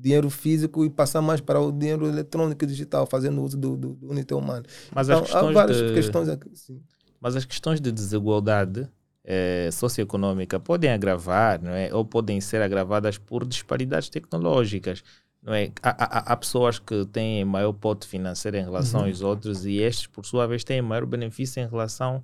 dinheiro 0.00 0.28
físico 0.28 0.84
e 0.84 0.90
passar 0.90 1.22
mais 1.22 1.40
para 1.40 1.58
o 1.58 1.72
dinheiro 1.72 2.06
eletrônico 2.06 2.64
e 2.64 2.66
digital, 2.66 3.06
fazendo 3.06 3.42
uso 3.42 3.56
do, 3.56 3.76
do, 3.76 3.98
unité 4.02 4.34
humano. 4.34 4.64
Mas 4.94 5.08
então, 5.08 5.24
há 5.32 5.52
várias 5.52 5.78
de... 5.78 5.94
questões 5.94 6.28
aqui. 6.28 6.50
Sim. 6.54 6.82
Mas 7.18 7.36
as 7.36 7.44
questões 7.44 7.80
de 7.80 7.90
desigualdade 7.90 8.86
eh, 9.24 9.70
socioeconômica 9.72 10.58
podem 10.58 10.90
agravar, 10.90 11.62
não 11.62 11.70
é? 11.70 11.94
Ou 11.94 12.04
podem 12.04 12.40
ser 12.40 12.60
agravadas 12.60 13.16
por 13.16 13.46
disparidades 13.46 14.08
tecnológicas. 14.08 15.02
Não 15.42 15.52
é? 15.52 15.72
Há, 15.82 15.90
há, 15.90 16.32
há 16.32 16.36
pessoas 16.36 16.78
que 16.78 17.04
têm 17.06 17.44
maior 17.44 17.72
pote 17.72 18.06
financeiro 18.06 18.56
em 18.56 18.62
relação 18.64 19.00
Uhum. 19.00 19.06
aos 19.08 19.20
outros 19.22 19.66
e 19.66 19.78
estes, 19.78 20.06
por 20.06 20.24
sua 20.24 20.46
vez, 20.46 20.62
têm 20.62 20.80
maior 20.80 21.04
benefício 21.04 21.60
em 21.62 21.68
relação 21.68 22.22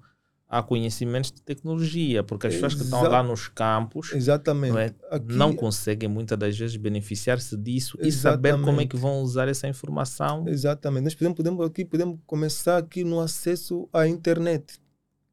a 0.48 0.62
conhecimentos 0.62 1.30
de 1.30 1.42
tecnologia, 1.42 2.22
porque 2.22 2.46
as 2.46 2.54
pessoas 2.54 2.74
que 2.74 2.82
estão 2.82 3.02
lá 3.02 3.22
nos 3.22 3.48
campos 3.48 4.14
Exatamente. 4.14 4.72
não, 4.72 4.78
é? 4.78 4.94
Não 5.26 5.54
conseguem 5.54 6.08
muitas 6.08 6.38
das 6.38 6.56
vezes 6.56 6.76
beneficiar-se 6.76 7.54
disso 7.54 7.98
e 8.00 8.10
saber 8.10 8.52
como 8.52 8.62
é 8.62 8.66
Exatamente. 8.68 8.88
que 8.88 8.96
vão 8.96 9.20
usar 9.20 9.46
essa 9.46 9.68
informação. 9.68 10.48
Exatamente. 10.48 11.04
Nós 11.04 11.14
podemos, 11.14 11.36
podemos, 11.36 11.66
aqui, 11.66 11.84
podemos 11.84 12.18
começar 12.26 12.78
aqui 12.78 13.04
no 13.04 13.20
acesso 13.20 13.88
à 13.92 14.06
internet. 14.08 14.80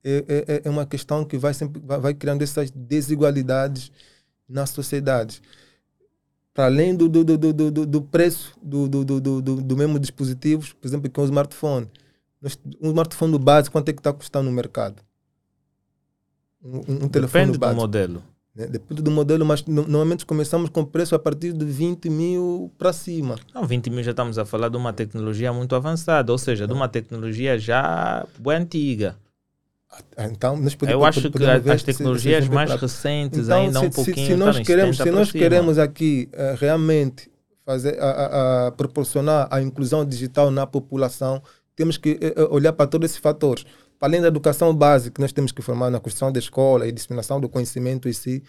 É, 0.04 0.26
é, 0.48 0.62
é 0.66 0.70
uma 0.70 0.86
questão 0.86 1.24
que 1.24 1.38
vai, 1.38 1.54
sempre, 1.54 1.82
vai, 1.86 1.98
vai 2.00 2.14
criando 2.14 2.42
essas 2.42 2.70
desigualdades 2.72 3.92
na 4.50 4.66
sociedade. 4.66 5.42
Para 6.56 6.66
além 6.66 6.96
do, 6.96 7.08
do, 7.10 7.24
do, 7.24 7.38
do, 7.38 7.72
do, 7.72 7.86
do 7.86 8.02
preço 8.02 8.54
do, 8.64 8.88
do, 8.88 9.06
do, 9.06 9.22
do, 9.22 9.42
do, 9.42 9.56
do 9.62 9.78
mesmo 9.78 10.00
dispositivo, 10.00 10.66
por 10.82 10.88
exemplo, 10.88 11.12
com 11.12 11.22
o 11.22 11.26
smartphone. 11.26 11.88
Nós- 12.42 12.58
Um 12.82 12.88
smartphone 12.90 13.34
do 13.34 13.40
básico, 13.40 13.74
quanto 13.74 13.90
é 13.90 13.94
que 13.94 14.00
está 14.00 14.12
custando 14.14 14.50
no 14.50 14.56
mercado? 14.56 15.04
Um, 16.64 16.78
um- 16.78 16.80
um 17.06 17.10
telefone 17.10 17.44
Depende 17.44 17.52
do 17.54 17.60
básico. 17.60 17.82
modelo. 17.82 18.24
né? 18.56 18.68
Depende 18.68 19.02
do 19.02 19.12
modelo, 19.12 19.46
mas 19.46 19.66
no- 19.66 19.82
normalmente 19.82 20.26
começamos 20.26 20.70
com 20.70 20.86
preço 20.86 21.14
a 21.14 21.20
partir 21.20 21.52
de 21.52 21.66
20 21.66 22.10
mil 22.10 22.72
para 22.78 22.94
cima. 22.94 23.36
Não, 23.54 23.66
20 23.68 23.90
mil 23.90 24.02
já 24.02 24.12
estamos 24.12 24.40
a 24.40 24.46
falar 24.46 24.70
de 24.70 24.78
uma 24.78 24.94
tecnologia 24.94 25.52
muito 25.52 25.76
avançada, 25.76 26.32
ou 26.32 26.38
seja, 26.38 26.66
de 26.66 26.72
uma 26.72 26.88
tecnologia 26.88 27.60
já 27.60 28.26
bem 28.40 28.56
antiga. 28.56 29.18
Então, 30.18 30.56
nós 30.58 30.76
podemos, 30.76 31.00
Eu 31.02 31.06
acho 31.06 31.22
que 31.22 31.30
podemos 31.30 31.64
ver 31.64 31.72
as 31.72 31.82
se- 31.82 31.86
se- 31.86 31.92
se 31.94 31.98
tecnologias 31.98 32.48
mais 32.48 32.70
pra- 32.72 32.80
recentes, 32.80 33.40
Então, 33.46 33.58
ainda 33.62 33.80
se, 33.80 33.86
um 33.86 33.90
pouquinho, 33.90 34.28
se 34.28 34.36
nós 34.36 34.58
em 34.58 34.64
queremos, 34.64 34.98
70 34.98 35.10
se 35.12 35.16
nós 35.20 35.32
queremos 35.32 35.78
aqui 35.78 36.30
eh, 36.34 36.56
realmente 36.60 37.30
fazer, 37.66 38.00
a, 38.00 38.06
a- 38.10 38.68
a 38.68 38.72
proporcionar 38.72 39.48
a 39.52 39.62
inclusão 39.62 40.06
digital 40.06 40.50
na 40.52 40.66
população, 40.68 41.42
temos 41.76 41.98
que 41.98 42.18
eh, 42.22 42.34
olhar 42.50 42.74
para 42.74 42.88
todos 42.88 43.10
esses 43.10 43.20
fatores. 43.20 43.66
Para 44.00 44.10
além 44.10 44.22
da 44.22 44.28
educação 44.28 44.74
básica, 44.76 45.16
que 45.16 45.22
nós 45.22 45.32
temos 45.32 45.52
que 45.52 45.62
formar 45.62 45.90
na 45.90 46.00
construção 46.00 46.32
da 46.32 46.40
escola 46.40 46.88
e 46.88 46.92
disseminação 46.92 47.40
do 47.40 47.48
conhecimento 47.50 48.08
em 48.10 48.14
si, 48.14 48.44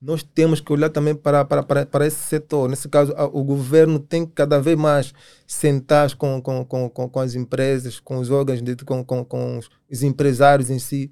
nós 0.00 0.22
temos 0.22 0.60
que 0.60 0.72
olhar 0.72 0.88
também 0.88 1.14
para, 1.14 1.44
para, 1.44 1.62
para, 1.62 1.84
para 1.84 2.06
esse 2.06 2.22
setor. 2.22 2.68
Nesse 2.68 2.88
caso, 2.88 3.12
o 3.32 3.44
governo 3.44 3.98
tem 3.98 4.24
que 4.24 4.32
cada 4.32 4.58
vez 4.58 4.76
mais 4.76 5.12
sentar 5.46 6.14
com, 6.16 6.40
com, 6.40 6.64
com, 6.64 6.88
com, 6.88 7.20
as 7.20 7.34
empresas, 7.34 8.00
com 8.00 8.18
os 8.18 8.30
órgãos, 8.30 8.60
com, 8.86 9.04
com, 9.04 9.24
com 9.24 9.60
os 9.90 10.02
empresários 10.02 10.70
em 10.70 10.78
si, 10.78 11.10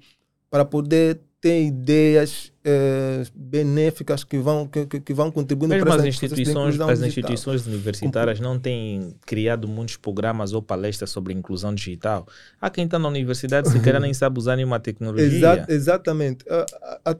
para 0.49 0.65
poder 0.65 1.21
ter 1.41 1.63
ideias 1.63 2.51
eh, 2.65 3.23
benéficas 3.33 4.25
que 4.25 4.37
vão, 4.37 4.67
que, 4.67 4.85
que, 4.85 4.99
que 4.99 5.13
vão 5.13 5.31
contribuindo 5.31 5.73
Mesmo 5.73 5.87
para 5.87 6.01
as 6.01 6.05
instituições, 6.05 6.79
as 6.79 7.01
instituições 7.01 7.65
universitárias 7.65 8.39
não 8.41 8.59
têm 8.59 9.15
criado 9.25 9.65
muitos 9.67 9.95
programas 9.95 10.51
ou 10.51 10.61
palestras 10.61 11.09
sobre 11.11 11.33
inclusão 11.33 11.73
digital. 11.73 12.27
Há 12.59 12.69
quem 12.69 12.83
está 12.83 12.99
na 12.99 13.07
universidade 13.07 13.69
sequer 13.69 13.99
nem 14.01 14.13
sabe 14.13 14.37
usar 14.37 14.57
nenhuma 14.57 14.79
tecnologia. 14.81 15.25
Exa 15.25 15.65
exatamente. 15.69 16.43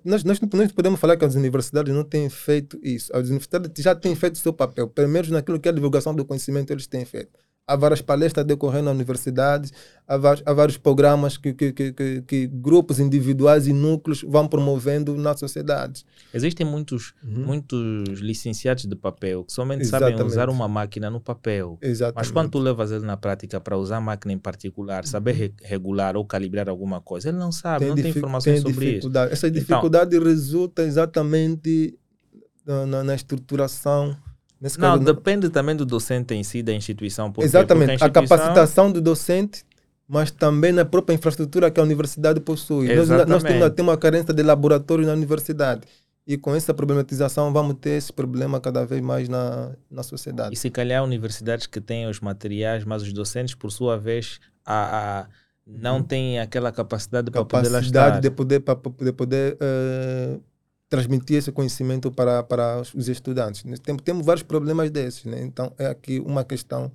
Nós, 0.04 0.24
nós 0.26 0.42
não 0.42 0.50
podemos- 0.50 0.74
podemos 0.74 1.00
falar 1.00 1.16
que 1.16 1.24
as 1.24 1.36
universidades 1.36 1.94
não 1.94 2.04
têm 2.04 2.30
feito 2.30 2.78
isso. 2.84 3.16
As 3.16 3.30
universidades 3.30 3.72
já 3.82 3.96
têm 3.96 4.16
feito 4.16 4.36
o 4.36 4.40
seu 4.40 4.52
papel, 4.52 4.88
pelo 4.90 5.08
menos 5.08 5.30
naquilo 5.30 5.60
que 5.60 5.70
é 5.70 5.72
a 5.72 5.76
divulgação 5.76 6.14
do 6.14 6.26
conhecimento, 6.26 6.72
eles 6.74 6.88
têm 6.88 7.06
feito. 7.06 7.32
Há 7.70 7.76
várias 7.76 8.02
palestras 8.02 8.44
decorrendo 8.46 8.86
na 8.86 8.92
universidade, 8.92 9.70
há 10.08 10.18
vários, 10.18 10.44
há 10.44 10.54
vários 10.54 10.76
programas 10.78 11.38
que, 11.38 11.54
que, 11.54 11.72
que, 11.72 12.22
que, 12.24 12.48
grupos 12.48 13.00
individuais 13.00 13.68
e 13.68 13.74
núcleos 13.74 14.24
vão 14.28 14.48
promovendo 14.48 15.16
na 15.16 15.38
sociedade. 15.38 16.04
Existem 16.34 16.66
muitos, 16.66 17.14
Uhum. 17.24 17.46
muitos 17.46 18.20
licenciados 18.20 18.86
de 18.86 18.96
papel 18.96 19.44
que 19.44 19.54
somente 19.54 19.86
sabem 19.86 20.08
Exatamente. 20.10 20.32
usar 20.32 20.50
uma 20.50 20.68
máquina 20.68 21.12
no 21.12 21.20
papel. 21.22 21.78
Exatamente. 21.80 22.16
Mas 22.18 22.32
quando 22.32 22.50
tu 22.50 22.58
levas 22.58 22.92
ele 22.92 23.06
na 23.06 23.16
prática 23.16 23.60
para 23.62 23.78
usar 23.78 23.98
a 23.98 24.02
máquina 24.02 24.34
em 24.34 24.40
particular, 24.40 25.06
saber 25.06 25.32
re- 25.34 25.54
regular 25.62 26.18
ou 26.18 26.26
calibrar 26.26 26.68
alguma 26.70 27.00
coisa, 27.00 27.30
ele 27.30 27.38
não 27.38 27.52
sabe, 27.52 27.86
não 27.86 27.96
tem 27.96 28.10
informações 28.10 28.64
tem 28.64 28.72
sobre 28.74 28.86
isso. 28.86 28.94
dificuldade. 28.94 29.32
Essa 29.34 29.48
Então- 29.48 29.60
dificuldade 29.60 30.18
resulta 30.18 30.82
exatamente 30.82 31.98
na- 32.66 33.04
na 33.04 33.14
estruturação. 33.16 34.16
Nesse 34.62 34.78
Não, 34.80 34.92
caso, 35.00 35.04
depende 35.04 35.50
também 35.50 35.76
do 35.76 35.86
docente 35.86 36.34
em 36.34 36.44
si, 36.44 36.62
da 36.62 36.74
instituição. 36.74 37.32
Por 37.32 37.42
quê? 37.42 37.46
Exatamente, 37.46 37.92
Porque 37.98 38.04
a, 38.04 38.08
instituição- 38.08 38.38
capacitação 38.38 38.92
do 38.92 39.00
docente, 39.02 39.64
mas 40.08 40.32
também 40.32 40.72
na 40.74 40.84
própria 40.84 41.14
infraestrutura 41.16 41.72
que 41.72 41.80
a 41.80 41.84
universidade 41.84 42.40
possui. 42.42 42.94
Nós, 42.94 43.10
ainda- 43.10 43.26
nós 43.26 43.42
temos, 43.44 43.56
Exatamente. 43.58 43.76
temos 43.76 43.92
uma 43.94 43.98
carência 43.98 44.34
de 44.34 44.44
laboratórios 44.44 45.08
na 45.08 45.14
universidade. 45.14 45.82
E 46.28 46.38
com 46.38 46.54
essa 46.54 46.74
problematização 46.74 47.52
vamos 47.54 47.76
ter 47.82 47.92
esse 47.92 48.12
problema 48.14 48.60
cada 48.60 48.86
vez 48.86 49.02
mais 49.02 49.28
na, 49.30 49.72
na 49.90 50.04
sociedade. 50.04 50.54
E 50.54 50.58
se 50.58 50.70
calhar 50.70 51.04
universidades 51.04 51.66
que 51.66 51.80
têm 51.82 52.08
os 52.08 52.20
materiais, 52.20 52.84
mas 52.84 53.02
os 53.02 53.12
docentes, 53.14 53.56
por 53.56 53.72
sua 53.72 53.98
vez, 53.98 54.40
a, 54.66 55.22
a- 55.22 55.28
não 55.66 56.04
têm 56.04 56.40
aquela 56.40 56.72
capacidade, 56.72 57.32
para 57.32 57.46
poder. 57.46 57.68
Uhum. 57.68 57.74
capacidade 57.74 58.22
de 58.22 58.30
poder, 58.30 58.60
para 58.60 58.76
poder, 58.76 59.12
poder 59.14 59.58
eh, 59.60 60.38
transmitir 60.90 61.38
esse 61.38 61.52
conhecimento 61.52 62.12
para, 62.12 62.42
para 62.42 62.82
os 62.82 63.08
estudantes. 63.08 63.64
Nós 63.64 63.80
Temos, 63.80 64.02
temos 64.02 64.26
vários 64.26 64.44
problemas 64.44 64.90
desses. 64.90 65.24
Né? 65.24 65.42
Então, 65.44 65.72
é 65.78 65.86
aqui 65.86 66.20
uma 66.20 66.44
questão 66.44 66.92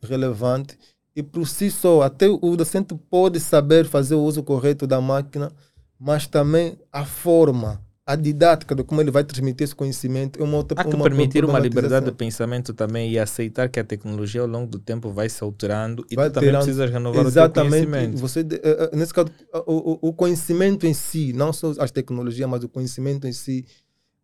relevante. 0.00 0.78
E 1.14 1.22
por 1.22 1.46
si 1.46 1.70
só, 1.70 2.02
até 2.02 2.28
o 2.28 2.56
docente 2.56 2.94
pode 3.10 3.40
saber 3.40 3.84
fazer 3.84 4.14
o 4.14 4.22
uso 4.22 4.42
correto 4.42 4.86
da 4.86 5.00
máquina, 5.00 5.52
mas 5.98 6.26
também 6.26 6.78
a 6.90 7.04
forma, 7.04 7.84
a 8.04 8.16
didática 8.16 8.74
de 8.74 8.82
como 8.82 9.00
ele 9.00 9.12
vai 9.12 9.22
transmitir 9.22 9.64
esse 9.64 9.74
conhecimento 9.76 10.40
é 10.40 10.42
uma 10.42 10.56
outra 10.56 10.80
Há 10.80 10.84
que 10.84 10.94
uma 10.94 11.04
permitir 11.04 11.44
uma 11.44 11.58
liberdade 11.58 12.06
de 12.06 12.12
pensamento 12.12 12.74
também 12.74 13.10
e 13.12 13.18
aceitar 13.18 13.68
que 13.68 13.78
a 13.78 13.84
tecnologia 13.84 14.40
ao 14.40 14.46
longo 14.48 14.66
do 14.68 14.78
tempo 14.80 15.10
vai 15.12 15.28
se 15.28 15.42
alterando 15.44 16.04
e 16.10 16.16
Vai 16.16 16.28
tu 16.28 16.34
também 16.34 16.52
precisas 16.52 16.90
renovar 16.90 17.20
o 17.20 17.22
teu 17.22 17.28
Exatamente. 17.30 17.86
conhecimento. 17.86 18.18
Você, 18.18 18.42
de- 18.42 18.56
eh, 18.56 18.90
eh, 18.92 18.96
nesse 18.96 19.14
caso, 19.14 19.28
o, 19.66 20.08
o- 20.08 20.12
conhecimento 20.12 20.84
em 20.84 20.92
si, 20.94 21.32
não 21.32 21.52
só 21.52 21.72
as 21.78 21.92
tecnologias, 21.92 22.48
mas 22.50 22.64
o 22.64 22.68
conhecimento 22.68 23.24
em 23.28 23.32
si, 23.32 23.64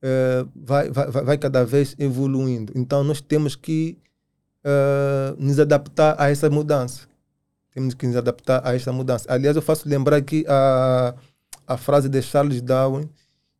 eh, 0.02 0.44
vai, 0.56 0.90
vai, 0.90 1.10
vai- 1.10 1.38
cada 1.38 1.64
vez 1.64 1.94
evoluindo. 2.00 2.72
Então, 2.74 3.04
nós 3.04 3.20
temos 3.20 3.54
que 3.54 3.96
eh, 4.64 5.34
nos 5.38 5.60
adaptar 5.60 6.16
a 6.18 6.30
essa 6.30 6.50
mudança. 6.50 7.02
Temos 7.72 7.94
que 7.94 8.08
nos 8.08 8.16
adaptar 8.16 8.60
a 8.66 8.74
essa 8.74 8.92
mudança. 8.92 9.24
Aliás, 9.32 9.54
eu 9.54 9.62
faço 9.62 9.88
lembrar 9.88 10.16
aqui 10.16 10.44
a, 10.48 11.14
a 11.66 11.76
frase 11.76 12.08
de 12.08 12.20
Charles 12.22 12.60
Darwin, 12.60 13.08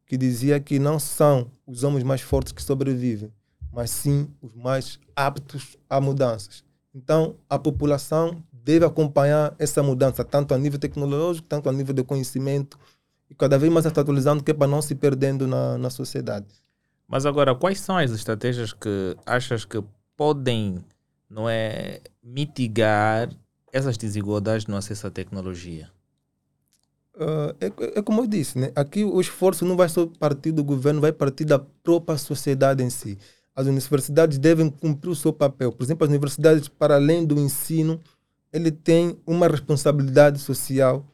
que 0.09 0.16
dizia 0.16 0.59
que 0.59 0.78
não 0.78 0.98
são 0.98 1.50
os 1.66 1.84
homens 1.84 2.02
mais 2.02 2.22
fortes 2.22 2.50
que 2.50 2.62
sobrevivem, 2.62 3.30
mas 3.70 3.90
sim 3.90 4.26
os 4.40 4.54
mais 4.54 4.98
aptos 5.14 5.76
a 5.88 6.00
mudanças. 6.00 6.64
Então, 6.94 7.36
a 7.48 7.59
população 7.59 8.42
deve 8.50 8.86
acompanhar 8.86 9.54
essa 9.59 9.82
mudança, 9.82 10.24
tanto 10.24 10.54
a 10.54 10.59
nível 10.59 10.78
tecnológico, 10.78 11.46
tanto 11.46 11.68
a 11.68 11.72
nível 11.72 11.94
de 11.94 12.02
conhecimento, 12.02 12.78
e 13.30 13.34
cada 13.34 13.59
vez 13.59 13.70
mais 13.70 13.84
atualizando, 13.84 14.42
que 14.42 14.50
é 14.50 14.54
para 14.54 14.66
não 14.66 14.80
se 14.80 14.94
perdendo 14.94 15.46
na, 15.46 15.76
na 15.76 15.90
sociedade. 15.90 16.46
Mas 17.06 17.26
agora, 17.26 17.54
quais 17.54 17.78
são 17.78 17.98
as 17.98 18.11
estratégias 18.11 18.72
que 18.72 19.14
achas 19.26 19.66
que 19.66 19.82
podem, 20.16 20.82
não 21.28 21.48
é, 21.48 22.00
mitigar 22.22 23.30
essas 23.70 23.98
desigualdades 23.98 24.66
no 24.66 24.76
acesso 24.76 25.06
à 25.06 25.11
tecnologia? 25.11 25.90
Ah, 27.18 27.54
é, 27.60 27.98
é 27.98 28.02
como 28.02 28.22
eu 28.22 28.26
disse, 28.26 28.56
né? 28.58 28.70
aqui 28.76 29.04
o 29.04 29.20
esforço 29.20 29.64
não 29.64 29.76
vai 29.76 29.88
só 29.88 30.06
partir 30.06 30.52
do 30.52 30.62
governo, 30.62 31.00
vai 31.00 31.12
partir 31.12 31.44
da 31.44 31.58
própria 31.58 32.16
sociedade 32.16 32.82
em 32.82 32.90
si. 32.90 33.18
As 33.56 33.66
universidades 33.66 34.38
devem 34.38 34.70
cumprir 34.70 35.10
o 35.10 35.16
seu 35.16 35.32
papel. 35.32 35.72
Por 35.72 35.82
exemplo, 35.82 36.04
as 36.04 36.10
universidades, 36.10 36.68
para 36.68 36.94
além 36.94 37.26
do 37.26 37.36
ensino, 37.40 38.00
ele 38.52 38.70
tem 38.70 39.18
uma 39.26 39.48
responsabilidade 39.48 40.38
social 40.38 41.04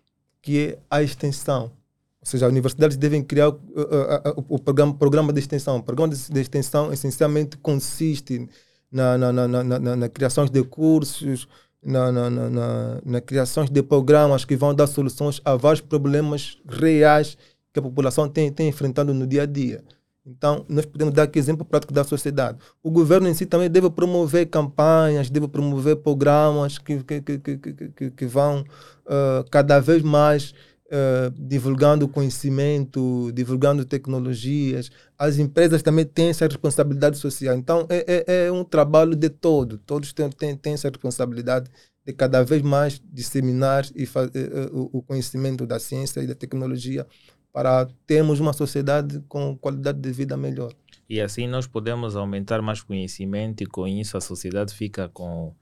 que 0.42 0.58
é 0.60 0.78
a 0.90 1.02
extensão. 1.02 1.72
Ou 2.20 2.26
seja, 2.26 2.44
as 2.44 2.52
universidades 2.52 2.98
devem 2.98 3.22
criar 3.22 3.48
o 3.48 4.58
programa, 4.58 4.92
programa 4.92 5.32
de 5.32 5.40
extensão. 5.40 5.78
O 5.78 5.82
programa 5.82 6.14
de, 6.14 6.30
de 6.30 6.40
extensão 6.40 6.92
essencialmente 6.92 7.56
consiste 7.56 8.46
na, 8.92 9.16
na, 9.16 9.32
na, 9.32 9.48
na, 9.48 9.64
na, 9.64 9.96
na 9.96 10.08
criação 10.10 10.44
de 10.44 10.62
cursos, 10.64 11.48
na, 11.84 12.10
na, 12.10 12.30
na, 12.30 12.50
na, 12.50 13.00
na 13.04 13.20
criação 13.20 13.64
de 13.64 13.82
programas 13.82 14.44
que 14.44 14.56
vão 14.56 14.74
dar 14.74 14.86
soluções 14.86 15.40
a 15.44 15.54
vários 15.54 15.80
problemas 15.80 16.58
reais 16.66 17.36
que 17.72 17.78
a 17.78 17.82
população 17.82 18.28
tem, 18.28 18.50
tem 18.50 18.68
enfrentado 18.68 19.12
no 19.12 19.26
dia 19.26 19.42
a 19.42 19.46
dia. 19.46 19.82
Então, 20.26 20.64
nós 20.68 20.86
podemos 20.86 21.12
dar 21.12 21.24
aqui 21.24 21.38
exemplo 21.38 21.66
prático 21.66 21.92
da 21.92 22.02
sociedade. 22.02 22.56
O 22.82 22.90
governo 22.90 23.28
em 23.28 23.34
si 23.34 23.44
também 23.44 23.68
deve 23.68 23.90
promover 23.90 24.46
campanhas, 24.46 25.28
deve 25.28 25.46
promover 25.48 25.96
programas 25.96 26.78
que, 26.78 27.02
que, 27.02 27.20
que, 27.20 27.38
que, 27.38 27.88
que, 27.88 28.10
que 28.10 28.26
vão 28.26 28.60
uh, 28.60 29.44
cada 29.50 29.78
vez 29.80 30.02
mais 30.02 30.54
uh, 30.86 31.30
divulgando 31.36 32.08
conhecimento, 32.08 33.30
divulgando 33.32 33.84
tecnologias. 33.84 34.90
As 35.18 35.38
empresas 35.38 35.82
também 35.82 36.04
têm 36.04 36.28
essa 36.28 36.46
responsabilidade 36.46 37.18
social. 37.18 37.56
Então, 37.56 37.86
é, 37.88 38.24
é, 38.26 38.46
é 38.46 38.52
um 38.52 38.64
trabalho 38.64 39.14
de 39.14 39.28
todo. 39.28 39.78
Todos 39.78 40.12
têm, 40.12 40.30
têm, 40.30 40.56
têm 40.56 40.74
essa 40.74 40.88
responsabilidade 40.88 41.70
de 42.06 42.12
cada 42.12 42.42
vez 42.42 42.62
mais 42.62 43.00
disseminar 43.12 43.86
e 43.94 44.04
fazer, 44.04 44.52
uh, 44.52 44.90
o 44.92 45.02
conhecimento 45.02 45.66
da 45.66 45.78
ciência 45.78 46.20
e 46.20 46.26
da 46.26 46.34
tecnologia 46.34 47.06
para 47.52 47.86
termos 48.06 48.40
uma 48.40 48.52
sociedade 48.52 49.22
com 49.28 49.56
qualidade 49.56 50.00
de 50.00 50.10
vida 50.10 50.36
melhor. 50.36 50.74
E 51.08 51.20
assim 51.20 51.46
nós 51.46 51.66
podemos 51.66 52.16
aumentar 52.16 52.60
mais 52.60 52.82
conhecimento 52.82 53.62
e 53.62 53.66
com 53.66 53.86
isso 53.86 54.16
a 54.16 54.20
sociedade 54.20 54.74
fica 54.74 55.08
com 55.08 55.54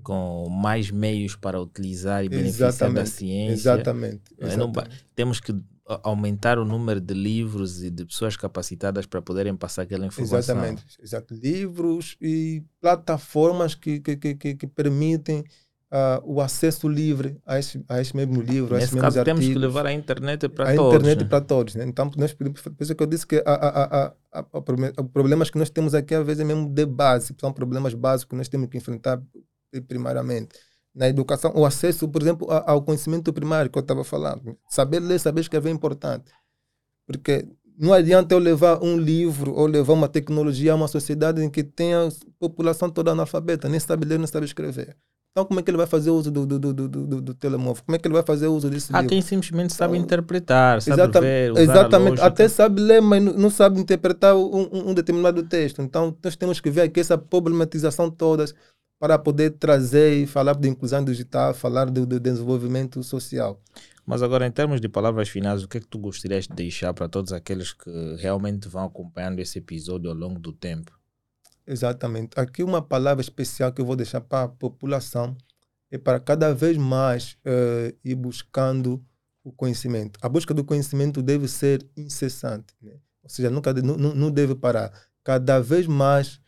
com 0.00 0.48
mais 0.48 0.90
meios 0.90 1.36
para 1.36 1.60
utilizar 1.60 2.24
e 2.24 2.28
beneficiar 2.28 2.70
exatamente, 2.70 2.96
da 2.96 3.06
ciência. 3.06 3.52
Exatamente. 3.52 4.22
exatamente. 4.38 4.58
Não, 4.58 4.98
temos 5.14 5.40
que 5.40 5.54
aumentar 6.02 6.58
o 6.58 6.64
número 6.64 7.00
de 7.00 7.14
livros 7.14 7.82
e 7.82 7.90
de 7.90 8.04
pessoas 8.04 8.36
capacitadas 8.36 9.06
para 9.06 9.20
poderem 9.20 9.56
passar 9.56 9.82
aquela 9.82 10.06
informação. 10.06 10.38
Exatamente. 10.38 10.84
Exato. 11.02 11.34
Livros 11.34 12.16
e 12.20 12.62
plataformas 12.80 13.74
que, 13.74 14.00
que, 14.00 14.16
que, 14.16 14.54
que 14.54 14.66
permitem 14.66 15.44
uh, 15.90 16.22
o 16.24 16.40
acesso 16.40 16.88
livre 16.88 17.36
a 17.44 17.58
esse, 17.58 17.84
a 17.88 18.00
esse 18.00 18.16
mesmo 18.16 18.40
livro, 18.40 18.74
Nesse 18.74 18.84
a 18.84 18.86
esse 18.86 18.98
caso, 18.98 19.24
temos 19.24 19.44
que 19.44 19.54
levar 19.54 19.86
a 19.86 19.92
internet 19.92 20.48
para 20.48 20.70
a 20.70 20.74
todos. 20.74 20.92
A 20.92 20.96
internet 20.96 21.22
né? 21.22 21.28
para 21.28 21.40
todos. 21.40 21.74
Né? 21.74 21.84
Então, 21.86 22.10
nós, 22.16 22.32
por 22.32 22.46
isso 22.80 22.94
que 22.94 23.02
eu 23.02 23.06
disse 23.06 23.26
que 23.26 23.42
a, 23.44 23.52
a, 23.52 24.06
a, 24.06 24.14
a, 24.32 24.42
problemas 25.12 25.50
que 25.50 25.58
nós 25.58 25.70
temos 25.70 25.94
aqui, 25.94 26.14
às 26.14 26.24
vezes, 26.24 26.40
é 26.40 26.44
mesmo 26.44 26.68
de 26.68 26.86
base. 26.86 27.34
São 27.38 27.52
problemas 27.52 27.94
básicos 27.94 28.30
que 28.30 28.36
nós 28.36 28.48
temos 28.48 28.68
que 28.68 28.78
enfrentar 28.78 29.20
primariamente. 29.86 30.58
Na 30.94 31.08
educação, 31.08 31.52
o 31.54 31.64
acesso, 31.64 32.08
por 32.08 32.20
exemplo, 32.20 32.48
ao 32.50 32.82
conhecimento 32.82 33.32
primário 33.32 33.70
que 33.70 33.78
eu 33.78 33.82
estava 33.82 34.02
falando. 34.02 34.58
Saber 34.68 35.00
ler, 35.00 35.20
saber 35.20 35.42
escrever 35.42 35.68
é 35.68 35.72
importante. 35.72 36.32
Porque 37.06 37.46
não 37.78 37.92
adianta 37.92 38.34
eu 38.34 38.38
levar 38.38 38.82
um 38.82 38.98
livro 38.98 39.54
ou 39.54 39.66
levar 39.66 39.92
uma 39.92 40.08
tecnologia 40.08 40.72
a 40.72 40.74
uma 40.74 40.88
sociedade 40.88 41.42
em 41.42 41.48
que 41.48 41.62
tenha 41.62 42.08
a 42.08 42.10
população 42.38 42.90
toda 42.90 43.12
analfabeta, 43.12 43.68
nem 43.68 43.78
sabe 43.78 44.04
ler, 44.04 44.18
nem 44.18 44.26
sabe 44.26 44.46
escrever. 44.46 44.96
Então, 45.32 45.44
como 45.44 45.60
é 45.60 45.62
que 45.62 45.70
ele 45.70 45.78
vai 45.78 45.86
fazer 45.86 46.10
uso 46.10 46.28
do, 46.28 46.44
do, 46.44 46.58
do, 46.58 46.88
do, 46.88 47.20
do, 47.20 47.34
telemóvel? 47.34 47.84
Como 47.86 47.94
é 47.94 47.98
que 47.98 48.06
ele 48.06 48.14
vai 48.14 48.22
fazer 48.24 48.48
uso 48.48 48.68
desse 48.68 48.92
Há 48.92 48.98
livro? 48.98 49.10
quem 49.10 49.22
simplesmente 49.22 49.72
sabe 49.72 49.94
então, 49.94 50.04
interpretar, 50.04 50.82
sabe 50.82 51.00
exatamente, 51.00 51.30
ver, 51.30 51.52
usar 51.52 51.62
Exatamente, 51.62 52.20
até 52.20 52.48
sabe 52.48 52.80
ler, 52.80 53.00
mas 53.00 53.22
não 53.22 53.48
sabe 53.48 53.80
interpretar 53.80 54.34
um, 54.36 54.68
um, 54.90 54.92
determinado 54.92 55.42
texto. 55.44 55.80
Então, 55.80 56.16
nós 56.22 56.34
temos 56.34 56.58
que 56.60 56.68
ver 56.68 56.82
aqui 56.82 56.98
essa 56.98 57.16
problematização 57.16 58.10
toda 58.10 58.44
para 59.00 59.18
poder 59.18 59.52
trazer 59.52 60.12
e 60.12 60.26
falar 60.26 60.54
de 60.54 60.68
inclusão 60.68 61.02
digital, 61.02 61.54
falar 61.54 61.86
do, 61.86 62.04
do 62.04 62.20
desenvolvimento 62.20 63.02
social. 63.02 63.58
Mas 64.04 64.22
agora, 64.22 64.46
em 64.46 64.50
termos 64.50 64.78
de 64.78 64.90
palavras 64.90 65.30
finais, 65.30 65.62
o 65.62 65.68
que 65.68 65.78
é 65.78 65.80
que 65.80 65.86
tu 65.86 65.98
gostarias 65.98 66.46
de 66.46 66.54
deixar 66.54 66.92
para 66.92 67.08
todos 67.08 67.32
aqueles 67.32 67.72
que 67.72 67.90
realmente 68.18 68.68
vão 68.68 68.84
acompanhando 68.84 69.40
esse 69.40 69.58
episódio 69.58 70.10
ao 70.10 70.14
longo 70.14 70.38
do 70.38 70.52
tempo? 70.52 70.92
Exatamente. 71.66 72.38
Aqui 72.38 72.62
uma 72.62 72.82
palavra 72.82 73.22
especial 73.22 73.72
que 73.72 73.80
eu 73.80 73.86
vou 73.86 73.96
deixar 73.96 74.20
para 74.20 74.44
a 74.44 74.48
população 74.48 75.34
é 75.90 75.96
para 75.96 76.20
cada 76.20 76.52
vez 76.52 76.76
mais 76.76 77.38
uh, 77.46 77.96
ir 78.04 78.14
buscando 78.14 79.02
o 79.42 79.50
conhecimento. 79.50 80.18
A 80.20 80.28
busca 80.28 80.52
do 80.52 80.62
conhecimento 80.62 81.22
deve 81.22 81.48
ser 81.48 81.86
incessante, 81.96 82.74
né? 82.82 82.92
ou 83.22 83.30
seja, 83.30 83.48
nunca 83.48 83.72
não, 83.72 83.96
não 83.96 84.30
deve 84.30 84.54
parar. 84.54 84.92
Cada 85.24 85.58
vez 85.58 85.86
mais 85.86 86.38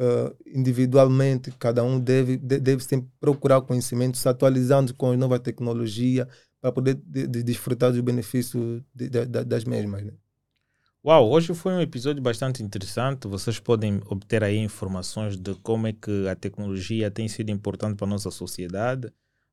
uh, 0.00 0.34
individualmente, 0.46 1.52
cada 1.58 1.84
um 1.84 2.00
deve, 2.00 2.36
deve 2.38 2.82
sempre 2.82 3.10
procurar 3.20 3.60
conhecimento, 3.60 4.16
se 4.16 4.28
atualizando 4.28 4.94
com 4.94 5.12
a 5.12 5.16
nova 5.16 5.38
tecnologia 5.38 6.26
para 6.60 6.72
poder 6.72 6.94
de, 6.94 7.26
de 7.26 7.42
desfrutar 7.42 7.92
dos 7.92 8.00
benefícios 8.00 8.82
de, 8.94 9.08
das 9.08 9.64
mesmas. 9.64 10.04
Né? 10.04 10.12
Uau, 11.04 11.30
hoje 11.30 11.54
foi 11.54 11.72
um 11.72 11.80
episódio 11.80 12.22
bastante 12.22 12.62
interessante. 12.62 13.26
Vocês 13.26 13.58
podem 13.58 14.00
obter 14.06 14.42
aí 14.44 14.58
informações 14.58 15.36
de 15.36 15.54
como 15.56 15.86
é 15.86 15.92
que 15.92 16.28
a 16.28 16.34
tecnologia 16.34 17.10
tem 17.10 17.28
sido 17.28 17.50
importante 17.50 17.96
para 17.96 18.06
a 18.06 18.10
nossa 18.10 18.30
sociedade. 18.30 19.10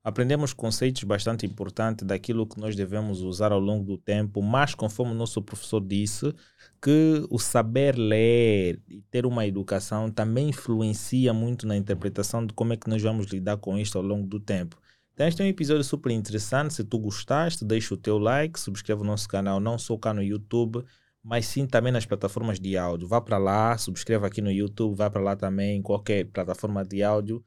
Aprendemos 0.08 0.54
conceitos 0.54 1.04
bastante 1.04 1.46
importantes 1.46 2.08
daquilo 2.08 2.48
que 2.48 2.58
nós 2.58 2.78
devemos 2.78 3.22
usar 3.24 3.52
ao 3.52 3.60
longo 3.60 3.84
do 3.84 3.98
tempo, 3.98 4.42
mas 4.42 4.74
conforme 4.74 5.12
o 5.12 5.14
nosso 5.14 5.42
professor 5.42 5.86
disse, 5.86 6.34
que 6.82 7.28
o 7.30 7.38
saber 7.38 7.98
ler 7.98 8.82
e 8.88 9.02
ter 9.12 9.26
uma 9.26 9.46
educação 9.46 10.10
também 10.10 10.48
influencia 10.48 11.34
muito 11.34 11.68
na 11.68 11.76
interpretação 11.76 12.46
de 12.46 12.54
como 12.54 12.72
é 12.72 12.78
que 12.78 12.90
nós 12.90 13.02
vamos 13.02 13.26
lidar 13.26 13.58
com 13.58 13.78
isto 13.78 13.98
ao 13.98 14.02
longo 14.02 14.26
do 14.26 14.40
tempo. 14.40 14.78
Então, 15.14 15.28
este 15.28 15.42
é 15.42 15.46
um 15.46 15.50
episódio 15.50 15.84
super 15.84 16.14
interessante. 16.14 16.76
Se 16.76 16.86
tu 16.86 16.98
gostaste, 17.00 17.66
deixa 17.66 17.94
o 17.94 17.98
teu 17.98 18.18
like, 18.18 18.58
subscreve 18.58 19.02
o 19.02 19.06
nosso 19.06 19.28
canal, 19.28 19.60
não 19.60 19.78
só 19.78 19.98
cá 19.98 20.14
no 20.14 20.24
YouTube, 20.24 20.86
mas 21.22 21.48
sim 21.48 21.68
também 21.68 21.92
nas 21.92 22.06
plataformas 22.06 22.62
de 22.62 22.78
áudio. 22.78 23.10
Vá 23.10 23.20
para 23.20 23.38
lá, 23.38 23.78
subscreva 23.78 24.28
aqui 24.28 24.42
no 24.42 24.54
YouTube, 24.54 24.96
vá 24.96 25.10
para 25.10 25.22
lá 25.22 25.36
também, 25.36 25.76
em 25.76 25.82
qualquer 25.82 26.28
plataforma 26.28 26.86
de 26.86 27.04
áudio 27.04 27.44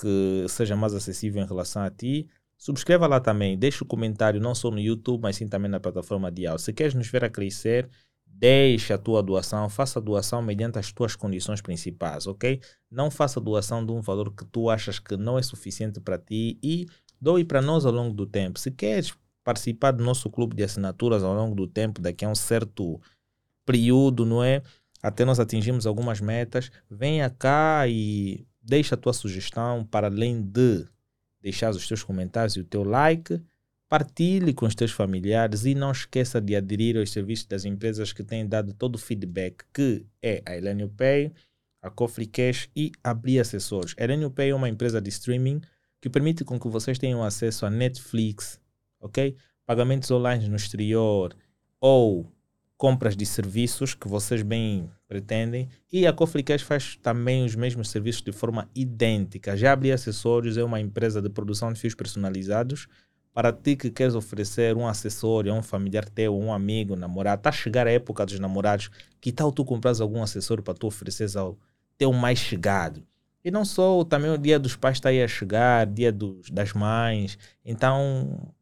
que 0.00 0.46
seja 0.48 0.76
mais 0.76 0.94
acessível 0.94 1.42
em 1.42 1.46
relação 1.46 1.82
a 1.82 1.90
ti. 1.90 2.28
Subscreva 2.56 3.06
lá 3.06 3.20
também, 3.20 3.58
deixa 3.58 3.82
o 3.84 3.86
comentário 3.86 4.40
não 4.40 4.54
só 4.54 4.70
no 4.70 4.78
YouTube, 4.78 5.22
mas 5.22 5.36
sim 5.36 5.48
também 5.48 5.70
na 5.70 5.80
plataforma 5.80 6.30
de 6.30 6.46
áudio. 6.46 6.64
Se 6.64 6.72
queres 6.72 6.94
nos 6.94 7.08
ver 7.08 7.24
a 7.24 7.30
crescer, 7.30 7.88
Deixe 8.34 8.92
a 8.92 8.98
tua 8.98 9.22
doação, 9.22 9.68
faça 9.68 9.98
a 9.98 10.02
doação 10.02 10.42
mediante 10.42 10.78
as 10.78 10.90
tuas 10.90 11.14
condições 11.14 11.60
principais, 11.60 12.26
ok? 12.26 12.60
Não 12.90 13.10
faça 13.10 13.40
doação 13.40 13.84
de 13.84 13.92
um 13.92 14.00
valor 14.00 14.34
que 14.34 14.44
tu 14.44 14.68
achas 14.68 14.98
que 14.98 15.16
não 15.16 15.38
é 15.38 15.42
suficiente 15.42 16.00
para 16.00 16.18
ti 16.18 16.58
e 16.62 16.88
doe 17.20 17.44
para 17.44 17.62
nós 17.62 17.86
ao 17.86 17.92
longo 17.92 18.12
do 18.12 18.26
tempo. 18.26 18.58
Se 18.58 18.70
queres 18.70 19.14
participar 19.44 19.92
do 19.92 20.02
nosso 20.02 20.28
clube 20.28 20.56
de 20.56 20.64
assinaturas 20.64 21.22
ao 21.22 21.34
longo 21.34 21.54
do 21.54 21.68
tempo, 21.68 22.00
daqui 22.00 22.24
a 22.24 22.28
um 22.28 22.34
certo 22.34 23.00
período, 23.64 24.26
não 24.26 24.42
é? 24.42 24.60
Até 25.00 25.24
nós 25.24 25.38
atingimos 25.38 25.86
algumas 25.86 26.20
metas, 26.20 26.70
venha 26.90 27.28
cá 27.30 27.86
e 27.86 28.44
deixa 28.62 28.94
a 28.94 28.98
tua 28.98 29.12
sugestão 29.12 29.84
para 29.84 30.06
além 30.06 30.40
de 30.40 30.84
deixar 31.40 31.70
os 31.70 31.86
teus 31.86 32.02
comentários 32.02 32.56
e 32.56 32.60
o 32.60 32.64
teu 32.64 32.84
like 32.84 33.42
Partilhe 33.92 34.54
com 34.54 34.64
os 34.64 34.74
teus 34.74 34.90
familiares 34.90 35.66
e 35.66 35.74
não 35.74 35.92
esqueça 35.92 36.40
de 36.40 36.56
aderir 36.56 36.96
aos 36.96 37.12
serviços 37.12 37.44
das 37.44 37.66
empresas 37.66 38.10
que 38.10 38.24
têm 38.24 38.48
dado 38.48 38.72
todo 38.72 38.94
o 38.94 38.98
feedback, 38.98 39.66
que 39.70 40.06
é 40.22 40.42
a 40.46 40.56
Elenio 40.56 40.88
Pay, 40.88 41.30
a 41.82 41.90
Cofre 41.90 42.24
Cash 42.24 42.70
e 42.74 42.90
a 43.04 43.12
Bri 43.12 43.38
Assessores. 43.38 43.94
A 43.98 44.04
Elenio 44.04 44.30
Pay 44.30 44.48
é 44.48 44.54
uma 44.54 44.70
empresa 44.70 44.98
de 44.98 45.10
streaming 45.10 45.60
que 46.00 46.08
permite 46.08 46.42
com 46.42 46.58
que 46.58 46.68
vocês 46.68 46.98
tenham 46.98 47.22
acesso 47.22 47.66
a 47.66 47.70
Netflix, 47.70 48.58
ok? 48.98 49.36
Pagamentos 49.66 50.10
online 50.10 50.48
no 50.48 50.56
exterior 50.56 51.36
ou 51.78 52.32
compras 52.78 53.14
de 53.14 53.26
serviços 53.26 53.92
que 53.92 54.08
vocês 54.08 54.40
bem 54.40 54.88
pretendem. 55.12 55.68
E 55.92 56.06
a 56.06 56.12
Cofre 56.12 56.42
Cash 56.42 56.62
faz 56.62 56.96
também 56.96 57.44
os 57.44 57.54
mesmos 57.54 57.90
serviços 57.90 58.22
de 58.22 58.32
forma 58.32 58.66
idêntica. 58.74 59.54
Já 59.54 59.72
a 59.72 59.76
Bri 59.76 59.92
Acessórios 59.92 60.56
é 60.56 60.64
uma 60.64 60.80
empresa 60.80 61.20
de 61.20 61.28
produção 61.28 61.70
de 61.70 61.78
fios 61.78 61.94
personalizados 61.94 62.88
para 63.34 63.52
ti 63.52 63.76
que 63.76 63.90
queres 63.90 64.14
oferecer 64.14 64.74
um 64.74 64.86
acessório 64.86 65.52
a 65.52 65.54
um 65.54 65.62
familiar 65.62 66.08
teu, 66.08 66.34
um 66.34 66.50
amigo, 66.50 66.96
namorado, 66.96 67.40
está 67.40 67.50
a 67.50 67.52
chegar 67.52 67.86
a 67.86 67.90
época 67.90 68.24
dos 68.24 68.38
namorados, 68.38 68.90
que 69.20 69.30
tal 69.30 69.52
tu 69.52 69.66
compras 69.66 70.00
algum 70.00 70.22
acessório 70.22 70.62
para 70.62 70.74
tu 70.74 70.86
oferecer 70.86 71.28
ao 71.36 71.58
teu 71.98 72.10
mais 72.12 72.38
chegado? 72.38 73.02
E 73.44 73.50
não 73.50 73.64
só, 73.64 74.02
também 74.04 74.30
o 74.30 74.38
dia 74.38 74.58
dos 74.58 74.76
pais 74.76 74.96
está 74.96 75.10
aí 75.10 75.22
a 75.22 75.28
chegar, 75.28 75.86
dia 75.86 76.10
dos, 76.10 76.48
das 76.50 76.72
mães, 76.72 77.38
então 77.64 78.54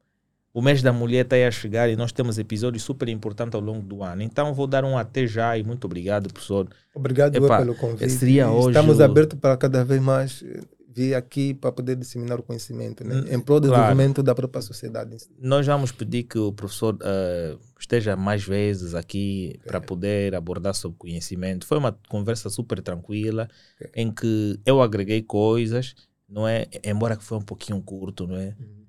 o 0.52 0.60
mês 0.60 0.82
da 0.82 0.92
mulher 0.92 1.24
está 1.24 1.36
aí 1.36 1.44
a 1.44 1.50
chegar 1.50 1.88
e 1.88 1.96
nós 1.96 2.12
temos 2.12 2.38
episódios 2.38 2.82
super 2.82 3.08
importantes 3.08 3.54
ao 3.54 3.60
longo 3.60 3.82
do 3.82 4.02
ano. 4.02 4.22
Então 4.22 4.52
vou 4.52 4.66
dar 4.66 4.84
um 4.84 4.98
até 4.98 5.26
já 5.26 5.56
e 5.56 5.62
muito 5.62 5.84
obrigado, 5.84 6.32
professor. 6.32 6.68
Obrigado 6.94 7.36
Epa, 7.36 7.58
pelo 7.58 7.74
convite. 7.74 8.10
Seria 8.10 8.50
hoje 8.50 8.70
Estamos 8.70 9.00
abertos 9.00 9.38
para 9.38 9.56
cada 9.56 9.84
vez 9.84 10.00
mais 10.02 10.44
vir 10.92 11.14
aqui 11.14 11.54
para 11.54 11.70
poder 11.70 11.94
disseminar 11.94 12.40
o 12.40 12.42
conhecimento, 12.42 13.04
né? 13.04 13.24
em 13.30 13.38
prol 13.38 13.60
do 13.60 13.68
claro. 13.68 13.84
desenvolvimento 13.84 14.22
da 14.24 14.34
própria 14.34 14.60
sociedade. 14.60 15.16
Nós 15.38 15.64
vamos 15.64 15.92
pedir 15.92 16.24
que 16.24 16.38
o 16.38 16.52
professor 16.52 16.94
uh, 16.96 17.58
esteja 17.78 18.16
mais 18.16 18.42
vezes 18.42 18.94
aqui 18.94 19.52
okay. 19.54 19.66
para 19.66 19.80
poder 19.80 20.34
abordar 20.34 20.74
sobre 20.74 20.98
conhecimento. 20.98 21.64
Foi 21.64 21.78
uma 21.78 21.96
conversa 22.08 22.50
super 22.50 22.82
tranquila, 22.82 23.48
okay. 23.76 24.02
em 24.02 24.10
que 24.10 24.58
eu 24.66 24.82
agreguei 24.82 25.22
coisas, 25.22 25.94
não 26.28 26.46
é? 26.46 26.66
Embora 26.84 27.16
que 27.16 27.22
foi 27.22 27.38
um 27.38 27.42
pouquinho 27.42 27.80
curto, 27.80 28.26
não 28.26 28.36
é? 28.36 28.56
Uhum. 28.58 28.80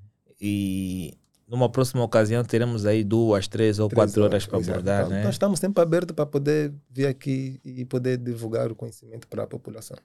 E 0.42 1.14
numa 1.52 1.68
próxima 1.68 2.02
ocasião 2.02 2.46
teremos 2.46 2.86
aí 2.86 3.04
duas, 3.04 3.46
três 3.46 3.78
ou 3.78 3.90
três 3.90 4.06
quatro 4.06 4.24
horas, 4.24 4.34
horas 4.34 4.46
para 4.46 4.74
abordar, 4.74 5.10
né? 5.10 5.24
Nós 5.24 5.36
estamos 5.36 5.60
sempre 5.60 5.84
abertos 5.84 6.16
para 6.16 6.26
poder 6.26 6.74
vir 6.90 7.08
aqui 7.08 7.60
e 7.66 7.84
poder 7.84 8.18
divulgar 8.18 8.72
o 8.72 8.76
conhecimento 8.76 9.28
para 9.28 9.44
a 9.44 9.48
população. 9.48 9.98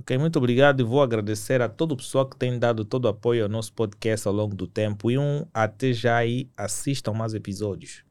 Ok, 0.00 0.18
muito 0.18 0.36
obrigado 0.38 0.80
e 0.80 0.82
vou 0.82 1.00
agradecer 1.00 1.62
a 1.62 1.68
todo 1.68 1.92
o 1.92 1.96
pessoal 1.96 2.26
que 2.26 2.36
tem 2.36 2.58
dado 2.58 2.84
todo 2.84 3.04
o 3.04 3.08
apoio 3.08 3.44
ao 3.44 3.48
nosso 3.48 3.72
podcast 3.74 4.26
ao 4.26 4.34
longo 4.34 4.56
do 4.56 4.66
tempo 4.66 5.08
e 5.08 5.16
um 5.16 5.46
até 5.54 5.92
já 5.92 6.26
e 6.26 6.50
assistam 6.56 7.12
mais 7.12 7.32
episódios. 7.32 8.02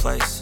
place. 0.00 0.39